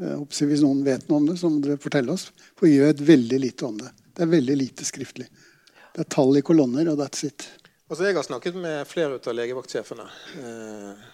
Eh, 0.00 0.20
hvis 0.20 0.62
noen 0.62 0.84
vet 0.84 1.08
noe 1.08 1.22
om 1.22 1.32
det, 1.32 1.38
så 1.40 1.48
må 1.48 1.64
dere 1.64 1.80
fortelle 1.80 2.12
oss. 2.12 2.28
For 2.56 2.68
vi 2.68 2.76
vet 2.84 3.00
veldig 3.08 3.40
lite 3.42 3.66
om 3.68 3.80
det. 3.80 3.90
Det 4.18 4.24
er 4.24 4.30
veldig 4.32 4.54
lite 4.58 4.82
skriftlig. 4.82 5.28
Det 5.94 6.00
er 6.02 6.06
tall 6.10 6.34
i 6.34 6.40
kolonner, 6.42 6.88
og 6.90 6.96
that's 6.98 7.22
it. 7.22 7.44
Altså, 7.86 8.02
jeg 8.08 8.16
har 8.16 8.24
snakket 8.26 8.56
med 8.58 8.80
flere 8.90 9.20
av 9.22 9.34
legevaktsjefene 9.38 10.06
eh, 10.42 11.04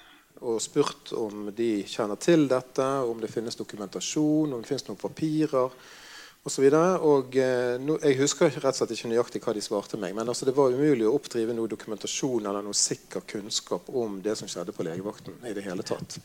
og 0.40 0.56
spurt 0.64 1.12
om 1.12 1.50
de 1.52 1.82
kjenner 1.84 2.16
til 2.16 2.46
dette, 2.48 2.86
om 3.04 3.20
det 3.20 3.28
finnes 3.28 3.58
dokumentasjon, 3.60 4.54
om 4.56 4.62
det 4.62 4.70
finnes 4.70 4.86
noen 4.88 4.96
papirer 5.02 5.76
osv. 6.48 6.64
Eh, 6.64 7.74
no, 7.84 7.98
jeg 8.00 8.16
husker 8.22 8.48
rett 8.48 8.70
og 8.72 8.78
slett 8.78 8.94
ikke 8.96 9.10
nøyaktig 9.12 9.42
hva 9.44 9.52
de 9.52 9.64
svarte 9.66 10.00
meg. 10.00 10.14
Men 10.16 10.32
altså, 10.32 10.48
det 10.48 10.54
var 10.56 10.72
umulig 10.72 11.04
å 11.04 11.12
oppdrive 11.18 11.52
noe 11.58 11.68
dokumentasjon 11.68 12.48
eller 12.48 12.64
noe 12.64 12.78
sikker 12.78 13.26
kunnskap 13.34 13.90
om 13.92 14.22
det 14.24 14.38
som 14.40 14.48
skjedde 14.48 14.72
på 14.72 14.86
legevakten. 14.88 15.36
i 15.44 15.52
det 15.52 15.66
hele 15.68 15.84
tatt. 15.84 16.16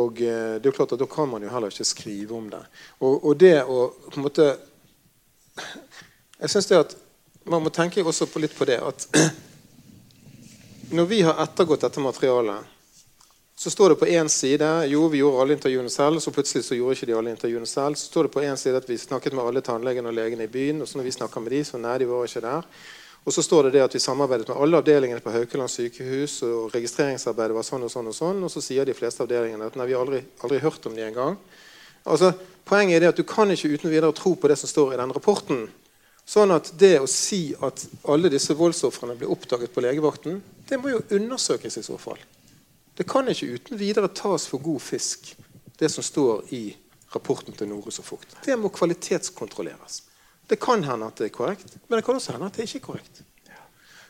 Og 0.00 0.24
eh, 0.24 0.56
det 0.56 0.64
er 0.64 0.72
jo 0.72 0.78
klart 0.80 0.96
at 0.96 1.04
Da 1.04 1.10
kan 1.12 1.28
man 1.28 1.44
jo 1.44 1.52
heller 1.52 1.76
ikke 1.76 1.86
skrive 1.92 2.40
om 2.40 2.48
det. 2.56 2.62
Og, 3.04 3.20
og 3.20 3.36
det 3.36 3.58
å 3.68 3.90
på 4.08 4.16
en 4.16 4.26
måte 4.30 4.48
jeg 6.40 6.52
synes 6.52 6.70
det 6.70 6.78
at 6.84 6.96
Man 7.46 7.62
må 7.62 7.70
tenke 7.70 8.02
også 8.02 8.26
på 8.26 8.40
litt 8.42 8.56
på 8.58 8.66
det 8.66 8.80
at 8.82 9.04
når 10.96 11.04
vi 11.06 11.20
har 11.22 11.38
ettergått 11.38 11.84
dette 11.84 12.02
materialet, 12.02 12.64
så 13.54 13.70
står 13.70 13.92
det 13.92 13.98
på 14.00 14.08
én 14.10 14.28
side 14.28 14.66
jo, 14.90 15.06
vi 15.08 15.20
gjorde 15.22 15.44
alle 15.44 15.54
intervjuene 15.54 15.90
selv, 15.90 16.18
så 16.20 16.32
plutselig 16.34 16.64
så 16.66 16.74
gjorde 16.74 16.98
ikke 16.98 17.06
de 17.06 17.14
alle 17.16 17.30
intervjuene 17.30 17.68
selv. 17.70 17.94
Så 17.94 18.10
står 18.10 18.26
det 18.26 18.32
på 18.34 18.42
en 18.42 18.58
side 18.58 18.82
at 18.82 18.90
vi 18.90 18.98
snakket 18.98 19.32
med 19.38 19.46
alle 19.46 19.62
tannlegene 19.64 20.10
og 20.10 20.18
legene 20.18 20.44
i 20.44 20.50
byen. 20.50 20.82
og 20.82 20.88
så 20.88 20.98
når 20.98 21.06
vi 21.06 21.14
snakker 21.16 21.40
med 21.40 21.54
de, 21.54 21.62
så 21.64 21.78
nei, 21.78 21.94
de 22.02 22.10
var 22.10 22.26
ikke 22.26 22.42
der. 22.44 22.66
Og 23.24 23.32
så 23.32 23.42
står 23.42 23.66
det 23.66 23.72
det 23.78 23.86
at 23.86 23.94
vi 23.94 24.02
samarbeidet 24.02 24.50
med 24.50 24.60
alle 24.60 24.82
avdelingene 24.82 25.22
på 25.24 25.32
Haukeland 25.38 25.70
sykehus, 25.72 26.42
og 26.42 26.74
registreringsarbeidet 26.74 27.56
var 27.56 27.64
sånn 27.66 27.86
og 27.86 27.90
sånn 27.90 28.12
og 28.12 28.18
sånn. 28.18 28.44
Og 28.44 28.52
så 28.52 28.60
sier 28.62 28.86
de 28.86 28.94
fleste 28.94 29.24
avdelingene 29.24 29.70
at 29.70 29.78
nei, 29.78 29.88
vi 29.88 29.96
har 29.96 30.04
aldri, 30.04 30.20
aldri 30.44 30.60
hørt 30.66 30.86
om 30.86 30.94
de 30.94 31.06
engang. 31.06 31.40
Altså, 32.04 32.34
poenget 32.68 32.98
er 32.98 33.06
det 33.06 33.14
at 33.14 33.18
du 33.18 33.24
kan 33.26 33.50
ikke 33.50 33.72
uten 33.72 33.90
videre 33.90 34.12
tro 34.14 34.36
på 34.36 34.52
det 34.52 34.60
som 34.60 34.70
står 34.70 34.94
i 34.94 35.00
den 35.00 35.16
rapporten. 35.16 35.64
Sånn 36.26 36.50
at 36.50 36.72
det 36.78 36.96
å 36.98 37.06
si 37.10 37.54
at 37.62 37.84
alle 38.10 38.30
disse 38.32 38.54
voldsofrene 38.58 39.14
ble 39.18 39.28
oppdaget 39.30 39.70
på 39.74 39.84
legevakten, 39.84 40.40
det 40.66 40.78
må 40.82 40.90
jo 40.90 41.04
undersøkes 41.14 41.78
i 41.78 41.84
så 41.86 41.98
fall. 42.02 42.18
Det 42.96 43.06
kan 43.06 43.28
ikke 43.30 43.52
uten 43.54 43.78
videre 43.78 44.10
tas 44.10 44.48
for 44.50 44.62
god 44.64 44.82
fisk, 44.82 45.34
det 45.78 45.90
som 45.92 46.02
står 46.02 46.50
i 46.56 46.64
rapporten 47.14 47.54
til 47.54 47.70
Norus 47.70 48.00
og 48.02 48.08
Fugt. 48.08 48.34
Det 48.42 48.56
må 48.58 48.72
kvalitetskontrolleres. 48.74 50.02
Det 50.50 50.58
kan 50.62 50.82
hende 50.86 51.06
at 51.06 51.18
det 51.20 51.28
er 51.28 51.34
korrekt, 51.34 51.76
men 51.86 51.98
det 51.98 52.06
kan 52.06 52.18
også 52.18 52.34
hende 52.34 52.50
at 52.50 52.58
det 52.58 52.66
ikke 52.66 52.80
er 52.80 52.86
korrekt. 52.90 53.22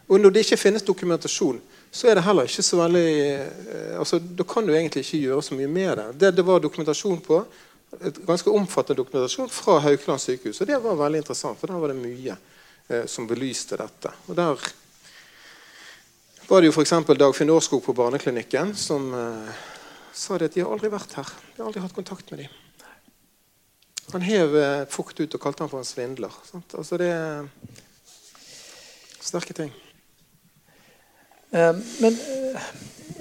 Og 0.06 0.20
når 0.22 0.32
det 0.32 0.44
ikke 0.44 0.60
finnes 0.60 0.84
dokumentasjon, 0.86 1.58
så 1.90 2.08
er 2.08 2.18
det 2.18 2.24
heller 2.26 2.46
ikke 2.46 2.62
så 2.62 2.78
veldig 2.78 3.08
eh, 3.10 3.94
altså, 3.98 4.20
Da 4.20 4.44
kan 4.46 4.66
du 4.66 4.74
egentlig 4.74 5.02
ikke 5.02 5.22
gjøre 5.24 5.42
så 5.42 5.56
mye 5.58 5.70
med 5.70 5.96
det. 5.98 6.06
Det 6.20 6.36
det 6.36 6.44
var 6.46 6.62
dokumentasjon 6.62 7.20
på, 7.24 7.40
et 8.00 8.18
ganske 8.26 8.50
omfattende 8.50 9.00
dokumentasjon 9.02 9.50
fra 9.52 9.78
Haukeland 9.84 10.20
sykehus. 10.20 10.60
Og 10.60 10.68
det 10.68 10.78
var 10.82 10.98
veldig 10.98 11.22
interessant, 11.22 11.58
for 11.60 11.70
der 11.70 11.80
var 11.80 11.92
det 11.92 12.00
mye 12.00 12.36
eh, 12.88 13.06
som 13.10 13.28
belyste 13.28 13.78
dette. 13.78 14.12
Og 14.26 14.36
der 14.38 14.66
var 16.48 16.62
det 16.62 16.70
jo 16.70 16.74
f.eks. 16.74 16.94
Dagfinn 17.18 17.50
Årskog 17.50 17.84
på 17.84 17.94
Barneklinikken 17.96 18.74
som 18.78 19.08
eh, 19.14 19.64
sa 20.12 20.38
det 20.38 20.50
at 20.50 20.58
de 20.58 20.64
har 20.64 20.74
aldri 20.74 20.90
vært 20.92 21.16
her. 21.18 21.32
De 21.54 21.62
har 21.62 21.70
aldri 21.70 21.84
hatt 21.84 21.96
kontakt 21.96 22.30
med 22.30 22.44
dem. 22.44 22.62
Han 24.12 24.22
hev 24.22 24.54
eh, 24.60 24.84
fukt 24.90 25.18
ut 25.20 25.34
og 25.34 25.42
kalte 25.42 25.64
han 25.64 25.72
for 25.72 25.82
en 25.82 25.88
svindler. 25.88 26.34
Sant? 26.46 26.76
Altså 26.78 26.98
det 27.00 27.10
er 27.10 27.48
sterke 29.26 29.56
ting. 29.56 29.72
Um, 31.50 31.78
men 32.02 32.16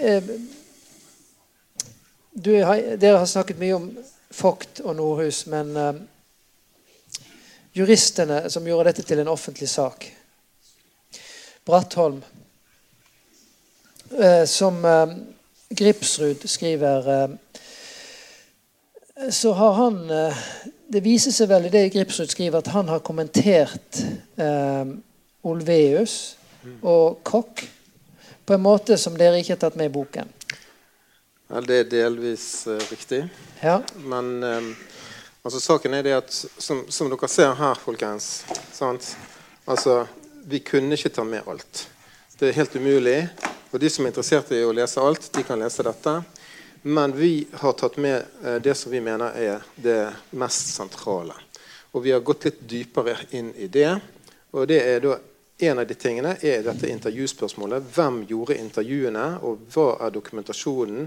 uh, 0.01 0.29
du, 2.33 2.51
dere 2.51 3.17
har 3.21 3.29
snakket 3.29 3.61
mye 3.61 3.77
om 3.77 3.85
Vogt 4.34 4.82
og 4.84 4.95
Nordhus, 4.95 5.45
men 5.47 5.71
uh, 5.78 5.95
juristene 7.76 8.45
som 8.49 8.65
gjorde 8.67 8.89
dette 8.91 9.05
til 9.07 9.21
en 9.21 9.32
offentlig 9.32 9.69
sak 9.69 10.07
Brattholm, 11.65 12.21
uh, 14.17 14.45
som 14.49 14.82
uh, 14.86 15.15
Gripsrud 15.76 16.47
skriver 16.47 17.30
så 19.32 19.53
har 19.55 19.73
han 19.73 19.95
Det 20.91 20.99
viser 21.01 21.32
seg 21.32 21.47
vel 21.49 21.65
i 21.65 21.71
det 21.71 21.88
Gripsrud 21.93 22.28
skriver, 22.30 22.59
at 22.59 22.67
han 22.76 22.89
har 22.91 22.99
kommentert 22.99 24.01
Olveus 25.43 26.36
og 26.84 27.23
Koch 27.23 27.63
på 28.45 28.53
en 28.53 28.61
måte 28.61 28.97
som 29.01 29.17
dere 29.17 29.39
ikke 29.39 29.55
har 29.55 29.61
tatt 29.63 29.78
med 29.80 29.89
i 29.89 29.95
boken. 29.95 30.30
Vel, 31.47 31.65
det 31.69 31.75
er 31.77 31.89
delvis 31.89 32.65
uh, 32.67 32.79
riktig. 32.89 33.27
Ja. 33.61 33.77
Men 34.01 34.43
um, 34.43 34.69
altså, 35.43 35.59
saken 35.59 35.93
er 35.93 36.05
det 36.05 36.15
at 36.17 36.31
som, 36.33 36.81
som 36.89 37.11
dere 37.11 37.29
ser 37.29 37.51
her, 37.59 37.77
folkens 37.77 38.29
sant? 38.73 39.11
Altså, 39.69 40.07
Vi 40.45 40.59
kunne 40.59 40.97
ikke 40.97 41.09
ta 41.09 41.23
med 41.25 41.45
alt. 41.49 41.87
Det 42.37 42.49
er 42.49 42.57
helt 42.57 42.75
umulig. 42.75 43.27
Og 43.71 43.79
de 43.79 43.89
som 43.89 44.05
er 44.05 44.11
interessert 44.13 44.51
i 44.53 44.63
å 44.65 44.73
lese 44.73 45.01
alt, 45.01 45.29
de 45.33 45.43
kan 45.45 45.61
lese 45.61 45.85
dette. 45.85 46.15
Men 46.81 47.13
vi 47.17 47.47
har 47.61 47.77
tatt 47.77 47.97
med 48.01 48.25
uh, 48.41 48.57
det 48.57 48.73
som 48.77 48.93
vi 48.93 49.03
mener 49.05 49.37
er 49.37 49.69
det 49.75 49.99
mest 50.33 50.73
sentrale. 50.73 51.37
Og 51.93 52.03
vi 52.03 52.13
har 52.13 52.25
gått 52.25 52.49
litt 52.49 52.65
dypere 52.65 53.19
inn 53.37 53.53
i 53.53 53.69
det. 53.69 53.91
Og 54.57 54.65
det 54.69 54.81
er 54.81 55.05
da 55.05 55.19
en 55.57 55.79
av 55.79 55.85
de 55.87 55.93
tingene 55.93 56.33
er 56.41 56.65
dette 56.65 56.89
intervjuspørsmålet. 56.89 57.85
Hvem 57.93 58.23
gjorde 58.33 58.57
intervjuene, 58.59 59.27
og 59.45 59.61
hva 59.71 59.91
er 60.07 60.17
dokumentasjonen 60.17 61.05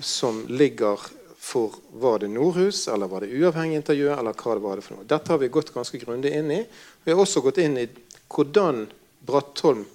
som 0.00 0.44
ligger 0.48 1.00
for 1.40 1.74
Var 1.92 2.18
det 2.18 2.28
Nordhus, 2.28 2.88
eller 2.88 3.08
var 3.08 3.24
det 3.24 3.32
uavhengig 3.32 3.76
intervju, 3.80 4.10
eller 4.12 4.36
hva 4.36 4.54
det 4.54 4.62
var 4.62 4.76
det 4.76 4.84
for 4.84 4.98
noe? 4.98 5.06
Dette 5.08 5.32
har 5.32 5.38
vi 5.40 5.48
gått 5.48 5.72
ganske 5.74 5.98
grundig 5.98 6.34
inn 6.36 6.50
i. 6.52 6.58
Vi 7.04 7.12
har 7.12 7.20
også 7.20 7.40
gått 7.40 7.58
inn 7.62 7.78
i 7.80 7.86
hvordan 8.30 8.84
Brattholm 9.26 9.86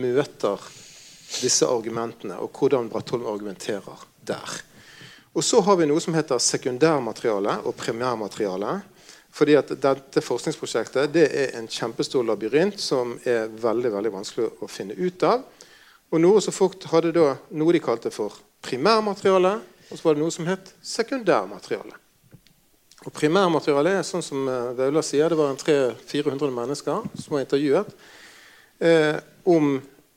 møter 0.00 0.64
disse 1.42 1.68
argumentene, 1.68 2.38
og 2.40 2.56
hvordan 2.56 2.88
Brattholm 2.88 3.28
argumenterer 3.28 4.00
der. 4.24 4.56
Og 5.34 5.44
så 5.44 5.60
har 5.66 5.76
vi 5.76 5.86
noe 5.90 6.00
som 6.00 6.16
heter 6.16 6.40
sekundærmateriale 6.40 7.58
og 7.68 7.76
primærmateriale. 7.76 8.78
Fordi 9.34 9.56
at 9.58 9.72
Dette 9.82 10.22
forskningsprosjektet 10.22 11.10
det 11.14 11.26
er 11.26 11.56
en 11.58 11.66
kjempestor 11.70 12.22
labyrint 12.26 12.78
som 12.80 13.16
er 13.26 13.50
veldig 13.50 13.90
veldig 13.96 14.12
vanskelig 14.14 14.50
å 14.62 14.70
finne 14.70 14.94
ut 14.94 15.26
av. 15.26 15.42
Og 16.14 16.20
Noe 16.22 16.42
så 16.42 16.54
Fugt 16.54 16.86
hadde 16.92 17.10
da 17.16 17.32
noe 17.58 17.74
de 17.74 17.80
kalte 17.82 18.12
for 18.14 18.36
primærmateriale, 18.64 19.58
og 19.90 19.98
så 19.98 20.08
var 20.08 20.16
det 20.16 20.24
noe 20.24 20.34
som 20.34 20.48
het 20.48 20.72
sekundærmateriale. 20.84 22.00
Og 23.04 23.12
Primærmaterialet 23.12 23.98
er 23.98 24.06
sånn 24.08 24.24
som 24.24 24.46
eh, 24.48 24.72
Vaula 24.78 25.02
sier, 25.04 25.28
det 25.28 25.36
var 25.38 25.52
en 25.52 25.60
300-400 25.60 26.54
mennesker 26.56 27.08
som 27.20 27.36
var 27.36 27.44
intervjuet 27.44 27.90
eh, 28.80 29.18
om 29.52 29.74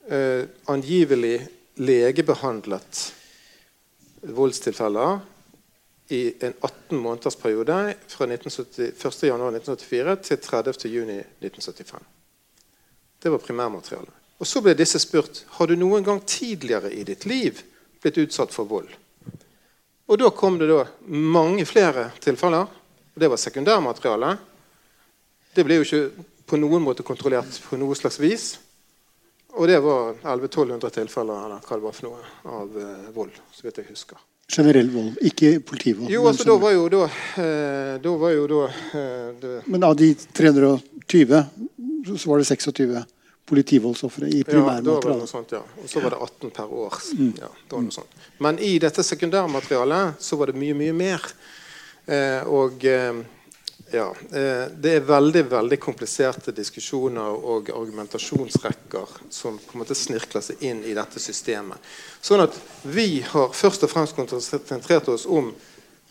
eh, 0.08 0.48
angivelig 0.72 1.36
legebehandlet 1.78 3.02
voldstilfeller 4.34 5.20
i 6.08 6.22
en 6.40 6.54
18 6.64 6.96
måneders 6.96 7.36
periode 7.36 7.76
fra 8.08 8.26
1.1.1974 8.26 10.16
til 10.24 10.40
30.6.1975. 10.48 12.08
Det 13.22 13.30
var 13.30 13.44
primærmaterialet. 13.44 14.14
Og 14.38 14.46
Så 14.46 14.62
ble 14.62 14.72
disse 14.78 15.00
spurt 15.02 15.42
har 15.58 15.66
du 15.68 15.74
noen 15.76 16.04
gang 16.06 16.22
tidligere 16.24 16.92
i 16.94 17.04
ditt 17.04 17.26
liv 17.26 17.60
blitt 18.02 18.18
utsatt 18.24 18.54
for 18.54 18.68
vold. 18.68 18.88
Og 20.08 20.18
Da 20.18 20.30
kom 20.30 20.58
det 20.58 20.68
da 20.70 20.84
mange 21.06 21.64
flere 21.68 22.10
tilfeller. 22.20 22.64
og 23.14 23.20
Det 23.20 23.28
var 23.28 23.36
sekundærmateriale. 23.36 24.38
Det 25.54 25.64
ble 25.64 25.74
jo 25.74 25.84
ikke 25.84 26.24
på 26.46 26.56
noen 26.56 26.82
måte 26.82 27.02
kontrollert 27.02 27.60
på 27.68 27.76
noe 27.76 27.94
slags 27.94 28.18
vis. 28.20 28.58
Og 29.58 29.68
det 29.68 29.80
var 29.80 30.14
1100-1200 30.22 30.90
tilfeller 30.90 31.44
eller 31.44 31.60
hva 31.60 31.76
det 31.76 31.84
var 31.84 31.92
for 31.96 32.08
noe, 32.08 32.24
av 32.44 32.76
eh, 32.78 33.12
vold. 33.14 33.32
så 33.52 33.66
vidt 33.66 33.80
jeg 33.82 33.88
husker. 33.90 34.18
Generell 34.48 34.88
vold, 34.92 35.18
ikke 35.20 35.58
politivold. 35.60 36.10
Jo, 36.12 36.22
altså 36.28 36.46
da 36.48 36.56
var 36.56 36.72
jo 36.72 36.86
da, 36.88 37.02
eh, 37.42 37.94
da, 38.00 38.12
var 38.16 38.32
jo 38.32 38.46
da 38.48 38.60
eh, 38.68 39.32
det... 39.40 39.54
Men 39.66 39.84
av 39.84 39.96
de 39.96 40.14
320 40.14 41.42
så 42.16 42.30
var 42.30 42.38
det 42.38 42.48
26 42.48 43.02
politivoldsofre 43.48 44.28
i 44.28 44.42
primærmaterialet. 44.44 45.32
Ja, 45.34 45.58
ja. 45.58 45.62
Og 45.82 45.88
så 45.90 46.02
var 46.04 46.14
det 46.14 46.20
18 46.28 46.52
per 46.56 46.74
år. 46.84 47.00
Mm. 47.18 47.32
Ja, 47.40 47.50
sånt. 47.90 48.20
Men 48.38 48.58
i 48.58 48.76
dette 48.82 49.02
sekundærmaterialet 49.02 50.20
så 50.22 50.36
var 50.36 50.52
det 50.52 50.60
mye, 50.60 50.76
mye 50.76 50.96
mer. 50.96 51.26
Eh, 52.06 52.42
og 52.48 52.84
eh, 52.84 53.24
ja, 53.90 54.14
eh, 54.32 54.64
Det 54.76 54.94
er 54.94 55.06
veldig 55.08 55.44
veldig 55.48 55.78
kompliserte 55.80 56.52
diskusjoner 56.52 57.36
og 57.36 57.70
argumentasjonsrekker 57.72 59.16
som 59.30 59.58
på 59.58 59.76
en 59.76 59.82
måte 59.82 59.96
snirkler 59.96 60.44
seg 60.44 60.62
inn 60.64 60.84
i 60.84 60.96
dette 60.96 61.20
systemet. 61.20 61.80
Sånn 62.20 62.44
at 62.44 62.56
Vi 62.82 63.24
har 63.24 63.52
først 63.56 63.84
og 63.84 63.92
fremst 63.92 64.16
konsentrert 64.16 65.08
oss 65.08 65.26
om 65.26 65.52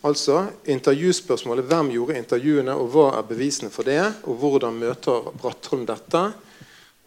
altså 0.06 0.48
intervjuspørsmålet. 0.70 1.66
Hvem 1.70 1.92
gjorde 1.96 2.18
intervjuene, 2.18 2.74
og 2.78 2.92
hva 2.94 3.08
er 3.18 3.30
bevisene 3.30 3.74
for 3.74 3.88
det? 3.88 4.02
Og 4.30 4.38
hvordan 4.42 4.78
møter 4.78 5.32
Brattholm 5.42 5.86
dette? 5.90 6.24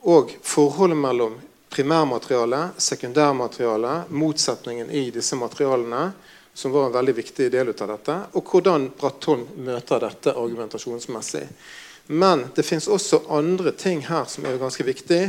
Og 0.09 0.33
forholdet 0.43 0.97
mellom 0.97 1.37
primærmateriale, 1.71 2.69
sekundærmateriale, 2.77 4.05
motsetningen 4.09 4.91
i 4.91 5.11
disse 5.15 5.37
materialene 5.37 6.11
som 6.55 6.73
var 6.73 6.87
en 6.87 6.93
veldig 6.93 7.15
viktig 7.15 7.47
del 7.53 7.71
av 7.71 7.93
dette, 7.93 8.17
og 8.35 8.51
hvordan 8.51 8.89
Bratton 8.99 9.47
møter 9.65 10.03
dette 10.03 10.35
argumentasjonsmessig. 10.35 11.45
Men 12.11 12.49
det 12.57 12.65
fins 12.67 12.89
også 12.91 13.23
andre 13.31 13.73
ting 13.79 14.03
her 14.09 14.27
som 14.29 14.49
er 14.49 14.59
ganske 14.59 14.85
viktig, 14.85 15.21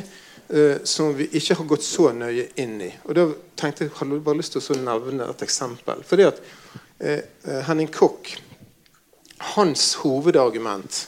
uh, 0.49 0.81
som 0.83 1.13
vi 1.15 1.29
ikke 1.37 1.59
har 1.59 1.69
gått 1.69 1.85
så 1.85 2.09
nøye 2.15 2.47
inn 2.59 2.79
i. 2.81 2.89
Og 3.05 3.15
da 3.17 3.27
tenkte 3.59 3.85
jeg 3.85 3.95
hadde 3.99 4.21
bare 4.25 4.41
lyst 4.41 4.57
til 4.57 4.65
å 4.75 4.81
nevne 4.81 5.29
et 5.29 5.45
eksempel. 5.45 6.01
Fordi 6.07 6.25
at 6.31 6.41
uh, 6.41 7.21
Henning 7.69 7.91
Koch, 7.93 8.33
hans 9.53 9.91
hovedargument 10.01 11.05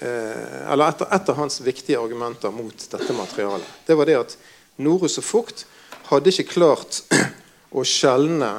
Eller 0.00 0.88
et, 0.88 1.02
et, 1.02 1.28
av 1.28 1.36
hans 1.40 1.60
viktige 1.64 1.98
argumenter 1.98 2.52
mot 2.54 2.84
dette 2.92 3.14
materialet, 3.16 3.66
det 3.86 3.96
var 3.98 4.06
det 4.06 4.18
at 4.18 4.36
Norus 4.78 5.18
og 5.18 5.26
Fugt 5.26 5.64
hadde 6.10 6.30
ikke 6.30 6.52
klart 6.52 7.00
å 7.78 7.82
skjelne 7.86 8.52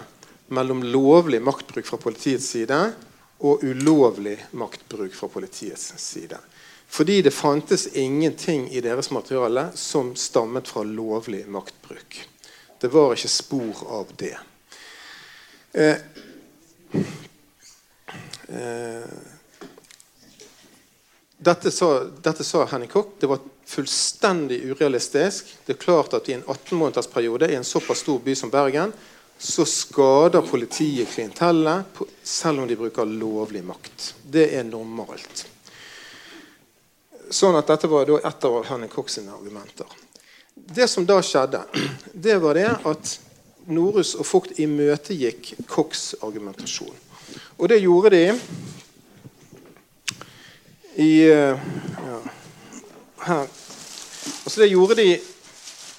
mellom 0.51 0.81
lovlig 0.83 1.39
maktbruk 1.41 1.87
fra 1.87 1.99
politiets 2.01 2.49
side 2.55 2.79
og 3.39 3.63
ulovlig 3.63 4.35
maktbruk 4.51 5.13
fra 5.15 5.29
politiets 5.31 5.93
side. 6.01 6.37
Fordi 6.89 7.21
det 7.21 7.31
fantes 7.31 7.87
ingenting 7.95 8.69
i 8.71 8.81
deres 8.81 9.11
materiale 9.11 9.69
som 9.77 10.15
stammet 10.15 10.67
fra 10.67 10.83
lovlig 10.83 11.45
maktbruk. 11.47 12.27
Det 12.81 12.87
var 12.89 13.13
ikke 13.13 13.29
spor 13.29 13.83
av 13.99 14.13
det. 14.17 14.37
Eh, 15.71 15.97
eh, 18.49 19.05
dette, 21.39 21.71
sa, 21.71 22.03
dette 22.03 22.43
sa 22.43 22.65
Henning 22.65 22.89
Koch. 22.91 23.13
Det 23.19 23.27
var 23.27 23.39
fullstendig 23.65 24.59
urealistisk. 24.71 25.53
Det 25.65 25.73
er 25.77 25.77
klart 25.79 26.13
at 26.13 26.29
I 26.29 26.35
en 26.35 26.43
18-månedersperiode 26.43 27.47
i 27.51 27.55
en 27.55 27.63
såpass 27.63 28.03
stor 28.03 28.19
by 28.19 28.35
som 28.35 28.51
Bergen 28.51 28.93
så 29.39 29.63
skader 29.65 30.41
politiet 30.41 31.07
klientellet 31.07 32.01
selv 32.23 32.59
om 32.59 32.67
de 32.67 32.75
bruker 32.75 33.07
lovlig 33.07 33.63
makt. 33.63 34.15
Det 34.27 34.49
er 34.57 34.65
normalt. 34.67 35.45
Sånn 37.31 37.55
at 37.55 37.71
Dette 37.71 37.87
var 37.87 38.11
et 38.19 38.47
av 38.49 38.59
Henning 38.67 38.91
Koch 38.91 39.07
sine 39.13 39.31
argumenter. 39.31 39.87
Det 40.53 40.89
som 40.91 41.07
da 41.07 41.21
skjedde, 41.23 41.63
det 42.13 42.35
var 42.43 42.59
det 42.59 42.67
at 42.83 43.15
Norus 43.71 44.11
og 44.19 44.27
Fugt 44.27 44.59
imøtegikk 44.59 45.53
Kochs 45.71 46.17
argumentasjon. 46.19 46.99
Og 47.61 47.69
det 47.71 47.79
gjorde 47.79 48.11
de 48.11 48.25
i 50.95 51.29
eh, 51.29 51.59
ja, 52.05 52.19
her. 53.25 53.47
Altså 54.43 54.61
det 54.61 54.71
gjorde 54.71 54.97
de 54.99 55.07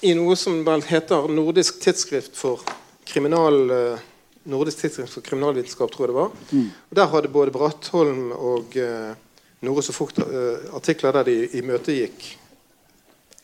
i 0.01 0.13
noe 0.17 0.35
som 0.39 0.63
vel 0.65 0.83
heter 0.87 1.27
Nordisk 1.31 1.79
tidsskrift 1.83 2.37
for 2.37 2.63
kriminal, 3.07 3.59
eh, 3.71 4.03
Nordisk 4.49 4.81
tidsskrift 4.81 5.13
for 5.13 5.25
kriminalvitenskap, 5.25 5.91
tror 5.93 6.07
jeg 6.07 6.13
det 6.13 6.19
var. 6.19 6.31
Mm. 6.51 6.69
Og 6.89 6.95
Der 6.99 7.11
hadde 7.13 7.33
både 7.33 7.53
Brattholm 7.53 8.31
og 8.31 8.77
uh, 8.77 9.11
Nore 9.61 9.83
så 9.85 9.93
fort 9.93 10.17
uh, 10.17 10.57
artikler 10.73 11.13
der 11.19 11.29
de 11.29 11.35
imøtegikk 11.61 12.37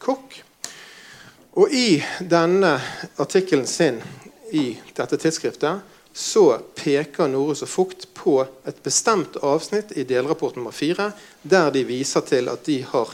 Kokk. 0.02 0.42
Og 1.58 1.74
i 1.74 2.02
denne 2.22 2.76
artikkelen 3.18 3.66
sin 3.70 4.02
i 4.54 4.78
dette 4.98 5.18
tidsskriftet 5.18 5.97
så 6.18 6.58
peker 6.74 7.30
Norus 7.30 7.62
og 7.62 7.70
Fugt 7.70 8.08
på 8.18 8.40
et 8.66 8.78
bestemt 8.82 9.36
avsnitt 9.46 9.92
i 9.94 10.06
delrapport 10.08 10.56
nummer 10.58 10.74
fire, 10.74 11.12
der 11.46 11.70
de 11.76 11.84
viser 11.86 12.24
til 12.26 12.50
at 12.50 12.64
de 12.66 12.80
har 12.90 13.12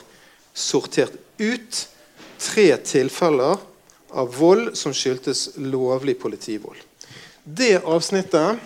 sortert 0.55 1.17
ut 1.35 1.79
tre 2.39 2.69
tilfeller 2.87 3.59
av 4.13 4.31
vold 4.37 4.71
som 4.79 4.95
skyldtes 4.95 5.57
lovlig 5.59 6.15
politivold. 6.21 6.79
Det 7.43 7.81
avsnittet 7.83 8.61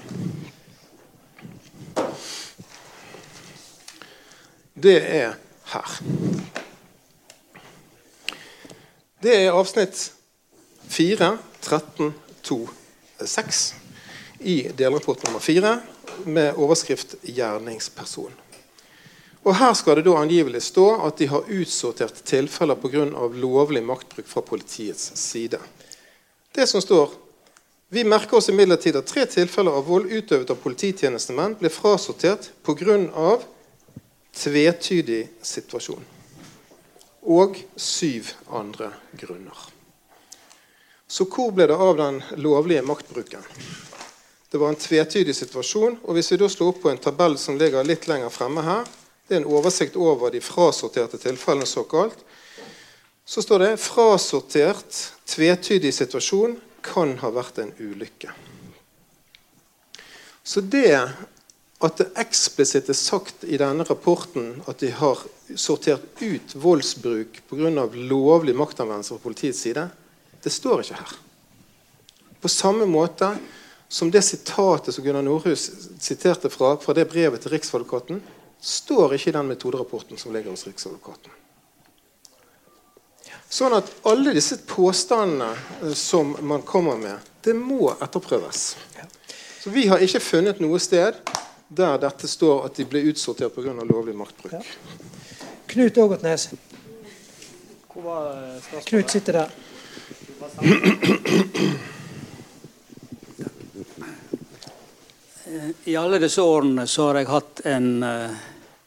Det 4.78 5.00
er 5.02 5.34
her. 5.72 5.98
Det 9.18 9.34
er 9.34 9.58
avsnitt 9.58 10.12
4, 10.94 11.34
13, 11.66 12.14
2, 12.46 12.60
6 13.26 13.87
i 14.40 14.70
delrapport 14.78 15.24
nummer 15.24 15.40
4 15.40 15.80
med 16.24 16.56
overskrift 16.56 17.16
'Gjerningsperson'. 17.22 18.32
Og 19.44 19.56
Her 19.56 19.74
skal 19.74 19.96
det 19.96 20.04
da 20.04 20.18
angivelig 20.20 20.62
stå 20.66 20.86
at 21.08 21.18
de 21.18 21.30
har 21.32 21.46
utsortert 21.48 22.24
tilfeller 22.28 22.76
pga. 22.76 23.06
lovlig 23.32 23.84
maktbruk 23.84 24.28
fra 24.28 24.42
politiets 24.42 25.12
side. 25.16 25.60
Det 26.52 26.68
som 26.68 26.82
står 26.82 27.12
Vi 27.90 28.04
merker 28.04 28.38
oss 28.38 28.50
imidlertid 28.50 28.96
at 28.96 29.08
tre 29.08 29.26
tilfeller 29.26 29.72
av 29.72 29.86
vold 29.88 30.12
utøvet 30.12 30.50
av 30.50 30.56
polititjenestemenn 30.60 31.56
ble 31.56 31.70
frasortert 31.70 32.50
pga. 32.64 33.40
tvetydig 34.34 35.30
situasjon. 35.42 36.04
Og 37.24 37.56
syv 37.76 38.34
andre 38.52 38.92
grunner. 39.14 39.58
Så 41.08 41.24
hvor 41.24 41.52
ble 41.56 41.68
det 41.68 41.76
av 41.76 41.98
den 41.98 42.22
lovlige 42.36 42.82
maktbruken? 42.84 43.44
Det 44.52 44.58
var 44.58 44.70
en 44.72 44.80
tvetydig 44.80 45.36
situasjon. 45.36 46.00
og 46.04 46.16
Hvis 46.16 46.32
vi 46.32 46.38
da 46.40 46.48
slår 46.50 46.72
opp 46.72 46.82
på 46.82 46.92
en 46.92 47.02
tabell 47.04 47.38
som 47.38 47.58
ligger 47.60 47.84
litt 47.84 48.08
lenger 48.08 48.30
fremme 48.34 48.64
her, 48.64 48.88
Det 49.28 49.36
er 49.36 49.42
en 49.42 49.54
oversikt 49.60 49.98
over 50.00 50.32
de 50.32 50.40
frasorterte 50.40 51.18
tilfellene, 51.20 51.66
såkalt. 51.66 52.16
Så 53.26 53.42
står 53.42 53.60
det 53.60 53.80
'frasortert, 53.80 55.12
tvetydig 55.26 55.94
situasjon 55.94 56.62
kan 56.82 57.18
ha 57.18 57.30
vært 57.30 57.60
en 57.60 57.74
ulykke'. 57.80 58.32
Så 60.44 60.62
det 60.62 61.12
at 61.82 61.98
det 61.98 62.08
eksplisitt 62.16 62.90
er 62.90 62.98
sagt 62.98 63.44
i 63.44 63.58
denne 63.58 63.84
rapporten 63.84 64.64
at 64.68 64.80
de 64.80 64.90
har 64.92 65.20
sortert 65.56 66.02
ut 66.22 66.56
voldsbruk 66.56 67.42
pga. 67.50 67.86
lovlig 67.94 68.56
maktanvendelse 68.56 69.10
fra 69.10 69.24
politiets 69.24 69.60
side, 69.60 69.90
det 70.44 70.52
står 70.52 70.80
ikke 70.80 70.94
her. 70.94 71.14
På 72.42 72.48
samme 72.48 72.86
måte 72.86 73.38
som 73.88 74.12
det 74.12 74.22
sitatet 74.22 74.96
som 74.96 75.04
Gunnar 75.04 75.22
Nordhus 75.22 75.72
siterte 76.00 76.50
fra, 76.50 76.78
fra 76.78 76.94
det 76.94 77.08
brevet 77.10 77.42
til 77.42 77.52
Riksadvokaten, 77.56 78.22
står 78.62 79.16
ikke 79.16 79.30
i 79.32 79.36
den 79.38 79.48
metoderapporten 79.48 80.18
som 80.20 80.34
ligger 80.36 80.52
hos 80.52 80.68
Riksadvokaten. 80.68 81.32
Sånn 83.48 83.78
at 83.78 83.88
alle 84.10 84.34
disse 84.36 84.58
påstandene 84.68 85.54
eh, 85.82 85.94
som 85.96 86.36
man 86.44 86.66
kommer 86.68 86.98
med, 87.00 87.30
det 87.48 87.56
må 87.56 87.94
etterprøves. 88.04 88.76
Så 89.62 89.70
Vi 89.72 89.88
har 89.88 90.04
ikke 90.04 90.20
funnet 90.20 90.60
noe 90.60 90.80
sted 90.84 91.16
der 91.68 91.98
dette 92.00 92.28
står 92.28 92.66
at 92.68 92.76
de 92.76 92.86
ble 92.88 93.00
utsortert 93.12 93.56
pga. 93.56 93.74
lovlig 93.84 94.16
maktbruk. 94.16 94.54
Ja. 94.54 94.62
Knut 95.68 95.98
Ågotnes. 95.98 96.50
Knut 98.88 99.12
sitter 99.12 99.34
der. 99.34 99.50
I 105.84 105.96
alle 105.96 106.20
disse 106.20 106.42
årene 106.44 106.84
så 106.88 107.06
har 107.08 107.22
jeg 107.22 107.30
hatt 107.32 107.60
en 107.72 108.04
uh, 108.04 108.34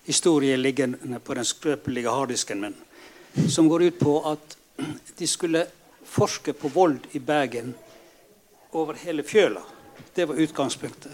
historie 0.04 0.56
liggende 0.60 1.20
på 1.24 1.34
den 1.38 1.46
skrøpelige 1.48 2.12
harddisken 2.12 2.60
min, 2.60 2.74
som 3.48 3.68
går 3.68 3.86
ut 3.88 3.98
på 4.00 4.16
at 4.28 4.56
de 5.16 5.28
skulle 5.28 5.64
forske 6.04 6.52
på 6.52 6.68
vold 6.74 7.06
i 7.16 7.22
Bergen 7.22 7.72
over 8.76 8.98
hele 9.00 9.24
fjøla. 9.24 9.62
Det 10.14 10.26
var 10.28 10.42
utgangspunktet. 10.42 11.12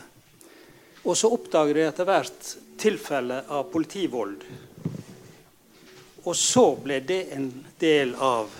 Og 1.07 1.17
så 1.17 1.31
oppdager 1.31 1.79
de 1.79 1.87
etter 1.87 2.09
hvert 2.09 2.53
tilfeller 2.81 3.47
av 3.47 3.69
politivold. 3.71 4.43
Og 6.27 6.35
så 6.35 6.67
ble 6.83 6.99
det 7.07 7.23
en 7.37 7.51
del 7.79 8.17
av 8.19 8.51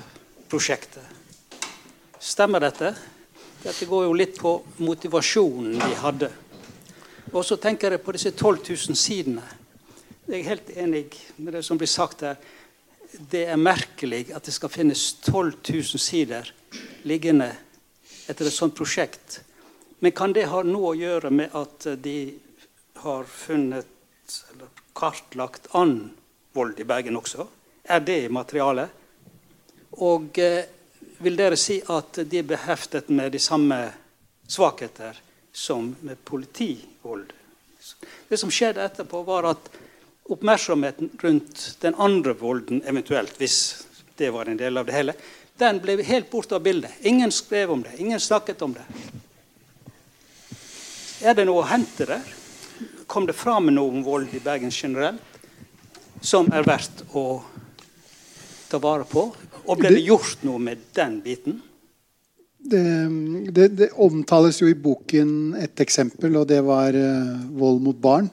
prosjektet. 0.47 1.03
Stemmer 2.23 2.63
dette? 2.63 2.95
Dette 3.65 3.89
går 3.91 4.07
jo 4.07 4.15
litt 4.15 4.39
på 4.39 4.61
motivasjonen 4.87 5.81
de 5.81 5.95
hadde. 5.99 6.31
Og 7.33 7.45
så 7.45 7.57
tenker 7.59 7.91
jeg 7.91 8.03
på 8.05 8.15
disse 8.15 8.31
12 8.31 8.59
000 8.69 8.99
sidene. 8.99 9.43
Jeg 10.27 10.41
er 10.41 10.51
helt 10.51 10.71
enig 10.77 11.05
med 11.37 11.55
det 11.55 11.65
som 11.67 11.79
blir 11.79 11.91
sagt 11.91 12.23
her. 12.27 12.39
Det 13.31 13.47
er 13.51 13.59
merkelig 13.59 14.29
at 14.35 14.47
det 14.47 14.55
skal 14.55 14.71
finnes 14.71 15.13
12 15.27 15.53
000 15.71 16.03
sider 16.03 16.51
liggende 17.07 17.51
etter 18.27 18.47
et 18.47 18.55
sånt 18.55 18.75
prosjekt. 18.75 19.41
Men 19.99 20.13
kan 20.13 20.35
det 20.35 20.49
ha 20.51 20.63
noe 20.67 20.93
å 20.93 20.99
gjøre 20.99 21.31
med 21.35 21.55
at 21.57 21.87
de 22.03 22.19
har 23.03 23.27
funnet 23.31 23.87
eller 24.53 24.71
kartlagt 24.97 25.69
annen 25.79 26.11
vold 26.57 26.81
i 26.81 26.87
Bergen 26.89 27.19
også? 27.19 27.47
Er 27.87 28.03
det 28.03 28.27
materialet? 28.35 28.91
Og 30.03 30.39
eh, 30.43 30.67
vil 31.23 31.39
dere 31.39 31.57
si 31.59 31.79
at 31.81 32.19
de 32.27 32.41
er 32.43 32.49
beheftet 32.49 33.09
med 33.09 33.33
de 33.33 33.41
samme 33.41 33.79
svakheter 34.51 35.23
som 35.57 35.97
med 36.01 36.25
politivold? 36.25 37.33
Det 38.29 38.37
som 38.37 38.51
skjedde 38.53 38.85
etterpå, 38.85 39.23
var 39.23 39.47
at 39.49 39.71
oppmerksomheten 40.29 41.11
rundt 41.23 41.77
den 41.81 41.95
andre 41.95 42.35
volden, 42.37 42.83
eventuelt, 42.85 43.39
hvis 43.41 43.87
det 44.17 44.31
var 44.35 44.51
en 44.51 44.59
del 44.61 44.77
av 44.77 44.87
det 44.87 44.93
hele, 44.93 45.15
den 45.57 45.81
ble 45.81 45.97
helt 46.05 46.29
borte 46.31 46.59
av 46.59 46.65
bildet. 46.67 46.93
Ingen 47.09 47.33
skrev 47.33 47.73
om 47.73 47.83
det. 47.83 47.95
Ingen 47.97 48.21
snakket 48.21 48.63
om 48.63 48.75
det. 48.77 48.85
Er 51.25 51.39
det 51.39 51.47
noe 51.49 51.63
å 51.63 51.71
hente 51.71 52.05
der? 52.05 52.35
Kom 53.09 53.25
det 53.25 53.39
fram 53.39 53.71
noe 53.73 53.89
om 53.89 54.05
vold 54.05 54.35
i 54.37 54.43
Bergen 54.45 54.75
generelt 54.75 55.23
som 56.21 56.51
er 56.53 56.67
verdt 56.67 57.07
å 57.17 57.41
ta 58.69 58.83
vare 58.83 59.09
på? 59.09 59.31
Og 59.65 59.81
ble 59.81 59.95
det 59.95 60.05
gjort 60.05 60.45
noe 60.45 60.61
med 60.61 60.85
den 60.93 61.23
biten? 61.25 61.63
Det, 62.67 63.09
det, 63.51 63.69
det, 63.79 63.89
omtales 64.03 64.59
jo 64.59 64.67
i 64.67 64.75
boken 64.75 65.55
et 65.61 65.81
eksempel, 65.85 66.35
og 66.41 66.49
det 66.51 66.59
var 66.67 66.97
uh, 66.97 67.45
vold 67.55 67.79
mot 67.85 67.99
barn. 68.03 68.27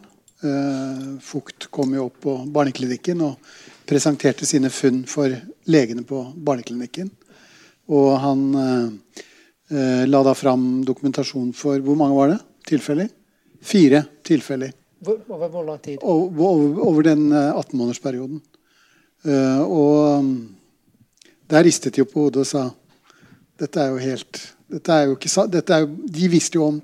Uh, 0.43 1.19
Fugt 1.21 1.69
kom 1.73 1.93
jo 1.93 2.07
opp 2.07 2.17
på 2.23 2.33
barneklinikken 2.55 3.21
og 3.23 3.51
presenterte 3.89 4.47
sine 4.49 4.71
funn 4.73 5.03
for 5.09 5.33
legene 5.69 6.05
på 6.07 6.23
barneklinikken. 6.33 7.11
Og 7.93 8.09
han 8.23 8.43
uh, 8.57 8.89
la 10.09 10.23
da 10.25 10.33
fram 10.37 10.81
dokumentasjon 10.85 11.53
for 11.57 11.81
Hvor 11.83 11.99
mange 11.99 12.17
var 12.17 12.33
det? 12.33 12.39
Tilfeller? 12.73 13.11
Fire 13.61 14.03
tilfeller. 14.25 14.73
Over 15.05 15.49
hvor 15.51 15.67
lang 15.67 15.81
tid? 15.83 16.01
Over, 16.01 16.79
over 16.79 17.05
den 17.05 17.29
18-månedersperioden. 17.33 18.39
og 19.67 20.19
um, 20.19 20.29
der 21.49 21.63
ristet 21.63 21.95
de 21.95 22.05
på 22.05 22.25
hodet 22.25 22.43
og 22.43 22.47
sa 22.47 22.63
dette 23.59 23.81
er 23.81 23.93
jo 23.93 24.01
helt 24.01 24.41
er 24.73 25.03
jo 25.05 25.17
ikke, 25.17 25.29
er 25.61 25.83
jo, 25.83 25.89
De 26.09 26.29
visste 26.31 26.57
jo 26.57 26.67
om 26.71 26.79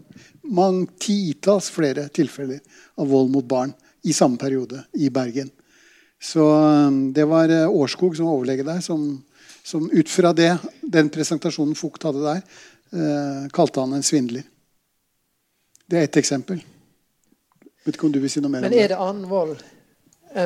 mange 0.49 0.88
titalls 1.01 1.70
flere 1.74 2.07
tilfeller 2.13 2.59
av 2.99 3.09
vold 3.09 3.32
mot 3.34 3.45
barn 3.45 3.74
i 4.05 4.13
samme 4.13 4.38
periode 4.38 4.84
i 4.93 5.09
Bergen. 5.09 5.49
Så 6.22 6.43
um, 6.43 7.11
det 7.13 7.26
var 7.30 7.49
uh, 7.49 7.70
Årskog 7.70 8.15
som 8.17 8.30
overlege 8.30 8.65
der, 8.67 8.82
som, 8.84 9.24
som 9.63 9.89
ut 9.89 10.09
fra 10.09 10.34
det, 10.36 10.51
den 10.82 11.09
presentasjonen 11.09 11.78
Fugt 11.80 12.03
hadde 12.03 12.24
der, 12.24 12.41
eh, 12.91 13.47
kalte 13.55 13.80
han 13.80 13.93
en 13.95 14.03
svindler. 14.03 14.43
Det 15.89 15.97
er 15.97 16.07
ett 16.09 16.20
eksempel. 16.20 16.59
Vet 17.86 17.95
ikke 17.95 18.09
om 18.09 18.13
du 18.13 18.20
vil 18.22 18.32
si 18.32 18.41
noe 18.43 18.51
mer 18.51 18.65
Men 18.67 18.76
er 18.76 18.91
det 18.91 18.99
annen 18.99 19.30
vold 19.30 19.61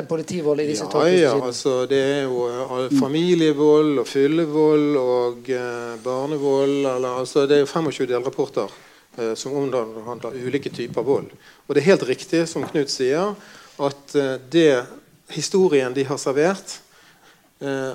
politivold 0.08 0.60
i 0.60 0.66
disse 0.66 0.86
ja, 0.94 1.08
ja, 1.08 1.32
altså 1.36 1.84
Det 1.86 1.98
er 1.98 2.22
jo 2.24 2.46
uh, 2.48 2.86
familievold 3.00 3.98
og 4.00 4.06
fyllevold 4.08 4.96
og 4.96 5.50
eh, 5.52 5.96
barnevold. 6.04 6.78
Eller, 6.86 7.18
altså 7.20 7.44
det 7.46 7.58
er 7.58 7.64
jo 7.64 7.68
25 7.68 8.08
delrapporter 8.08 8.72
eh, 9.18 9.34
som 9.36 9.52
omhandler 9.58 10.38
ulike 10.40 10.72
typer 10.72 11.04
vold. 11.04 11.28
Og 11.66 11.74
det 11.74 11.82
er 11.82 11.90
helt 11.90 12.06
riktig, 12.08 12.46
som 12.48 12.64
Knut 12.64 12.92
sier, 12.92 13.36
at 13.76 14.16
eh, 14.16 14.38
det 14.50 14.86
historien 15.34 15.92
de 15.94 16.06
har 16.08 16.20
servert 16.20 16.80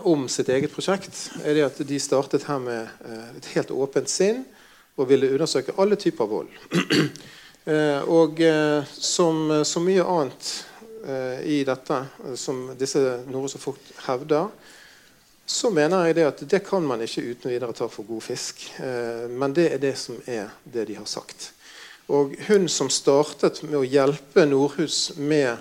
om 0.07 0.23
sitt 0.31 0.47
eget 0.49 0.71
prosjekt, 0.73 1.13
er 1.45 1.53
det 1.53 1.61
at 1.61 1.75
de 1.85 1.97
startet 2.01 2.45
her 2.47 2.57
med 2.63 2.87
et 3.37 3.49
helt 3.53 3.69
åpent 3.75 4.09
sinn 4.09 4.39
og 4.97 5.11
ville 5.11 5.29
undersøke 5.35 5.75
alle 5.77 5.99
typer 5.99 6.25
vold. 6.25 6.47
og 8.17 8.41
som 8.97 9.43
så 9.67 9.83
mye 9.83 10.07
annet 10.15 10.49
Eh, 10.49 10.68
i 11.43 11.63
dette, 11.67 12.01
eh, 12.25 12.35
som 12.39 12.67
disse 12.79 13.01
noe 13.29 13.49
så 13.51 13.61
fort 13.61 13.93
hevder, 14.07 14.49
så 15.49 15.71
mener 15.73 16.05
jeg 16.05 16.19
det 16.19 16.25
at 16.29 16.41
det 16.51 16.59
kan 16.61 16.83
man 16.85 17.01
ikke 17.01 17.23
uten 17.25 17.49
videre 17.49 17.73
ta 17.73 17.87
for 17.89 18.05
god 18.05 18.21
fisk. 18.21 18.67
Eh, 18.77 19.25
men 19.29 19.55
det 19.57 19.71
er 19.73 19.81
det 19.81 19.95
som 19.97 20.19
er 20.29 20.51
det 20.63 20.85
de 20.91 20.99
har 20.99 21.09
sagt. 21.09 21.51
Og 22.09 22.35
hun 22.47 22.67
som 22.69 22.89
startet 22.93 23.63
med 23.65 23.79
å 23.79 23.85
hjelpe 23.85 24.45
Nordhus 24.45 25.15
med 25.17 25.57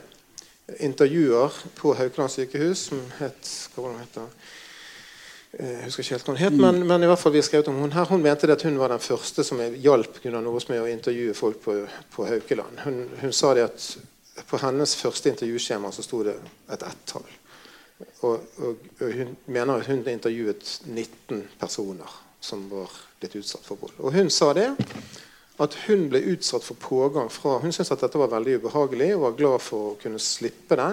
intervjuer 0.85 1.57
på 1.77 1.95
Haukeland 1.97 2.33
sykehus, 2.33 2.89
som 2.91 3.01
het 3.19 3.53
hva 3.73 3.85
var 3.87 3.95
det 3.95 3.97
hun 3.97 4.05
heter? 4.05 4.55
Jeg 5.59 5.87
husker 5.87 6.05
ikke 6.05 6.15
helt 6.15 6.27
hva 6.29 6.35
hun 6.35 6.43
het, 6.43 6.57
men, 6.61 6.83
men, 6.85 7.05
i 7.05 7.09
hvert 7.09 7.21
fall 7.23 7.33
vi 7.33 7.41
har 7.41 7.49
skrevet 7.49 7.73
om 7.73 7.81
hun 7.81 7.97
her. 7.97 8.09
Hun 8.13 8.25
mente 8.25 8.53
at 8.53 8.65
hun 8.69 8.77
var 8.81 8.93
den 8.93 9.01
første 9.01 9.45
som 9.45 9.65
hjalp 9.81 10.21
Gunnar 10.21 10.45
Nordhus 10.45 10.69
med 10.69 10.85
å 10.85 10.93
intervjue 10.93 11.37
folk 11.37 11.63
på, 11.65 11.81
på 12.13 12.29
Haukeland. 12.29 12.85
Hun, 12.85 13.03
hun, 13.23 13.33
sa 13.33 13.55
det 13.57 13.71
at 13.71 13.89
på 14.47 14.61
hennes 14.63 14.95
første 14.97 15.33
intervjuskjema 15.33 15.91
så 15.93 16.05
sto 16.05 16.23
det 16.27 16.37
et 16.71 16.83
ett-tall. 16.83 17.27
Og, 18.23 18.35
og, 18.63 18.85
og, 19.01 19.13
hun 19.13 19.37
mener 19.47 19.81
at 19.81 19.87
hun 19.87 20.05
intervjuet 20.07 20.81
19 20.87 21.43
personer 21.59 22.19
som 22.41 22.69
var 22.71 22.93
blitt 23.19 23.35
utsatt 23.41 23.67
for 23.67 23.81
vold. 23.81 23.97
Og 23.99 24.15
hun 24.15 24.31
sa 24.31 24.53
det 24.55 24.69
at 25.59 25.75
hun 25.89 26.07
ble 26.11 26.21
utsatt 26.35 26.63
for 26.63 26.79
pågang 26.79 27.31
fra 27.31 27.57
Hun 27.59 27.73
syntes 27.73 27.91
at 27.91 28.05
dette 28.05 28.19
var 28.19 28.31
veldig 28.31 28.61
ubehagelig 28.61 29.15
og 29.17 29.25
var 29.25 29.39
glad 29.41 29.63
for 29.65 29.89
å 29.89 29.97
kunne 29.99 30.21
slippe 30.23 30.79
det. 30.79 30.93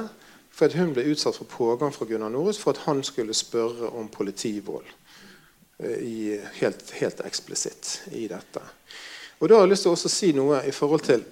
For 0.50 0.66
at 0.66 0.78
hun 0.80 0.96
ble 0.96 1.06
utsatt 1.12 1.38
for 1.38 1.46
pågang 1.52 1.93
fra 1.93 2.08
Gunnar 2.10 2.32
Norhus 2.34 2.58
for 2.58 2.74
at 2.74 2.88
han 2.88 3.04
skulle 3.04 3.36
spørre 3.38 3.91
om 3.93 4.08
politivold. 4.10 4.88
Eh, 5.78 6.00
I, 6.02 6.39
helt, 6.62 6.89
helt 6.98 7.22
eksplisitt 7.28 8.10
i 8.12 8.26
dette. 8.32 8.64
Og 9.39 9.50
Da 9.50 9.60
har 9.60 9.68
jeg 9.68 9.76
lyst 9.76 9.86
til 9.86 9.93
å 9.93 10.10
si 10.10 10.32
noe 10.34 10.64
i 10.66 10.74
forhold 10.74 11.06
til 11.06 11.26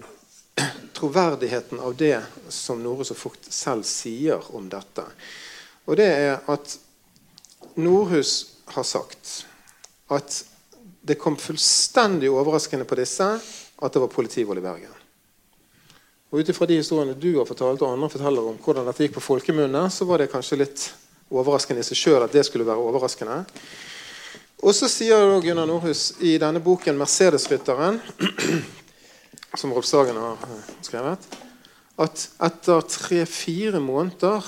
troverdigheten 0.93 1.79
av 1.79 1.95
det 1.95 2.21
som 2.49 2.83
Nore 2.83 3.03
og 3.03 3.17
Fugt 3.17 3.49
selv 3.51 3.83
sier 3.87 4.43
om 4.55 4.69
dette. 4.71 5.03
Og 5.89 5.97
det 5.99 6.07
er 6.07 6.51
at 6.51 6.77
Nordhus 7.75 8.33
har 8.75 8.85
sagt 8.87 9.45
at 10.13 10.43
det 11.03 11.17
kom 11.19 11.35
fullstendig 11.35 12.29
overraskende 12.31 12.87
på 12.87 12.95
disse 12.99 13.25
at 13.83 13.93
det 13.93 14.01
var 14.03 14.11
politivold 14.13 14.61
i 14.61 14.63
Bergen. 14.63 14.99
Og 16.31 16.39
ut 16.39 16.49
ifra 16.49 16.65
de 16.69 16.79
historiene 16.79 17.17
du 17.19 17.33
har 17.35 17.45
fortalt, 17.45 17.81
og 17.83 17.93
andre 17.93 18.09
forteller 18.09 18.45
om 18.49 18.55
hvordan 18.63 18.87
dette 18.87 19.05
gikk 19.05 19.17
på 19.17 19.25
folkemunne, 19.25 19.83
så 19.91 20.07
var 20.09 20.21
det 20.21 20.31
kanskje 20.31 20.61
litt 20.63 20.85
overraskende 21.33 21.83
i 21.83 21.85
seg 21.85 21.99
sjøl 21.99 22.23
at 22.23 22.33
det 22.33 22.45
skulle 22.47 22.65
være 22.65 22.81
overraskende. 22.81 23.43
Og 24.63 24.71
så 24.73 24.87
sier 24.87 25.35
Gunnar 25.43 25.67
Nordhus 25.67 26.13
i 26.23 26.37
denne 26.39 26.63
boken 26.63 26.97
'Mercedesrytteren', 26.97 27.99
som 29.57 29.73
Rolf 29.73 29.85
Sagen 29.85 30.17
har 30.17 30.37
eh, 30.47 30.69
skrevet, 30.81 31.27
at 32.01 32.25
etter 32.41 32.85
tre-fire 32.89 33.81
måneder 33.83 34.47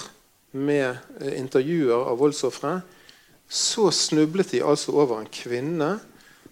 med 0.58 0.98
eh, 1.22 1.38
intervjuer 1.40 2.10
av 2.10 2.18
voldsofre, 2.20 2.80
så 3.46 3.92
snublet 3.94 4.56
de 4.56 4.64
altså 4.66 4.96
over 4.98 5.20
en 5.22 5.30
kvinne 5.30 5.92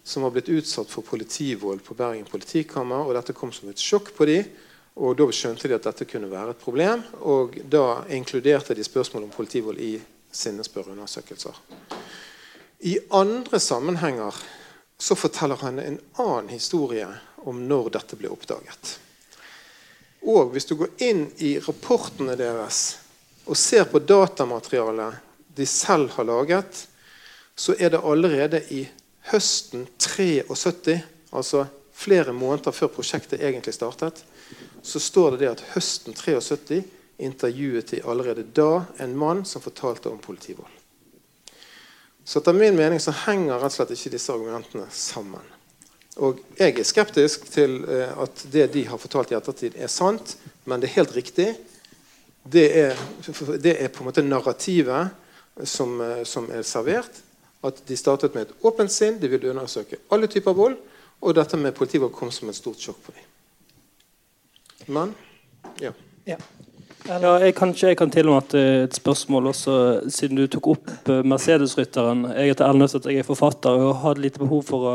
som 0.04 0.26
var 0.26 0.36
blitt 0.36 0.52
utsatt 0.52 0.92
for 0.92 1.06
politivold 1.08 1.82
på 1.86 1.96
Bergen 1.98 2.28
politikammer. 2.30 3.08
og 3.08 3.16
Dette 3.18 3.34
kom 3.34 3.54
som 3.56 3.72
et 3.72 3.82
sjokk 3.82 4.12
på 4.18 4.28
dem. 4.30 4.50
Og 4.94 5.16
Da 5.18 5.26
skjønte 5.34 5.66
de 5.66 5.74
at 5.74 5.88
dette 5.88 6.06
kunne 6.06 6.30
være 6.30 6.54
et 6.54 6.62
problem, 6.62 7.02
og 7.26 7.56
da 7.66 8.04
inkluderte 8.14 8.76
de 8.78 8.84
spørsmål 8.86 9.24
om 9.26 9.32
politivold 9.34 9.80
i 9.82 9.96
sine 10.30 10.62
spørreundersøkelser. 10.62 11.56
I 12.86 13.00
andre 13.10 13.60
sammenhenger 13.60 14.38
så 15.00 15.16
forteller 15.18 15.58
han 15.66 15.80
en 15.80 15.98
annen 16.22 16.52
historie 16.54 17.08
om 17.50 17.64
når 17.68 17.92
dette 17.98 18.18
ble 18.20 18.32
oppdaget. 18.34 18.98
Og 20.24 20.54
hvis 20.54 20.68
du 20.70 20.76
går 20.80 20.94
inn 21.04 21.26
i 21.44 21.58
rapportene 21.60 22.38
deres 22.40 22.84
og 23.44 23.60
ser 23.60 23.90
på 23.92 24.00
datamaterialet 24.00 25.20
de 25.54 25.66
selv 25.68 26.14
har 26.16 26.28
laget, 26.28 26.86
så 27.56 27.76
er 27.78 27.92
det 27.94 28.02
allerede 28.02 28.64
i 28.74 28.86
høsten 29.30 29.86
73, 30.00 31.02
altså 31.32 31.66
flere 31.94 32.34
måneder 32.34 32.72
før 32.72 32.92
prosjektet 32.96 33.44
egentlig 33.44 33.76
startet, 33.76 34.24
så 34.82 35.00
står 35.00 35.36
det 35.36 35.44
det 35.44 35.52
at 35.52 35.66
høsten 35.76 36.16
73 36.18 36.82
intervjuet 37.24 37.92
de 37.92 38.02
allerede 38.04 38.48
da 38.56 38.86
en 39.04 39.18
mann 39.18 39.44
som 39.46 39.62
fortalte 39.62 40.10
om 40.10 40.20
politivold. 40.20 40.72
Så 42.24 42.40
etter 42.40 42.56
min 42.56 42.76
mening 42.76 43.00
så 43.04 43.12
henger 43.26 43.60
rett 43.60 43.74
og 43.74 43.78
slett 43.78 43.94
ikke 43.96 44.16
disse 44.16 44.32
argumentene 44.34 44.88
sammen. 44.96 45.53
Og 46.22 46.40
jeg 46.60 46.78
er 46.78 46.86
skeptisk 46.86 47.48
til 47.50 47.80
eh, 47.90 48.10
at 48.22 48.46
det 48.54 48.68
de 48.76 48.86
har 48.86 49.02
fortalt 49.02 49.32
i 49.34 49.38
ettertid, 49.38 49.78
er 49.78 49.90
sant, 49.90 50.36
men 50.70 50.82
det 50.82 50.92
er 50.92 51.00
helt 51.00 51.16
riktig. 51.16 51.50
Det 52.44 52.66
er, 52.78 53.00
det 53.64 53.78
er 53.80 53.90
på 53.90 54.04
en 54.04 54.10
måte 54.12 54.26
narrativet 54.26 55.14
som, 55.66 55.96
eh, 56.02 56.24
som 56.28 56.50
er 56.54 56.66
servert. 56.68 57.22
At 57.64 57.80
de 57.88 57.98
startet 57.98 58.36
med 58.36 58.50
et 58.50 58.66
åpent 58.68 58.92
sinn, 58.92 59.18
de 59.22 59.30
ville 59.32 59.50
undersøke 59.50 60.02
alle 60.12 60.28
typer 60.28 60.54
vold. 60.58 60.78
Og 61.24 61.36
dette 61.38 61.58
med 61.58 61.74
politivold 61.74 62.12
kom 62.14 62.32
som 62.36 62.50
et 62.52 62.58
stort 62.58 62.82
sjokk 62.84 63.00
på 63.06 63.16
dem. 63.16 63.30
Men 64.94 65.16
ja. 65.82 65.94
Ja. 66.28 66.38
Ja, 67.04 67.34
jeg, 67.40 67.56
kanskje 67.56 67.90
jeg 67.92 67.98
kan 68.00 68.12
til 68.12 68.30
og 68.32 68.38
med 68.38 68.54
et 68.56 68.96
spørsmål 68.96 69.50
også, 69.52 69.74
siden 70.12 70.38
du 70.40 70.46
tok 70.48 70.70
opp 70.76 70.92
eh, 71.12 71.24
Mercedes-rytteren. 71.28 72.28
Jeg 72.38 72.54
heter 72.54 72.70
Elnes, 72.70 72.96
jeg 72.96 73.20
er 73.20 73.28
forfatter 73.28 73.82
og 73.90 73.98
har 74.04 74.22
litt 74.22 74.38
behov 74.40 74.62
for 74.68 74.88
å 74.88 74.94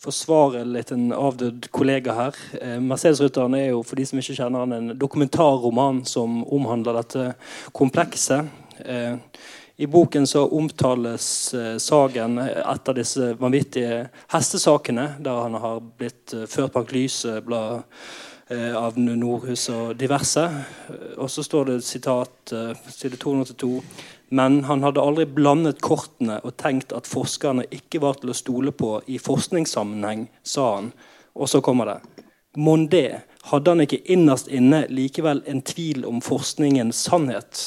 forsvare 0.00 0.64
litt 0.64 0.92
en 0.94 1.12
avdød 1.12 1.68
kollega 1.74 2.14
her. 2.16 2.38
Eh, 2.60 2.78
Mercedes-rytteren 2.80 3.56
er 3.58 3.68
jo, 3.70 3.82
for 3.86 4.00
de 4.00 4.06
som 4.08 4.20
ikke 4.22 4.38
kjenner 4.38 4.64
han, 4.64 4.72
en 4.76 4.94
dokumentarroman 4.98 6.02
som 6.08 6.42
omhandler 6.44 7.00
dette 7.02 7.28
komplekset. 7.76 8.48
Eh, 8.84 9.16
I 9.82 9.86
boken 9.86 10.26
så 10.28 10.44
omtales 10.52 11.54
Sagen 11.82 12.36
etter 12.38 12.94
disse 12.94 13.32
vanvittige 13.40 14.10
hestesakene, 14.30 15.14
der 15.24 15.40
han 15.46 15.56
har 15.58 15.80
blitt 15.80 16.34
ført 16.46 16.74
bak 16.76 16.92
lyset. 16.92 17.40
Bla, 17.46 17.80
Eh, 18.52 18.76
av 18.76 18.98
Nordhus 18.98 19.68
og 19.72 19.94
diverse. 19.96 20.42
Og 21.16 21.30
så 21.30 21.44
står 21.46 21.70
det 21.70 21.76
sitat 21.86 22.52
eh, 22.52 22.72
side 22.90 23.16
282. 23.22 23.70
Men 24.32 24.62
han 24.64 24.80
hadde 24.80 25.02
aldri 25.02 25.26
blandet 25.28 25.82
kortene 25.84 26.38
og 26.40 26.54
tenkt 26.60 26.94
at 26.96 27.08
forskerne 27.10 27.66
ikke 27.68 28.00
var 28.00 28.16
til 28.16 28.32
å 28.32 28.36
stole 28.36 28.72
på 28.72 28.94
i 29.12 29.18
forskningssammenheng, 29.20 30.24
sa 30.40 30.70
han. 30.78 30.88
Og 31.36 31.50
så 31.52 31.60
kommer 31.64 31.90
det. 31.90 31.98
Mon 32.56 32.86
det, 32.88 33.22
hadde 33.50 33.74
han 33.74 33.84
ikke 33.84 34.00
innerst 34.12 34.48
inne 34.48 34.86
likevel 34.88 35.42
en 35.48 35.60
tvil 35.68 36.06
om 36.08 36.24
forskningens 36.24 37.04
sannhet? 37.10 37.60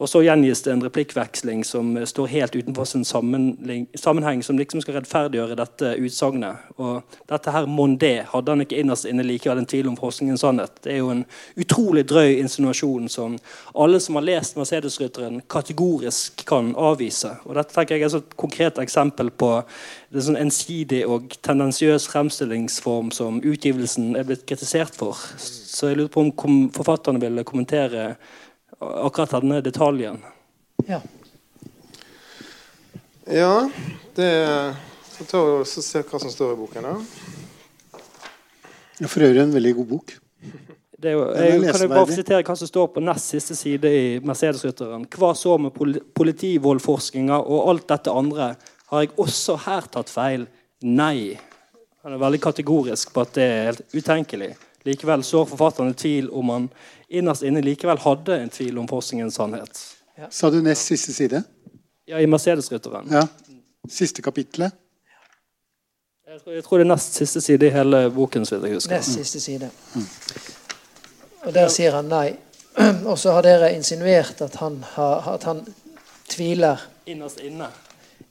Og 0.00 0.08
så 0.08 0.22
gjengis 0.24 0.62
det 0.64 0.72
en 0.72 0.82
replikkveksling 0.82 1.60
som 1.68 1.92
står 2.08 2.30
helt 2.32 2.54
utenfor 2.56 2.86
sin 2.88 3.04
sammenheng, 3.04 4.42
som 4.42 4.58
liksom 4.58 4.80
skal 4.80 4.96
rettferdiggjøre 4.96 5.58
dette 5.60 5.92
utsagnet. 6.00 6.64
Og 6.80 7.18
dette 7.28 7.52
her 7.52 7.68
mon 7.68 7.98
det, 8.00 8.24
hadde 8.32 8.54
han 8.54 8.64
ikke 8.64 8.80
innerst 8.80 9.06
inne 9.06 9.26
likevel 9.26 9.60
en 9.60 9.68
tvil 9.68 9.90
om 9.92 9.98
forskningens 10.00 10.42
sannhet. 10.42 10.80
Det 10.82 10.94
er 10.94 11.02
jo 11.02 11.12
en 11.12 11.22
utrolig 11.60 12.06
drøy 12.08 12.38
insinuasjon 12.40 13.12
som 13.12 13.36
alle 13.76 14.00
som 14.00 14.16
har 14.16 14.26
lest 14.30 14.56
Mercedes-rytteren, 14.56 15.42
kategorisk 15.52 16.46
kan 16.48 16.72
avvise. 16.72 17.36
Og 17.44 17.60
dette 17.60 17.76
tenker 17.76 18.00
jeg 18.00 18.08
er 18.08 18.18
et 18.22 18.36
konkret 18.40 18.80
eksempel 18.80 19.30
på 19.30 19.54
en 19.60 20.24
sånn 20.24 20.40
ensidig 20.40 21.04
og 21.04 21.36
tendensiøs 21.44 22.08
fremstillingsform 22.10 23.12
som 23.12 23.42
utgivelsen 23.44 24.16
er 24.16 24.24
blitt 24.28 24.48
kritisert 24.48 24.96
for. 24.96 25.20
Så 25.36 25.92
jeg 25.92 26.00
lurer 26.00 26.12
på 26.16 26.24
om 26.24 26.62
forfatterne 26.72 27.20
ville 27.20 27.44
kommentere 27.48 28.14
akkurat 29.06 29.34
denne 29.38 29.60
detaljen. 29.64 30.18
Ja. 30.88 31.00
Ja, 33.26 33.70
det 34.16 34.30
Så 35.12 35.24
ta 35.28 35.38
og 35.38 35.66
se 35.68 36.02
hva 36.02 36.18
som 36.18 36.30
står 36.32 36.54
i 36.54 36.58
boken. 36.58 36.82
da. 36.82 36.96
For 39.06 39.22
øvrig 39.22 39.42
en 39.42 39.54
veldig 39.54 39.74
god 39.76 39.86
bok. 39.86 40.12
Jo, 41.02 41.22
jeg, 41.34 41.60
kan 41.66 41.80
jeg 41.82 41.90
bare 41.90 42.14
sitere 42.14 42.44
hva 42.46 42.54
som 42.58 42.68
står 42.70 42.86
på 42.94 43.02
nest 43.02 43.32
siste 43.34 43.56
side 43.58 43.90
i 43.90 44.02
Mercedes-rytteren. 44.22 45.06
Hva 45.10 45.32
så 45.34 45.56
med 45.58 45.74
politivoldforskninga 46.14 47.40
og 47.42 47.70
alt 47.72 47.88
dette 47.90 48.14
andre? 48.14 48.52
Har 48.92 49.02
jeg 49.02 49.14
også 49.18 49.56
her 49.64 49.88
tatt 49.90 50.12
feil? 50.12 50.46
Nei. 50.86 51.34
Han 52.02 52.14
er 52.14 52.22
veldig 52.22 52.40
kategorisk 52.42 53.12
på 53.14 53.24
at 53.24 53.34
det 53.34 53.46
er 53.48 53.66
helt 53.70 53.82
utenkelig. 53.94 54.52
Likevel 54.84 55.22
sår 55.22 55.46
forfatteren 55.46 55.94
tvil 55.94 56.30
om 56.30 56.48
han 56.48 56.68
innerst 57.08 57.44
inne 57.46 57.62
likevel 57.62 58.00
hadde 58.02 58.38
en 58.42 58.50
tvil 58.50 58.78
om 58.82 58.88
forskningens 58.88 59.34
sannhet. 59.38 59.82
Ja. 60.18 60.30
Sa 60.30 60.50
du 60.50 60.60
nest 60.62 60.88
siste 60.90 61.12
side? 61.12 61.42
Ja, 62.08 62.20
i 62.20 62.26
Mercedes-rytteren. 62.26 63.08
Ja. 63.12 63.26
Siste 63.90 64.22
kapittelet? 64.22 64.74
Jeg 66.32 66.40
tror, 66.40 66.52
jeg 66.52 66.64
tror, 66.64 66.78
det 66.78 66.84
er 66.86 66.88
nest 66.94 67.14
siste 67.20 67.40
side 67.44 67.66
i 67.66 67.70
hele 67.74 68.06
boken. 68.10 68.46
Så 68.48 68.56
jeg 68.56 68.74
husker. 68.74 68.94
Nest 68.94 69.12
siste 69.18 69.40
side. 69.40 69.70
Mm. 69.94 70.06
Og 71.42 71.54
der 71.54 71.68
sier 71.68 71.98
han 71.98 72.08
nei. 72.08 72.36
Og 73.10 73.18
så 73.20 73.34
har 73.36 73.44
dere 73.44 73.72
insinuert 73.76 74.40
at 74.40 74.56
han, 74.62 74.78
har, 74.94 75.28
at 75.34 75.44
han 75.44 75.60
tviler. 76.30 76.80
Innerst 77.06 77.42
inne. 77.44 77.68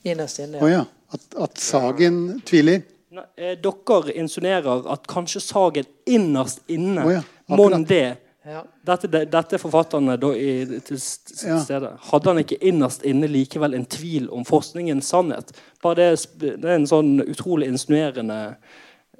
Innerst 0.02 0.42
inne, 0.42 0.58
ja. 0.58 0.64
Oh, 0.64 0.70
ja. 0.72 0.84
At, 1.12 1.26
at 1.44 1.60
Sagen 1.60 2.40
tviler? 2.48 2.82
Nei, 3.12 3.24
eh, 3.36 3.56
dere 3.60 4.14
insinuerer 4.16 4.86
at 4.88 5.06
kanskje 5.10 5.42
Sagen 5.44 5.88
innerst 6.08 6.62
inne 6.72 7.02
oh, 7.04 7.12
ja. 7.12 7.22
Mon 7.52 7.84
det 7.84 8.16
ja. 8.42 8.64
Dette, 8.82 9.06
dette, 9.06 9.54
er 9.54 9.60
forfatterne 9.62 10.16
da 10.18 10.32
i, 10.34 10.80
til 10.82 10.98
stede. 10.98 11.92
Hadde 12.08 12.32
han 12.32 12.40
ikke 12.42 12.58
innerst 12.58 13.04
inne 13.06 13.28
likevel 13.30 13.76
en 13.78 13.84
tvil 13.86 14.26
om 14.34 14.42
forskningens 14.48 15.12
sannhet? 15.12 15.52
Bare 15.82 16.00
det, 16.00 16.08
det 16.40 16.56
er 16.64 16.74
en 16.74 16.88
sånn 16.90 17.20
utrolig 17.22 17.68
insinuerende 17.70 18.40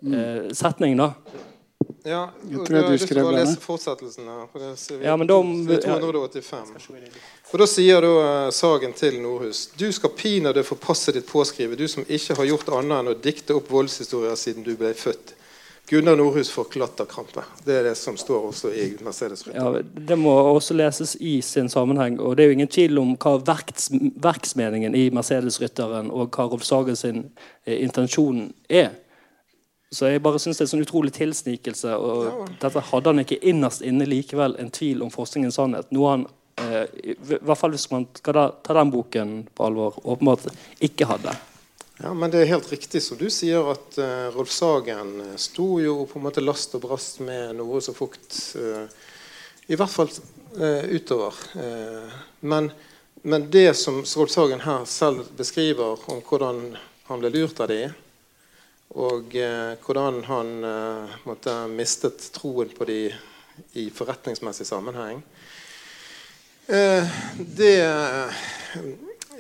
mm. 0.01 0.17
eh, 0.17 0.49
setning, 0.59 0.97
da. 0.99 1.13
Ja, 2.05 2.23
og 2.59 2.67
du 2.67 2.75
har 2.75 2.89
lyst 2.91 3.07
til 3.07 3.21
å 3.23 3.31
lese 3.31 3.59
fortsettelsen 3.63 4.27
her. 4.27 4.47
For 4.51 4.63
det 4.65 4.71
ser 4.81 4.99
vi, 4.99 5.07
ja, 5.07 5.15
men 5.19 5.29
de, 5.31 5.77
285. 5.85 6.73
Og 7.53 7.63
da 7.63 7.69
sier 7.71 8.03
da 8.03 8.15
uh, 8.17 8.49
Sagen 8.55 8.95
til 8.97 9.21
Nordhus 9.23 9.69
Du 9.79 9.87
skal 9.95 10.11
pinadø 10.17 10.65
forpasse 10.67 11.15
ditt 11.15 11.29
påskrive, 11.29 11.79
du 11.79 11.87
som 11.91 12.07
ikke 12.09 12.39
har 12.41 12.51
gjort 12.51 12.73
annet 12.75 12.99
enn 12.99 13.13
å 13.13 13.19
dikte 13.29 13.55
opp 13.59 13.71
voldshistorier 13.71 14.35
siden 14.41 14.67
du 14.67 14.75
ble 14.81 14.91
født. 14.99 15.37
Gunnar 15.93 16.17
Nordhus 16.17 16.51
får 16.51 16.65
klatterkrampe. 16.65 17.43
Det 17.65 17.75
er 17.75 17.85
det 17.85 17.95
som 18.01 18.17
står 18.17 18.47
også 18.49 18.71
i 18.73 18.85
Mercedes 19.05 19.45
Ja, 19.51 19.67
det 19.83 20.17
må 20.17 20.33
også 20.33 20.75
leses 20.79 21.17
i 21.21 21.41
sin 21.43 21.69
sammenheng. 21.69 22.21
og 22.21 22.37
Det 22.37 22.45
er 22.45 22.49
jo 22.49 22.57
ingen 22.57 22.71
tvil 22.71 22.99
om 23.03 23.17
hva 23.21 23.35
verks, 23.45 23.91
verksmeningen 24.23 24.95
i 24.95 25.09
Mercedes-rytteren 25.13 26.11
og 26.11 26.31
hva 26.33 26.47
Rolf 26.49 26.65
Sagen 26.65 26.97
sin 26.97 27.25
eh, 27.67 27.83
intensjon 27.83 28.53
er. 28.71 28.95
Så 29.93 30.09
jeg 30.09 30.23
bare 30.25 30.41
synes 30.41 30.57
det 30.57 30.65
er 30.65 30.69
en 30.71 30.73
sånn 30.73 30.87
utrolig 30.87 31.13
tilsnikelse. 31.13 31.97
og 32.01 32.25
ja. 32.25 32.35
Dette 32.65 32.81
hadde 32.89 33.13
han 33.13 33.23
ikke 33.23 33.41
innerst 33.45 33.85
inne 33.85 34.07
likevel 34.09 34.57
en 34.61 34.73
tvil 34.73 35.03
om 35.05 35.13
forskningens 35.13 35.59
sannhet. 35.61 35.91
Noe 35.93 36.15
han, 36.15 36.27
eh, 36.63 36.85
i 37.13 37.17
hvert 37.21 37.61
fall 37.61 37.75
hvis 37.75 37.91
man 37.93 38.07
skal 38.17 38.39
da, 38.39 38.45
ta 38.65 38.77
den 38.79 38.93
boken 38.95 39.35
på 39.53 39.67
alvor, 39.69 39.99
åpenbart 40.01 40.49
ikke 40.81 41.11
hadde. 41.11 41.37
Ja, 42.01 42.15
men 42.15 42.31
Det 42.31 42.41
er 42.41 42.55
helt 42.55 42.73
riktig 42.73 43.03
som 43.05 43.19
du 43.21 43.29
sier, 43.31 43.69
at 43.71 43.99
uh, 44.01 44.33
Rolf 44.35 44.51
Sagen 44.51 45.13
eh, 45.21 45.37
sto 45.37 45.77
jo 45.79 46.07
på 46.09 46.19
en 46.19 46.25
måte 46.25 46.43
last 46.43 46.73
og 46.75 46.87
brast 46.87 47.21
med 47.21 47.59
noe 47.61 47.83
så 47.85 47.93
fukt. 47.95 48.33
Uh, 48.57 48.89
I 49.69 49.77
hvert 49.77 49.93
fall 49.93 50.09
uh, 50.09 50.89
utover. 50.89 51.37
Men, 52.41 52.73
men, 53.23 53.45
det 53.53 53.77
som 53.79 54.01
Rolf 54.01 54.33
Sagen 54.33 54.65
her 54.65 54.89
selv 54.89 55.29
beskriver 55.37 56.01
om 56.11 56.25
hvordan 56.27 56.65
han 57.11 57.21
ble 57.21 57.31
lurt 57.37 57.61
av 57.61 57.69
de, 57.71 57.93
og 58.93 59.33
hvordan 59.87 60.19
han 60.29 60.49
måtte 61.25 61.55
mistet 61.73 62.27
troen 62.35 62.69
på 62.77 62.85
de 62.85 62.99
i 63.73 63.91
forretningsmessig 63.91 64.67
sammenheng. 64.67 65.23
Eh, 66.67 67.05
det 67.39 67.77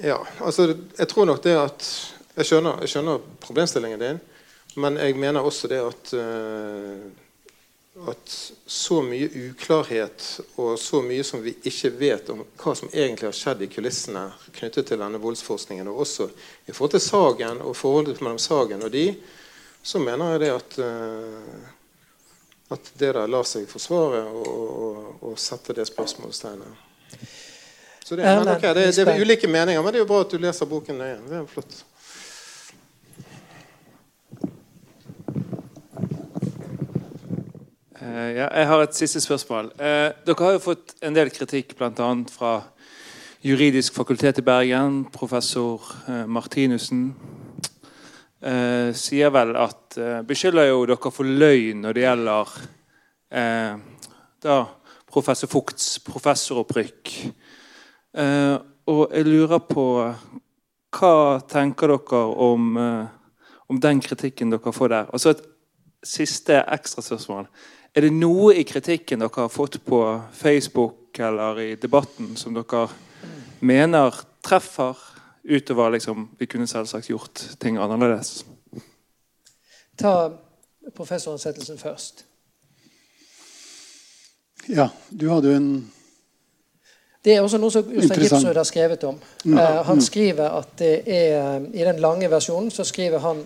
Ja, 0.03 0.27
altså 0.41 0.75
Jeg 0.99 1.09
tror 1.09 1.25
nok 1.25 1.43
det 1.43 1.57
at 1.57 2.13
Jeg 2.37 2.47
skjønner, 2.47 2.81
jeg 2.81 2.89
skjønner 2.89 3.19
problemstillingen 3.41 4.01
din, 4.01 4.21
men 4.77 4.97
jeg 4.97 5.17
mener 5.17 5.41
også 5.41 5.69
det 5.69 5.81
at 5.85 6.13
uh, 6.17 7.13
at 8.09 8.53
så 8.67 9.03
mye 9.05 9.29
uklarhet 9.51 10.41
og 10.57 10.79
så 10.81 11.03
mye 11.05 11.25
som 11.25 11.43
vi 11.45 11.53
ikke 11.69 11.91
vet 11.91 12.31
om 12.33 12.41
hva 12.41 12.73
som 12.75 12.89
egentlig 12.89 13.29
har 13.29 13.37
skjedd 13.37 13.67
i 13.67 13.69
kulissene 13.69 14.23
knyttet 14.57 14.89
til 14.89 14.99
denne 14.99 15.21
voldsforskningen, 15.21 15.89
og 15.93 16.01
også 16.07 16.31
i 16.67 16.73
forhold 16.73 16.95
til 16.97 17.05
Sagen 17.05 17.61
og 17.61 17.77
forholdet 17.77 18.23
mellom 18.25 18.41
Sagen 18.41 18.83
og 18.83 18.95
de, 18.97 19.11
så 19.83 19.99
mener 19.99 20.35
jeg 20.35 20.41
det 20.41 20.51
at, 20.55 20.79
uh, 20.79 22.75
at 22.75 22.91
det 22.99 23.13
der 23.15 23.31
lar 23.31 23.47
seg 23.49 23.67
forsvare 23.71 24.25
og, 24.31 25.33
sette 25.41 25.73
det 25.73 25.87
spørsmålstegnet. 25.89 26.91
Så 28.05 28.17
det, 28.17 28.27
men, 28.27 28.49
okay, 28.53 28.75
det, 28.77 28.91
det, 28.97 29.07
er 29.09 29.23
ulike 29.23 29.49
meninger, 29.49 29.83
men 29.83 29.95
det 29.95 30.01
er 30.01 30.05
jo 30.05 30.11
bra 30.11 30.21
at 30.25 30.35
du 30.35 30.43
leser 30.43 30.69
boken 30.69 30.99
nøye. 31.01 31.17
Det 31.25 31.39
er 31.39 31.47
flott. 31.49 31.79
Uh, 38.03 38.31
ja, 38.37 38.49
jeg 38.51 38.67
har 38.69 38.83
et 38.83 38.99
siste 38.99 39.23
spørsmål. 39.25 39.73
Uh, 39.79 40.11
dere 40.27 40.45
har 40.45 40.57
jo 40.59 40.65
fått 40.67 40.97
en 41.03 41.17
del 41.17 41.31
kritikk 41.33 41.77
bl.a. 41.79 42.11
fra 42.35 42.55
Juridisk 43.43 43.95
fakultet 43.95 44.39
i 44.39 44.45
Bergen, 44.47 45.05
professor 45.15 45.81
uh, 46.09 46.27
Martinussen. 46.27 47.15
Sier 48.99 49.31
vel 49.31 49.53
at 49.55 49.97
Beskylder 50.27 50.67
jo 50.67 50.81
dere 50.91 51.11
for 51.15 51.29
løgn 51.29 51.85
når 51.85 51.95
det 51.95 52.03
gjelder 52.03 52.55
da 54.43 54.57
professor 55.07 55.47
Fugts 55.53 56.01
professoropprykk. 56.03 57.13
og 58.91 59.15
jeg 59.15 59.29
lurer 59.29 59.63
på 59.69 59.87
Hva 60.99 61.15
tenker 61.49 61.95
dere 61.95 62.23
om, 62.49 62.75
om 63.71 63.81
den 63.81 64.03
kritikken 64.03 64.51
dere 64.51 64.75
får 64.75 64.91
der? 64.91 65.15
Og 65.15 65.23
så 65.23 65.37
et 65.37 65.47
siste 66.03 66.59
ekstraspørsmål. 66.67 67.47
Er 67.95 68.07
det 68.07 68.13
noe 68.17 68.55
i 68.57 68.65
kritikken 68.65 69.21
dere 69.23 69.45
har 69.45 69.53
fått 69.53 69.79
på 69.85 70.01
Facebook 70.33 71.19
eller 71.21 71.59
i 71.61 71.71
debatten 71.77 72.35
som 72.41 72.55
dere 72.57 72.87
mener 73.61 74.17
treffer, 74.43 74.97
utover 75.45 75.91
liksom 75.91 76.29
Vi 76.39 76.47
kunne 76.47 76.67
selvsagt 76.67 77.11
gjort 77.11 77.45
ting 77.61 77.79
annerledes? 77.79 78.45
Ta 79.99 80.31
professoransettelsen 80.95 81.79
først. 81.79 82.25
Ja, 84.69 84.89
du 85.11 85.29
hadde 85.31 85.51
jo 85.51 85.57
en 85.57 85.93
det 87.23 87.37
er 87.37 87.45
også 87.45 87.59
noe 87.63 87.71
som 87.71 87.87
Jostein 87.87 88.19
Gipsrud 88.25 88.57
har 88.59 88.67
skrevet 88.67 89.05
om. 89.07 89.19
Mm. 89.45 89.55
Uh, 89.55 89.83
han 89.87 90.01
skriver 90.03 90.57
at 90.59 90.73
det 90.81 90.95
er 91.07 91.69
I 91.71 91.85
den 91.87 92.01
lange 92.03 92.31
versjonen 92.31 92.71
så 92.75 92.83
skriver 92.85 93.23
han 93.23 93.45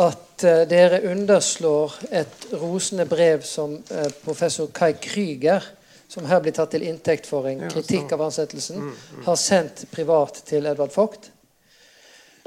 at 0.00 0.44
uh, 0.48 0.62
dere 0.68 1.02
underslår 1.10 1.98
et 2.16 2.46
rosende 2.56 3.04
brev 3.08 3.44
som 3.44 3.74
uh, 3.76 4.06
professor 4.24 4.70
Kai 4.72 4.94
Krüger, 4.96 5.60
som 6.08 6.26
her 6.26 6.40
blir 6.40 6.54
tatt 6.54 6.70
til 6.74 6.86
inntekt 6.86 7.26
for 7.26 7.48
en 7.50 7.64
kritikk 7.70 8.12
av 8.14 8.26
ansettelsen, 8.28 8.82
mm, 8.82 8.92
mm. 9.16 9.24
har 9.26 9.38
sendt 9.40 9.84
privat 9.90 10.42
til 10.46 10.66
Edvard 10.66 10.94
Vogt. 10.94 11.30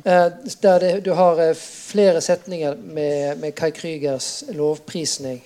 Uh, 0.05 0.31
der 0.63 0.79
det, 0.79 0.91
du 1.03 1.11
har 1.11 1.41
flere 1.59 2.21
setninger 2.23 2.75
med, 2.75 3.39
med 3.41 3.55
Kai 3.55 3.71
Krygers 3.75 4.45
lovprisning 4.55 5.41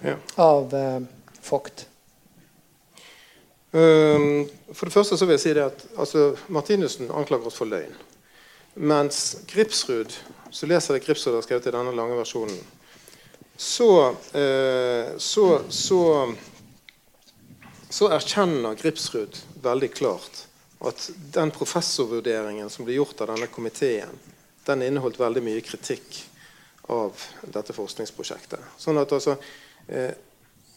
ja. 0.00 0.16
av 0.40 0.72
Vogt. 1.50 1.86
Um, 3.72 4.50
for 4.72 4.84
det 4.84 4.92
første 4.92 5.16
så 5.16 5.24
vil 5.24 5.38
jeg 5.38 5.40
si 5.40 5.52
det 5.56 5.64
at 5.64 5.84
altså, 5.96 6.32
Martinussen 6.52 7.08
anklager 7.08 7.48
oss 7.48 7.56
for 7.56 7.68
løgn. 7.68 7.94
Mens 8.74 9.36
Gripsrud 9.48 10.12
så 10.52 10.68
leser 10.68 10.96
jeg 10.96 11.06
Gripsrud 11.06 11.38
har 11.38 11.44
skrevet 11.44 11.68
i 11.68 11.72
denne 11.72 11.94
lange 11.96 12.16
versjonen, 12.18 12.58
så, 13.56 14.10
eh, 14.32 15.12
så, 15.16 15.46
så, 15.68 16.00
så 17.92 18.08
erkjenner 18.08 18.74
Gripsrud 18.80 19.36
veldig 19.62 19.90
klart 19.92 20.46
at 20.82 21.10
den 21.34 21.50
professorvurderingen 21.54 22.70
som 22.72 22.86
ble 22.86 22.96
gjort 22.96 23.20
av 23.20 23.34
denne 23.34 23.46
komiteen, 23.52 24.14
den 24.64 24.82
inneholdt 24.82 25.20
veldig 25.20 25.42
mye 25.44 25.60
kritikk 25.62 26.22
av 26.90 27.12
dette 27.44 27.74
forskningsprosjektet. 27.76 28.60
Sånn 28.80 28.98
at 28.98 29.12
altså 29.12 29.36
eh, 29.86 30.14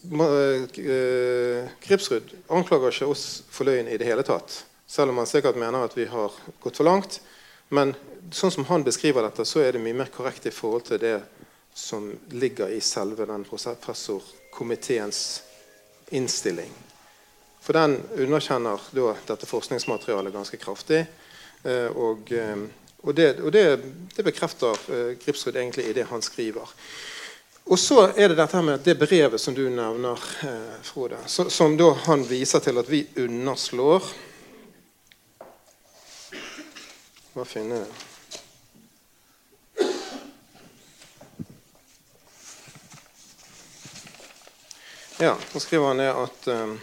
eh 0.06 1.70
Gripsrud 1.82 2.34
anklager 2.52 2.92
ikke 2.92 3.08
oss 3.10 3.42
for 3.50 3.66
løgn 3.66 3.88
i 3.88 3.96
det 3.98 4.06
hele 4.06 4.22
tatt. 4.26 4.64
Selv 4.86 5.10
om 5.10 5.18
han 5.18 5.26
sikkert 5.26 5.56
mener 5.56 5.88
at 5.88 5.96
vi 5.96 6.04
har 6.06 6.32
gått 6.60 6.76
for 6.76 6.86
langt. 6.86 7.20
Men 7.68 7.96
sånn 8.30 8.52
som 8.54 8.68
han 8.68 8.84
beskriver 8.86 9.24
dette, 9.24 9.44
så 9.48 9.64
er 9.64 9.72
det 9.72 9.82
mye 9.82 9.96
mer 10.04 10.12
korrekt 10.14 10.46
i 10.46 10.54
forhold 10.54 10.84
til 10.92 11.00
det 11.02 11.16
som 11.74 12.12
ligger 12.30 12.70
i 12.70 12.80
selve 12.80 13.26
den 13.26 13.44
professorkomiteens 13.48 15.42
innstilling. 16.14 16.85
For 17.66 17.74
den 17.74 17.96
underkjenner 18.14 18.80
da 18.94 19.12
dette 19.26 19.46
forskningsmaterialet 19.46 20.32
ganske 20.32 20.56
kraftig. 20.56 21.00
Eh, 21.62 21.86
og, 21.86 22.30
eh, 22.32 22.60
og, 23.00 23.14
det, 23.14 23.40
og 23.40 23.50
det, 23.52 23.64
det, 24.14 24.22
bekrefter 24.22 24.78
eh, 24.94 25.10
Gripsrud 25.18 25.56
egentlig 25.56 25.88
i 25.90 25.96
det 25.96 26.04
han 26.06 26.22
skriver. 26.22 26.70
Og 27.66 27.78
så 27.82 28.12
er 28.14 28.30
det 28.30 28.38
dette 28.38 28.62
med 28.62 28.86
det 28.86 28.94
brevet 29.00 29.42
som 29.42 29.54
du 29.54 29.64
nevner, 29.66 30.22
Frode, 30.86 31.18
som 31.26 31.74
da 31.74 31.90
han 32.06 32.22
viser 32.30 32.62
til 32.62 32.78
at 32.78 32.86
vi 32.86 33.02
underslår 33.18 34.06
Hva 37.34 37.44
finner 37.44 37.82
jeg? 37.82 37.90
Ja, 45.18 45.34
nå 45.34 45.60
skriver 45.60 45.90
han 45.90 46.00
det 46.04 46.12
at 46.14 46.54
um, 46.54 46.78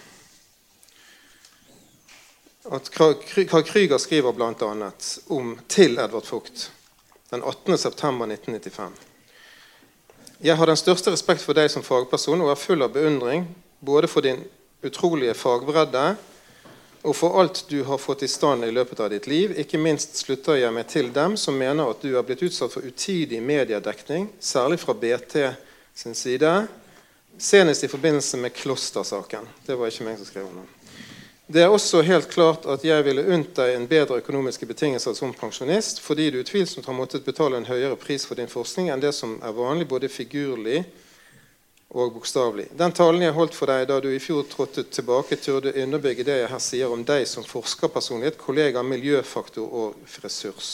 at 2.71 2.91
Karl 2.91 3.63
Krüger 3.63 3.97
skriver 3.97 4.31
bl.a. 4.31 4.91
om 5.27 5.57
til 5.67 5.97
Edvard 5.99 6.25
Fugt 6.25 6.71
den 7.29 7.43
18.9.1995. 7.43 8.91
Jeg 10.43 10.55
har 10.55 10.67
den 10.67 10.77
største 10.77 11.11
respekt 11.11 11.41
for 11.41 11.57
deg 11.57 11.71
som 11.71 11.83
fagperson 11.83 12.41
og 12.43 12.51
er 12.51 12.59
full 12.59 12.83
av 12.85 12.93
beundring 12.93 13.47
både 13.83 14.09
for 14.11 14.25
din 14.25 14.43
utrolige 14.83 15.33
fagbredde 15.33 16.13
og 17.03 17.15
for 17.15 17.39
alt 17.39 17.65
du 17.67 17.81
har 17.83 17.99
fått 17.99 18.23
i 18.23 18.31
stand 18.31 18.63
i 18.63 18.71
løpet 18.71 19.01
av 19.03 19.09
ditt 19.11 19.27
liv. 19.27 19.55
Ikke 19.59 19.81
minst 19.81 20.15
slutter 20.21 20.59
jeg 20.61 20.71
meg 20.71 20.87
til 20.91 21.09
dem 21.15 21.35
som 21.39 21.57
mener 21.59 21.89
at 21.89 22.03
du 22.03 22.13
har 22.15 22.23
blitt 22.27 22.45
utsatt 22.47 22.71
for 22.71 22.85
utidig 22.85 23.41
mediedekning, 23.43 24.29
særlig 24.39 24.79
fra 24.79 24.95
BT 24.95 25.35
sin 25.95 26.15
side, 26.15 26.53
senest 27.37 27.83
i 27.83 27.91
forbindelse 27.91 28.39
med 28.39 28.55
klostersaken. 28.55 29.49
Det 29.67 29.75
var 29.75 29.91
ikke 29.91 30.07
meg 30.07 30.21
som 30.21 30.31
skrev 30.31 30.47
om 30.47 30.63
Det 31.47 31.59
er 31.59 31.67
også 31.67 31.99
helt 32.07 32.29
klart 32.31 32.63
at 32.71 32.85
jeg 32.87 33.03
ville 33.03 33.25
unnt 33.35 33.49
deg 33.57 33.73
en 33.75 33.87
bedre 33.87 34.21
økonomiske 34.21 34.65
betingelser 34.69 35.15
som 35.17 35.33
pensjonist, 35.35 35.99
fordi 35.99 36.29
du 36.31 36.37
utvilsomt 36.39 36.85
har 36.87 36.95
måttet 36.95 37.25
betale 37.25 37.59
en 37.59 37.67
høyere 37.67 37.97
pris 37.99 38.23
for 38.23 38.39
din 38.39 38.47
forskning 38.47 38.87
enn 38.93 39.03
det 39.03 39.11
som 39.17 39.35
er 39.43 39.57
vanlig 39.57 39.89
både 39.91 40.07
figurlig 40.07 40.85
og 41.91 42.15
bokstavelig. 42.15 42.69
Den 42.79 42.95
talen 42.95 43.21
jeg 43.21 43.35
holdt 43.35 43.57
for 43.59 43.67
deg 43.69 43.89
da 43.91 43.99
du 43.99 44.07
i 44.13 44.21
fjor 44.23 44.47
trådte 44.49 44.85
tilbake, 44.87 45.35
turde 45.35 45.75
underbygge 45.83 46.23
det 46.23 46.39
jeg 46.39 46.53
her 46.53 46.63
sier 46.63 46.95
om 46.95 47.03
deg 47.05 47.27
som 47.27 47.43
forskerpersonlighet, 47.43 48.39
kollega, 48.39 48.81
miljøfaktor 48.81 49.67
og 49.67 50.15
ressurs. 50.23 50.71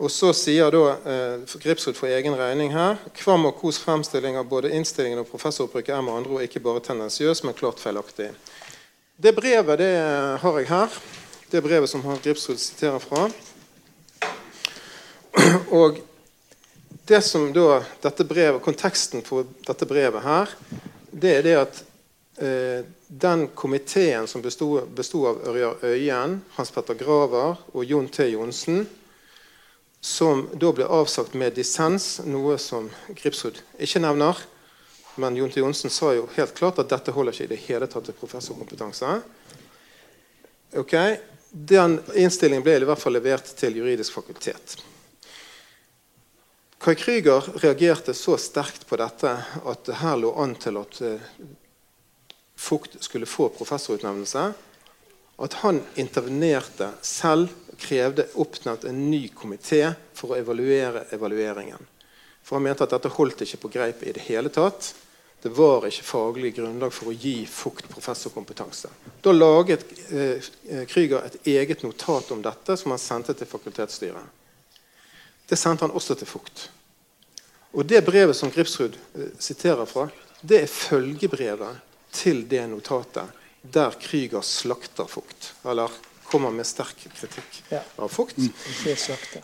Og 0.00 0.08
så 0.08 0.30
sier 0.32 0.70
da 0.72 0.94
eh, 1.02 1.58
Gripsrud 1.60 1.98
for 1.98 2.08
egen 2.08 2.38
regning 2.38 2.70
her 2.72 2.96
Kvam 3.18 3.50
og 3.50 3.58
Kos 3.58 3.82
fremstilling 3.82 4.38
av 4.40 4.46
både 4.48 4.70
innstillingen 4.72 5.20
og 5.20 5.28
professoropprykket 5.28 5.98
er 5.98 6.06
med 6.06 6.22
andre 6.22 6.38
ord 6.38 6.46
ikke 6.46 6.62
bare 6.64 6.80
tendensiøs, 6.86 7.42
men 7.44 7.58
klart 7.58 7.82
feilaktig. 7.82 8.30
Det 9.20 9.34
brevet 9.36 9.76
det 9.76 9.92
har 10.40 10.54
jeg 10.56 10.68
her. 10.70 10.94
Det 11.52 11.60
brevet 11.60 11.90
som 11.90 12.00
Gripsrud 12.24 12.56
siterer 12.56 13.02
fra. 13.04 13.26
Og 15.76 15.98
det 17.04 17.18
som 17.26 17.50
da, 17.52 17.82
dette 18.00 18.24
brevet, 18.24 18.62
Konteksten 18.64 19.20
for 19.26 19.44
dette 19.66 19.84
brevet 19.84 20.24
her, 20.24 20.54
det 21.12 21.34
er 21.34 21.44
det 21.44 21.52
at 21.58 21.82
eh, 22.40 22.88
den 23.12 23.44
komiteen 23.52 24.24
som 24.30 24.40
besto 24.40 25.26
av 25.28 25.42
Ørjar 25.52 25.84
Øyen, 25.84 26.38
Hans 26.56 26.72
Petter 26.72 26.96
Graver 26.96 27.60
og 27.74 27.84
Jon 27.84 28.08
T. 28.08 28.24
Johnsen, 28.32 28.86
som 30.00 30.46
da 30.56 30.72
ble 30.72 30.88
avsagt 30.88 31.36
med 31.36 31.60
dissens, 31.60 32.22
noe 32.24 32.56
som 32.56 32.88
Gripsrud 33.20 33.60
ikke 33.76 34.00
nevner. 34.00 34.40
Men 35.14 35.36
Jon 35.36 35.50
T. 35.50 35.60
Johnsen 35.60 35.90
sa 35.90 36.12
jo 36.14 36.28
helt 36.36 36.54
klart 36.54 36.78
at 36.78 36.90
dette 36.92 37.14
holder 37.14 37.34
ikke 37.34 37.48
i 37.48 37.52
det 37.54 37.62
hele 37.66 37.88
tatt 37.90 38.06
til 38.08 38.16
professorkompetanse. 38.18 39.16
Ok, 40.78 40.94
Den 41.50 41.98
innstillingen 42.14 42.62
ble 42.62 42.76
i 42.78 42.86
hvert 42.86 43.02
fall 43.02 43.16
levert 43.16 43.48
til 43.58 43.80
juridisk 43.80 44.14
fakultet. 44.14 44.76
Kai 46.80 46.94
Krüger 46.94 47.42
reagerte 47.60 48.14
så 48.14 48.36
sterkt 48.40 48.86
på 48.86 48.96
dette 48.96 49.32
at 49.66 49.82
det 49.84 49.98
her 50.00 50.14
lå 50.16 50.30
an 50.40 50.54
til 50.56 50.78
at 50.80 51.00
eh, 51.04 51.32
Fugt 52.60 52.98
skulle 53.00 53.26
få 53.26 53.48
professorutnevnelse, 53.56 54.42
at 55.40 55.54
han 55.62 55.78
intervenerte 55.96 56.90
selv 57.00 57.48
krevde 57.80 58.26
oppnevnt 58.36 58.84
en 58.84 58.98
ny 59.10 59.22
komité 59.32 59.94
for 60.12 60.34
å 60.34 60.36
evaluere 60.36 61.06
evalueringen. 61.16 61.80
For 62.42 62.56
Han 62.56 62.66
mente 62.66 62.84
at 62.84 62.92
dette 62.94 63.12
holdt 63.14 63.44
ikke 63.44 63.62
på 63.64 63.72
greip 63.76 64.02
i 64.02 64.14
det 64.16 64.26
hele 64.26 64.50
tatt. 64.52 64.94
Det 65.42 65.52
var 65.56 65.86
ikke 65.88 66.04
faglig 66.04 66.52
grunnlag 66.58 66.92
for 66.92 67.10
å 67.10 67.16
gi 67.16 67.46
Fugt 67.48 67.88
professorkompetanse. 67.88 68.90
Da 69.24 69.32
laget 69.32 69.86
eh, 70.12 70.50
Krüger 70.88 71.24
et 71.24 71.38
eget 71.48 71.84
notat 71.86 72.28
om 72.34 72.42
dette 72.44 72.76
som 72.76 72.92
han 72.92 73.00
sendte 73.00 73.34
til 73.38 73.48
fakultetsstyret. 73.48 74.36
Det 75.48 75.56
sendte 75.58 75.86
han 75.86 75.96
også 75.96 76.18
til 76.20 76.28
Fugt. 76.28 76.68
Og 77.72 77.86
Det 77.86 78.02
brevet 78.04 78.36
som 78.36 78.52
Gripsrud 78.52 78.98
eh, 78.98 79.32
siterer 79.38 79.88
fra, 79.88 80.10
det 80.42 80.64
er 80.64 80.74
følgebrevet 80.74 81.80
til 82.12 82.44
det 82.48 82.66
notatet 82.68 83.36
der 83.62 83.96
Krüger 84.00 84.44
slakter 84.44 85.08
Fugt. 85.08 85.54
Eller 85.64 85.88
kommer 86.30 86.50
med 86.54 86.66
sterk 86.68 87.02
kritikk 87.16 87.62
Ja. 87.74 87.80
av 87.96 88.08
Fugt. 88.08 88.38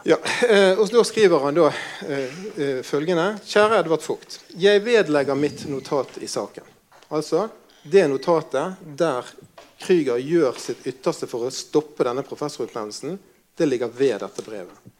Ja, 0.04 0.16
eh, 0.48 0.78
og 0.78 0.88
Da 0.92 1.02
skriver 1.04 1.42
han 1.44 1.54
da 1.58 1.66
eh, 2.06 2.38
eh, 2.56 2.82
følgende 2.86 3.38
Kjære 3.44 3.80
Edvard 3.82 4.02
Fugt. 4.06 4.40
Jeg 4.56 4.84
vedlegger 4.86 5.34
mitt 5.38 5.66
notat 5.68 6.18
i 6.22 6.28
saken. 6.30 6.64
Altså 7.10 7.48
det 7.82 8.06
notatet 8.10 8.76
der 8.98 9.26
Krüger 9.78 10.16
gjør 10.18 10.56
sitt 10.58 10.86
ytterste 10.88 11.28
for 11.30 11.46
å 11.46 11.50
stoppe 11.52 12.06
denne 12.06 12.22
professorutnevnelsen, 12.26 13.18
det 13.56 13.66
ligger 13.68 13.90
ved 13.92 14.20
dette 14.24 14.42
brevet. 14.42 14.95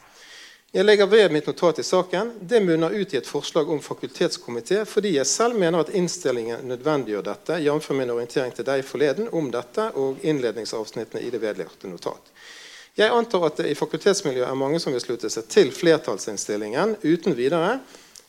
Jeg 0.77 0.85
legger 0.85 1.07
ved 1.09 1.33
mitt 1.33 1.47
notat 1.49 1.79
i 1.79 1.83
saken. 1.83 2.35
Det 2.41 2.59
munner 2.61 2.91
ut 2.93 3.14
i 3.14 3.16
et 3.16 3.27
forslag 3.27 3.70
om 3.72 3.79
fakultetskomité 3.81 4.83
fordi 4.85 5.14
jeg 5.14 5.27
selv 5.27 5.57
mener 5.57 5.81
at 5.81 5.93
innstillingen 5.97 6.66
nødvendiggjør 6.68 7.24
dette, 7.24 7.57
jf. 7.64 7.89
min 7.97 8.12
orientering 8.12 8.53
til 8.53 8.66
deg 8.68 8.83
forleden 8.85 9.31
om 9.33 9.49
dette 9.55 9.87
og 9.97 10.20
innledningsavsnittene 10.20 11.22
i 11.24 11.33
det 11.33 11.41
vedlagte 11.41 11.89
notat. 11.89 12.29
Jeg 12.93 13.09
antar 13.09 13.49
at 13.49 13.62
det 13.62 13.70
i 13.72 13.79
fakultetsmiljøet 13.79 14.51
er 14.51 14.61
mange 14.66 14.83
som 14.85 14.93
vil 14.93 15.01
slutte 15.01 15.33
seg 15.33 15.49
til 15.49 15.72
flertallsinnstillingen 15.72 16.99
uten 17.07 17.41
videre. 17.41 17.79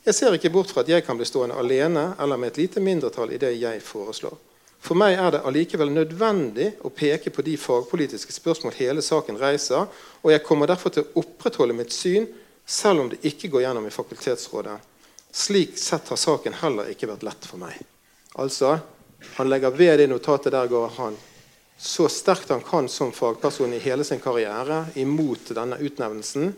Jeg 0.08 0.16
ser 0.16 0.40
ikke 0.40 0.54
bort 0.56 0.72
fra 0.72 0.86
at 0.86 0.96
jeg 0.96 1.04
kan 1.04 1.20
bli 1.20 1.28
stående 1.28 1.60
alene 1.60 2.14
eller 2.16 2.40
med 2.40 2.54
et 2.54 2.62
lite 2.64 2.80
mindretall 2.80 3.36
i 3.36 3.44
det 3.44 3.58
jeg 3.60 3.84
foreslår. 3.84 4.47
For 4.80 4.98
meg 4.98 5.18
er 5.18 5.32
det 5.34 5.42
allikevel 5.46 5.90
nødvendig 5.90 6.70
å 6.86 6.92
peke 6.94 7.32
på 7.34 7.42
de 7.44 7.56
fagpolitiske 7.58 8.32
spørsmål 8.32 8.76
hele 8.78 9.02
saken 9.02 9.40
reiser, 9.40 9.88
og 10.22 10.32
jeg 10.32 10.44
kommer 10.46 10.70
derfor 10.70 10.94
til 10.94 11.06
å 11.06 11.22
opprettholde 11.22 11.76
mitt 11.76 11.92
syn, 11.94 12.28
selv 12.68 13.02
om 13.02 13.10
det 13.10 13.22
ikke 13.26 13.50
går 13.50 13.64
gjennom 13.64 13.88
i 13.88 13.94
Fakultetsrådet. 13.94 14.76
Slik 15.34 15.74
sett 15.80 16.08
har 16.12 16.20
saken 16.20 16.60
heller 16.62 16.92
ikke 16.92 17.08
vært 17.10 17.26
lett 17.26 17.48
for 17.48 17.60
meg. 17.60 17.76
Altså, 18.38 18.78
Han 19.34 19.48
legger 19.50 19.74
ved 19.74 19.98
det 19.98 20.06
notatet 20.06 20.52
der 20.54 20.68
går 20.70 20.92
han 20.94 21.16
så 21.78 22.08
sterkt 22.10 22.48
han 22.50 22.60
kan 22.60 22.88
som 22.88 23.12
fagperson 23.14 23.72
i 23.72 23.78
hele 23.78 24.04
sin 24.04 24.18
karriere 24.18 24.84
imot 24.98 25.52
denne 25.54 25.78
utnevnelsen. 25.78 26.50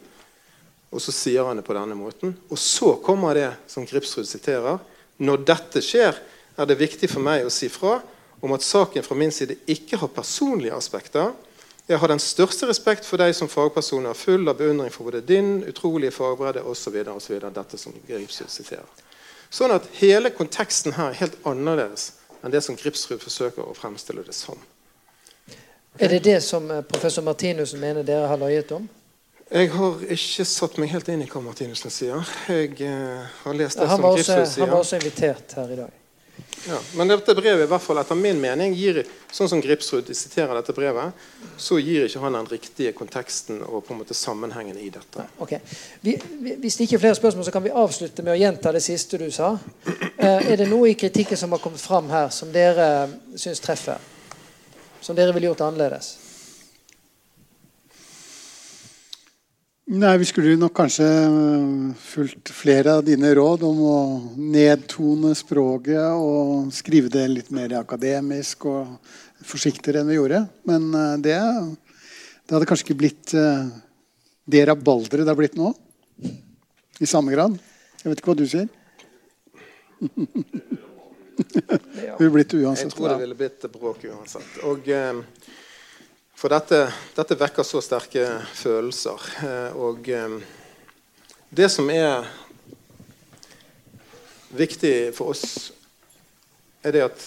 Og 0.91 1.03
så 1.05 1.13
sier 1.13 1.45
han 1.45 1.61
det 1.61 1.67
på 1.67 1.77
denne 1.77 1.95
måten. 1.95 2.33
Og 2.49 2.59
så 2.59 2.95
kommer 3.05 3.37
det 3.37 3.51
som 3.69 3.85
Gripsrud 3.87 4.27
siterer. 4.27 4.81
Når 5.21 5.45
dette 5.45 5.83
skjer, 5.85 6.17
er 6.61 6.69
det 6.69 6.81
viktig 6.81 7.09
for 7.11 7.25
meg 7.25 7.47
å 7.47 7.53
si 7.53 7.71
fra 7.73 7.99
om 8.41 8.53
at 8.57 8.65
saken 8.65 9.05
fra 9.05 9.17
min 9.17 9.33
side 9.33 9.57
ikke 9.69 9.99
har 10.01 10.13
personlige 10.13 10.77
aspekter. 10.77 11.33
Jeg 11.89 11.99
har 11.99 12.09
den 12.09 12.23
største 12.23 12.69
respekt 12.69 13.07
for 13.09 13.21
deg 13.21 13.35
som 13.37 13.51
fagpersoner, 13.51 14.15
full 14.15 14.49
av 14.49 14.61
beundring 14.61 14.93
for 14.95 15.09
både 15.09 15.25
din 15.27 15.61
utrolige 15.69 16.15
fagbredde 16.15 16.63
osv. 16.63 17.01
Dette 17.43 17.81
som 17.81 17.97
Gripsrud 18.07 18.53
siterer. 18.53 18.87
Sånn 19.51 19.75
at 19.75 19.89
hele 19.99 20.31
konteksten 20.31 20.95
her 20.95 21.11
er 21.11 21.23
helt 21.25 21.41
annerledes 21.49 22.13
enn 22.41 22.55
det 22.55 22.63
som 22.65 22.79
Gripsrud 22.79 23.21
forsøker 23.21 23.67
å 23.67 23.75
fremstille 23.77 24.23
det 24.25 24.37
som. 24.37 24.61
Er 25.99 26.15
det 26.15 26.23
det 26.25 26.39
som 26.47 26.71
eh, 26.71 26.85
professor 26.87 27.27
Martinussen 27.27 27.83
mener 27.83 28.07
dere 28.07 28.29
har 28.31 28.39
løyet 28.41 28.71
om? 28.73 28.87
Jeg 29.51 29.73
har 29.75 30.05
ikke 30.15 30.47
satt 30.47 30.79
meg 30.79 30.93
helt 30.93 31.09
inn 31.11 31.25
i 31.25 31.29
hva 31.29 31.43
Martinussen 31.43 31.91
sier. 31.91 32.23
Jeg 32.47 32.77
eh, 32.87 33.27
har 33.43 33.59
lest 33.59 33.81
det 33.81 33.89
ja, 33.89 33.97
som 33.97 34.07
Gripsrud 34.07 34.47
sier. 34.47 34.63
han 34.63 34.73
var 34.77 34.85
også 34.85 35.01
invitert 35.03 35.59
her 35.59 35.75
i 35.75 35.81
dag. 35.83 36.00
Ja, 36.69 36.79
men 36.95 37.09
dette 37.09 37.35
brevet, 37.35 37.65
i 37.65 37.71
hvert 37.71 37.83
fall 37.83 37.99
etter 38.03 38.19
min 38.19 38.41
mening, 38.41 38.75
gir, 38.77 39.01
sånn 39.33 39.49
som 39.49 39.63
Gripsrud 39.65 40.11
siterer 40.13 40.53
dette 40.59 40.75
brevet, 40.77 41.17
så 41.57 41.79
gir 41.81 42.05
ikke 42.05 42.21
han 42.21 42.37
den 42.37 42.49
riktige 42.51 42.93
konteksten 42.97 43.63
og 43.65 43.87
på 43.87 43.95
en 43.95 44.03
måte 44.03 44.17
sammenhengen 44.17 44.77
i 44.79 44.91
dette. 44.93 45.25
Okay. 45.41 45.65
Vi, 46.05 46.19
vi, 46.45 46.57
hvis 46.61 46.77
det 46.77 46.87
ikke 46.87 46.99
er 47.01 47.05
flere 47.07 47.19
spørsmål, 47.19 47.49
så 47.49 47.55
kan 47.57 47.65
vi 47.65 47.73
avslutte 47.73 48.25
med 48.27 48.37
å 48.37 48.41
gjenta 48.41 48.75
det 48.77 48.85
siste 48.85 49.21
du 49.21 49.31
sa. 49.35 49.55
Eh, 49.89 50.53
er 50.53 50.61
det 50.61 50.69
noe 50.69 50.93
i 50.93 50.99
kritikken 51.01 51.41
som 51.41 51.57
har 51.57 51.65
kommet 51.65 51.81
fram 51.81 52.13
her, 52.13 52.29
som 52.35 52.53
dere 52.53 52.91
syns 53.41 53.65
treffer? 53.65 53.97
Som 55.01 55.17
dere 55.17 55.33
ville 55.33 55.49
gjort 55.49 55.65
annerledes? 55.65 56.20
Nei, 59.91 60.19
Vi 60.23 60.27
skulle 60.29 60.53
nok 60.55 60.71
kanskje 60.79 61.03
øh, 61.03 61.95
fulgt 61.99 62.53
flere 62.55 62.93
av 63.01 63.01
dine 63.03 63.33
råd 63.35 63.65
om 63.67 63.79
å 63.83 63.95
nedtone 64.39 65.33
språket 65.35 66.15
og 66.15 66.69
skrive 66.71 67.11
det 67.11 67.25
litt 67.27 67.51
mer 67.51 67.75
akademisk 67.81 68.69
og 68.71 68.93
forsiktigere 69.43 70.05
enn 70.05 70.13
vi 70.13 70.21
gjorde. 70.21 70.45
Men 70.71 70.87
øh, 70.95 71.17
det, 71.25 71.35
det 72.47 72.55
hadde 72.55 72.69
kanskje 72.71 72.87
ikke 72.87 73.01
blitt 73.03 73.35
øh, 73.35 73.67
det 74.47 74.63
rabalderet 74.71 75.27
det 75.27 75.35
har 75.35 75.41
blitt 75.41 75.59
nå. 75.59 75.73
I 77.03 77.11
samme 77.11 77.35
grad. 77.35 77.59
Jeg 78.05 78.13
vet 78.13 78.23
ikke 78.23 78.31
hva 78.31 78.39
du 78.39 78.47
sier. 78.47 78.71
det 81.51 82.15
ville 82.21 82.37
blitt 82.39 82.55
uansett. 82.61 82.93
Jeg 82.93 82.95
tror 82.95 83.17
det 83.17 83.25
ville 83.25 83.41
blitt 83.43 83.67
bråk 83.75 84.07
uansett. 84.07 84.55
Og, 84.71 84.87
eh, 84.87 85.59
for 86.41 86.49
dette, 86.49 86.87
dette 87.13 87.37
vekker 87.37 87.67
så 87.69 87.83
sterke 87.85 88.25
følelser. 88.57 89.25
Eh, 89.45 89.77
og 89.77 90.07
eh, 90.09 90.37
det 91.53 91.69
som 91.69 91.91
er 91.93 92.25
viktig 94.57 95.11
for 95.17 95.35
oss, 95.35 95.69
er 96.81 96.97
det 96.97 97.03
at 97.11 97.27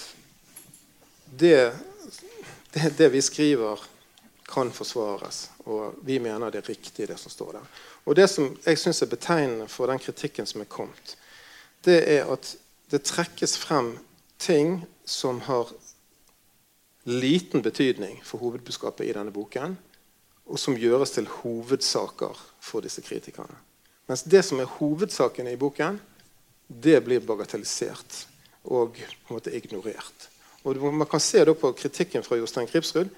det, 1.30 1.58
det, 2.74 2.90
det 2.98 3.12
vi 3.14 3.22
skriver, 3.22 3.86
kan 4.50 4.74
forsvares. 4.74 5.46
Og 5.70 6.02
vi 6.06 6.18
mener 6.22 6.50
det 6.50 6.64
er 6.64 6.74
riktig, 6.74 7.06
det 7.10 7.20
som 7.22 7.32
står 7.34 7.60
der. 7.60 7.70
Og 8.10 8.18
det 8.18 8.28
som 8.30 8.50
jeg 8.66 8.82
syns 8.82 9.02
er 9.06 9.14
betegnende 9.14 9.70
for 9.70 9.94
den 9.94 10.02
kritikken 10.02 10.50
som 10.50 10.66
er 10.66 10.70
kommet, 10.70 11.16
det 11.86 12.02
er 12.18 12.34
at 12.34 12.56
det 12.90 13.06
trekkes 13.06 13.60
frem 13.62 13.96
ting 14.42 14.84
som 15.06 15.42
har 15.46 15.70
liten 17.04 17.62
betydning 17.62 18.20
for 18.24 18.44
hovedbudskapet 18.44 19.08
i 19.08 19.14
denne 19.16 19.34
boken, 19.34 19.76
og 20.48 20.60
som 20.60 20.78
gjøres 20.78 21.16
til 21.16 21.28
hovedsaker 21.42 22.40
for 22.64 22.84
disse 22.84 23.04
kritikerne. 23.04 23.56
Mens 24.08 24.26
det 24.28 24.44
som 24.44 24.60
er 24.60 24.72
hovedsaken 24.80 25.48
i 25.48 25.58
boken, 25.60 26.00
det 26.68 27.00
blir 27.06 27.24
bagatellisert 27.24 28.24
og 28.64 28.98
på 28.98 29.34
en 29.34 29.38
måte 29.38 29.54
ignorert. 29.56 30.30
Og 30.64 30.80
Man 30.94 31.08
kan 31.08 31.20
se 31.20 31.44
da 31.44 31.54
på 31.54 31.74
kritikken 31.76 32.24
fra 32.24 32.38
Jostein 32.40 32.68
Kripsrud, 32.68 33.10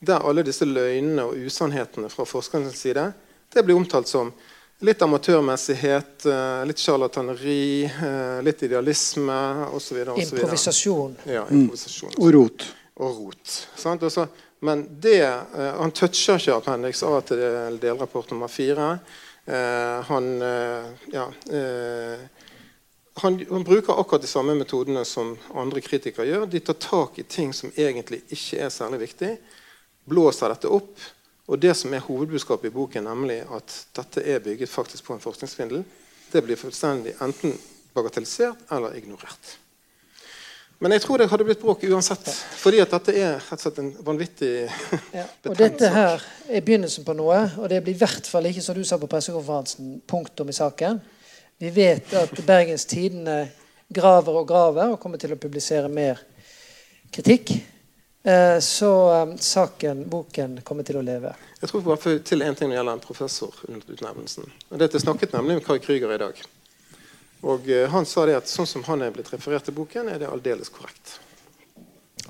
der 0.00 0.24
alle 0.24 0.42
disse 0.42 0.64
løgnene 0.64 1.24
og 1.24 1.36
usannhetene 1.36 2.08
fra 2.12 2.24
forskernes 2.24 2.76
side 2.80 3.12
det 3.54 3.62
blir 3.62 3.76
omtalt 3.76 4.08
som 4.08 4.32
litt 4.84 5.02
amatørmessighet, 5.02 6.26
eh, 6.26 6.64
litt 6.66 6.80
sjarlataneri, 6.82 7.84
eh, 7.84 8.42
litt 8.42 8.62
idealisme 8.62 9.36
osv. 9.72 10.00
Improvisasjon. 10.18 11.16
Ja, 11.24 11.44
improvisasjon 11.50 12.16
Og 12.18 12.32
rot. 12.34 12.66
Og 12.96 13.18
rot. 13.18 13.54
Altså, 13.84 14.26
men 14.64 14.86
det, 15.00 15.20
eh, 15.24 15.74
han 15.80 15.92
toucher 15.92 16.38
ikke 16.38 16.54
appendix 16.56 17.02
A 17.02 17.20
til 17.20 17.40
del- 17.40 17.80
delrapport 17.82 18.30
nummer 18.30 18.48
fire. 18.48 18.98
Eh, 19.46 20.02
han, 20.08 20.42
eh, 20.42 20.86
ja, 21.12 21.26
han, 23.20 23.36
han 23.50 23.64
bruker 23.64 23.98
akkurat 24.00 24.22
de 24.22 24.30
samme 24.30 24.54
metodene 24.54 25.04
som 25.04 25.34
andre 25.54 25.80
kritikere 25.84 26.26
gjør. 26.26 26.46
De 26.50 26.60
tar 26.60 26.78
tak 26.80 27.18
i 27.18 27.26
ting 27.28 27.52
som 27.52 27.72
egentlig 27.76 28.22
ikke 28.30 28.62
er 28.64 28.72
særlig 28.72 29.00
viktig, 29.04 29.36
blåser 30.08 30.54
dette 30.54 30.70
opp. 30.70 30.98
Og 31.46 31.60
det 31.60 31.74
som 31.76 31.92
er 31.92 32.00
hovedbudskapet 32.00 32.70
i 32.70 32.72
boken, 32.72 33.04
nemlig 33.04 33.42
at 33.52 33.74
dette 33.96 34.22
er 34.24 34.40
bygget 34.40 34.70
faktisk 34.72 35.04
på 35.04 35.12
en 35.12 35.20
forskningssvindel, 35.20 35.84
det 36.32 36.40
blir 36.42 36.56
fullstendig 36.56 37.12
enten 37.20 37.52
bagatellisert 37.94 38.64
eller 38.72 38.96
ignorert. 38.96 39.58
Men 40.82 40.92
jeg 40.92 41.04
tror 41.04 41.20
det 41.20 41.28
hadde 41.30 41.44
blitt 41.46 41.60
bråk 41.62 41.84
uansett. 41.86 42.28
Fordi 42.58 42.80
at 42.82 42.94
dette 42.96 43.14
er 43.14 43.36
rett 43.38 43.52
og 43.54 43.62
slett 43.62 43.80
en 43.80 43.90
vanvittig 44.04 44.52
Ja. 45.18 45.26
Og 45.48 45.56
dette 45.58 45.90
her 45.94 46.24
er 46.48 46.64
begynnelsen 46.64 47.06
på 47.06 47.14
noe, 47.16 47.38
og 47.60 47.68
det 47.70 47.82
blir 47.84 47.94
i 47.94 48.00
hvert 48.00 48.26
fall 48.28 48.50
ikke, 48.50 48.64
som 48.64 48.76
du 48.76 48.82
sa 48.86 48.98
på 49.00 49.08
pressekonferansen, 49.10 50.00
punktum 50.10 50.50
i 50.50 50.56
saken. 50.56 50.98
Vi 51.62 51.70
vet 51.70 52.10
at 52.18 52.34
Bergens 52.46 52.84
Tidende 52.90 53.44
graver 53.94 54.40
og 54.40 54.48
graver 54.48 54.94
og 54.94 54.98
kommer 55.02 55.20
til 55.22 55.32
å 55.34 55.38
publisere 55.40 55.88
mer 55.92 56.20
kritikk. 57.14 57.54
eh, 58.24 58.58
så 58.58 58.90
eh, 59.14 59.36
saken, 59.38 60.04
boken, 60.10 60.58
kommer 60.66 60.82
til 60.82 60.98
å 60.98 61.04
leve. 61.06 61.34
Jeg 61.60 61.70
tror 61.70 61.86
bare 61.86 62.18
til 62.18 62.42
en 62.42 62.58
ting 62.58 62.68
når 62.68 62.74
det 62.74 62.80
gjelder 62.80 62.98
en 62.98 63.06
professorutnevnelsen. 63.06 64.52
Og 64.70 64.78
det 64.78 64.90
at 64.90 64.98
Jeg 64.98 65.06
snakket 65.06 65.32
nemlig 65.36 65.60
med 65.60 65.66
Kari 65.66 65.84
Krüger 65.84 66.14
i 66.14 66.20
dag. 66.20 66.44
Og 67.44 67.68
eh, 67.68 67.88
Han 67.90 68.06
sa 68.08 68.24
det 68.26 68.38
at 68.38 68.50
sånn 68.50 68.68
som 68.68 68.84
han 68.88 69.04
er 69.04 69.12
blitt 69.12 69.32
referert 69.32 69.68
i 69.68 69.76
boken, 69.76 70.08
er 70.08 70.20
det 70.22 70.30
aldeles 70.30 70.72
korrekt. 70.72 71.18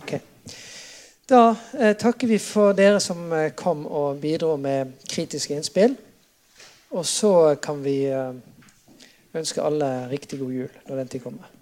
Ok. 0.03 0.17
Da 1.31 1.55
eh, 1.79 1.95
takker 1.97 2.29
vi 2.29 2.41
for 2.43 2.75
dere 2.77 2.99
som 3.01 3.31
eh, 3.33 3.53
kom 3.57 3.87
og 3.87 4.19
bidro 4.21 4.57
med 4.61 4.97
kritiske 5.09 5.57
innspill. 5.57 5.95
Og 6.95 7.07
så 7.09 7.55
kan 7.63 7.81
vi 7.85 8.03
eh, 8.11 8.35
ønske 9.35 9.63
alle 9.63 10.09
riktig 10.11 10.43
god 10.43 10.53
jul 10.53 10.81
når 10.89 11.01
den 11.01 11.13
tid 11.15 11.25
kommer. 11.25 11.54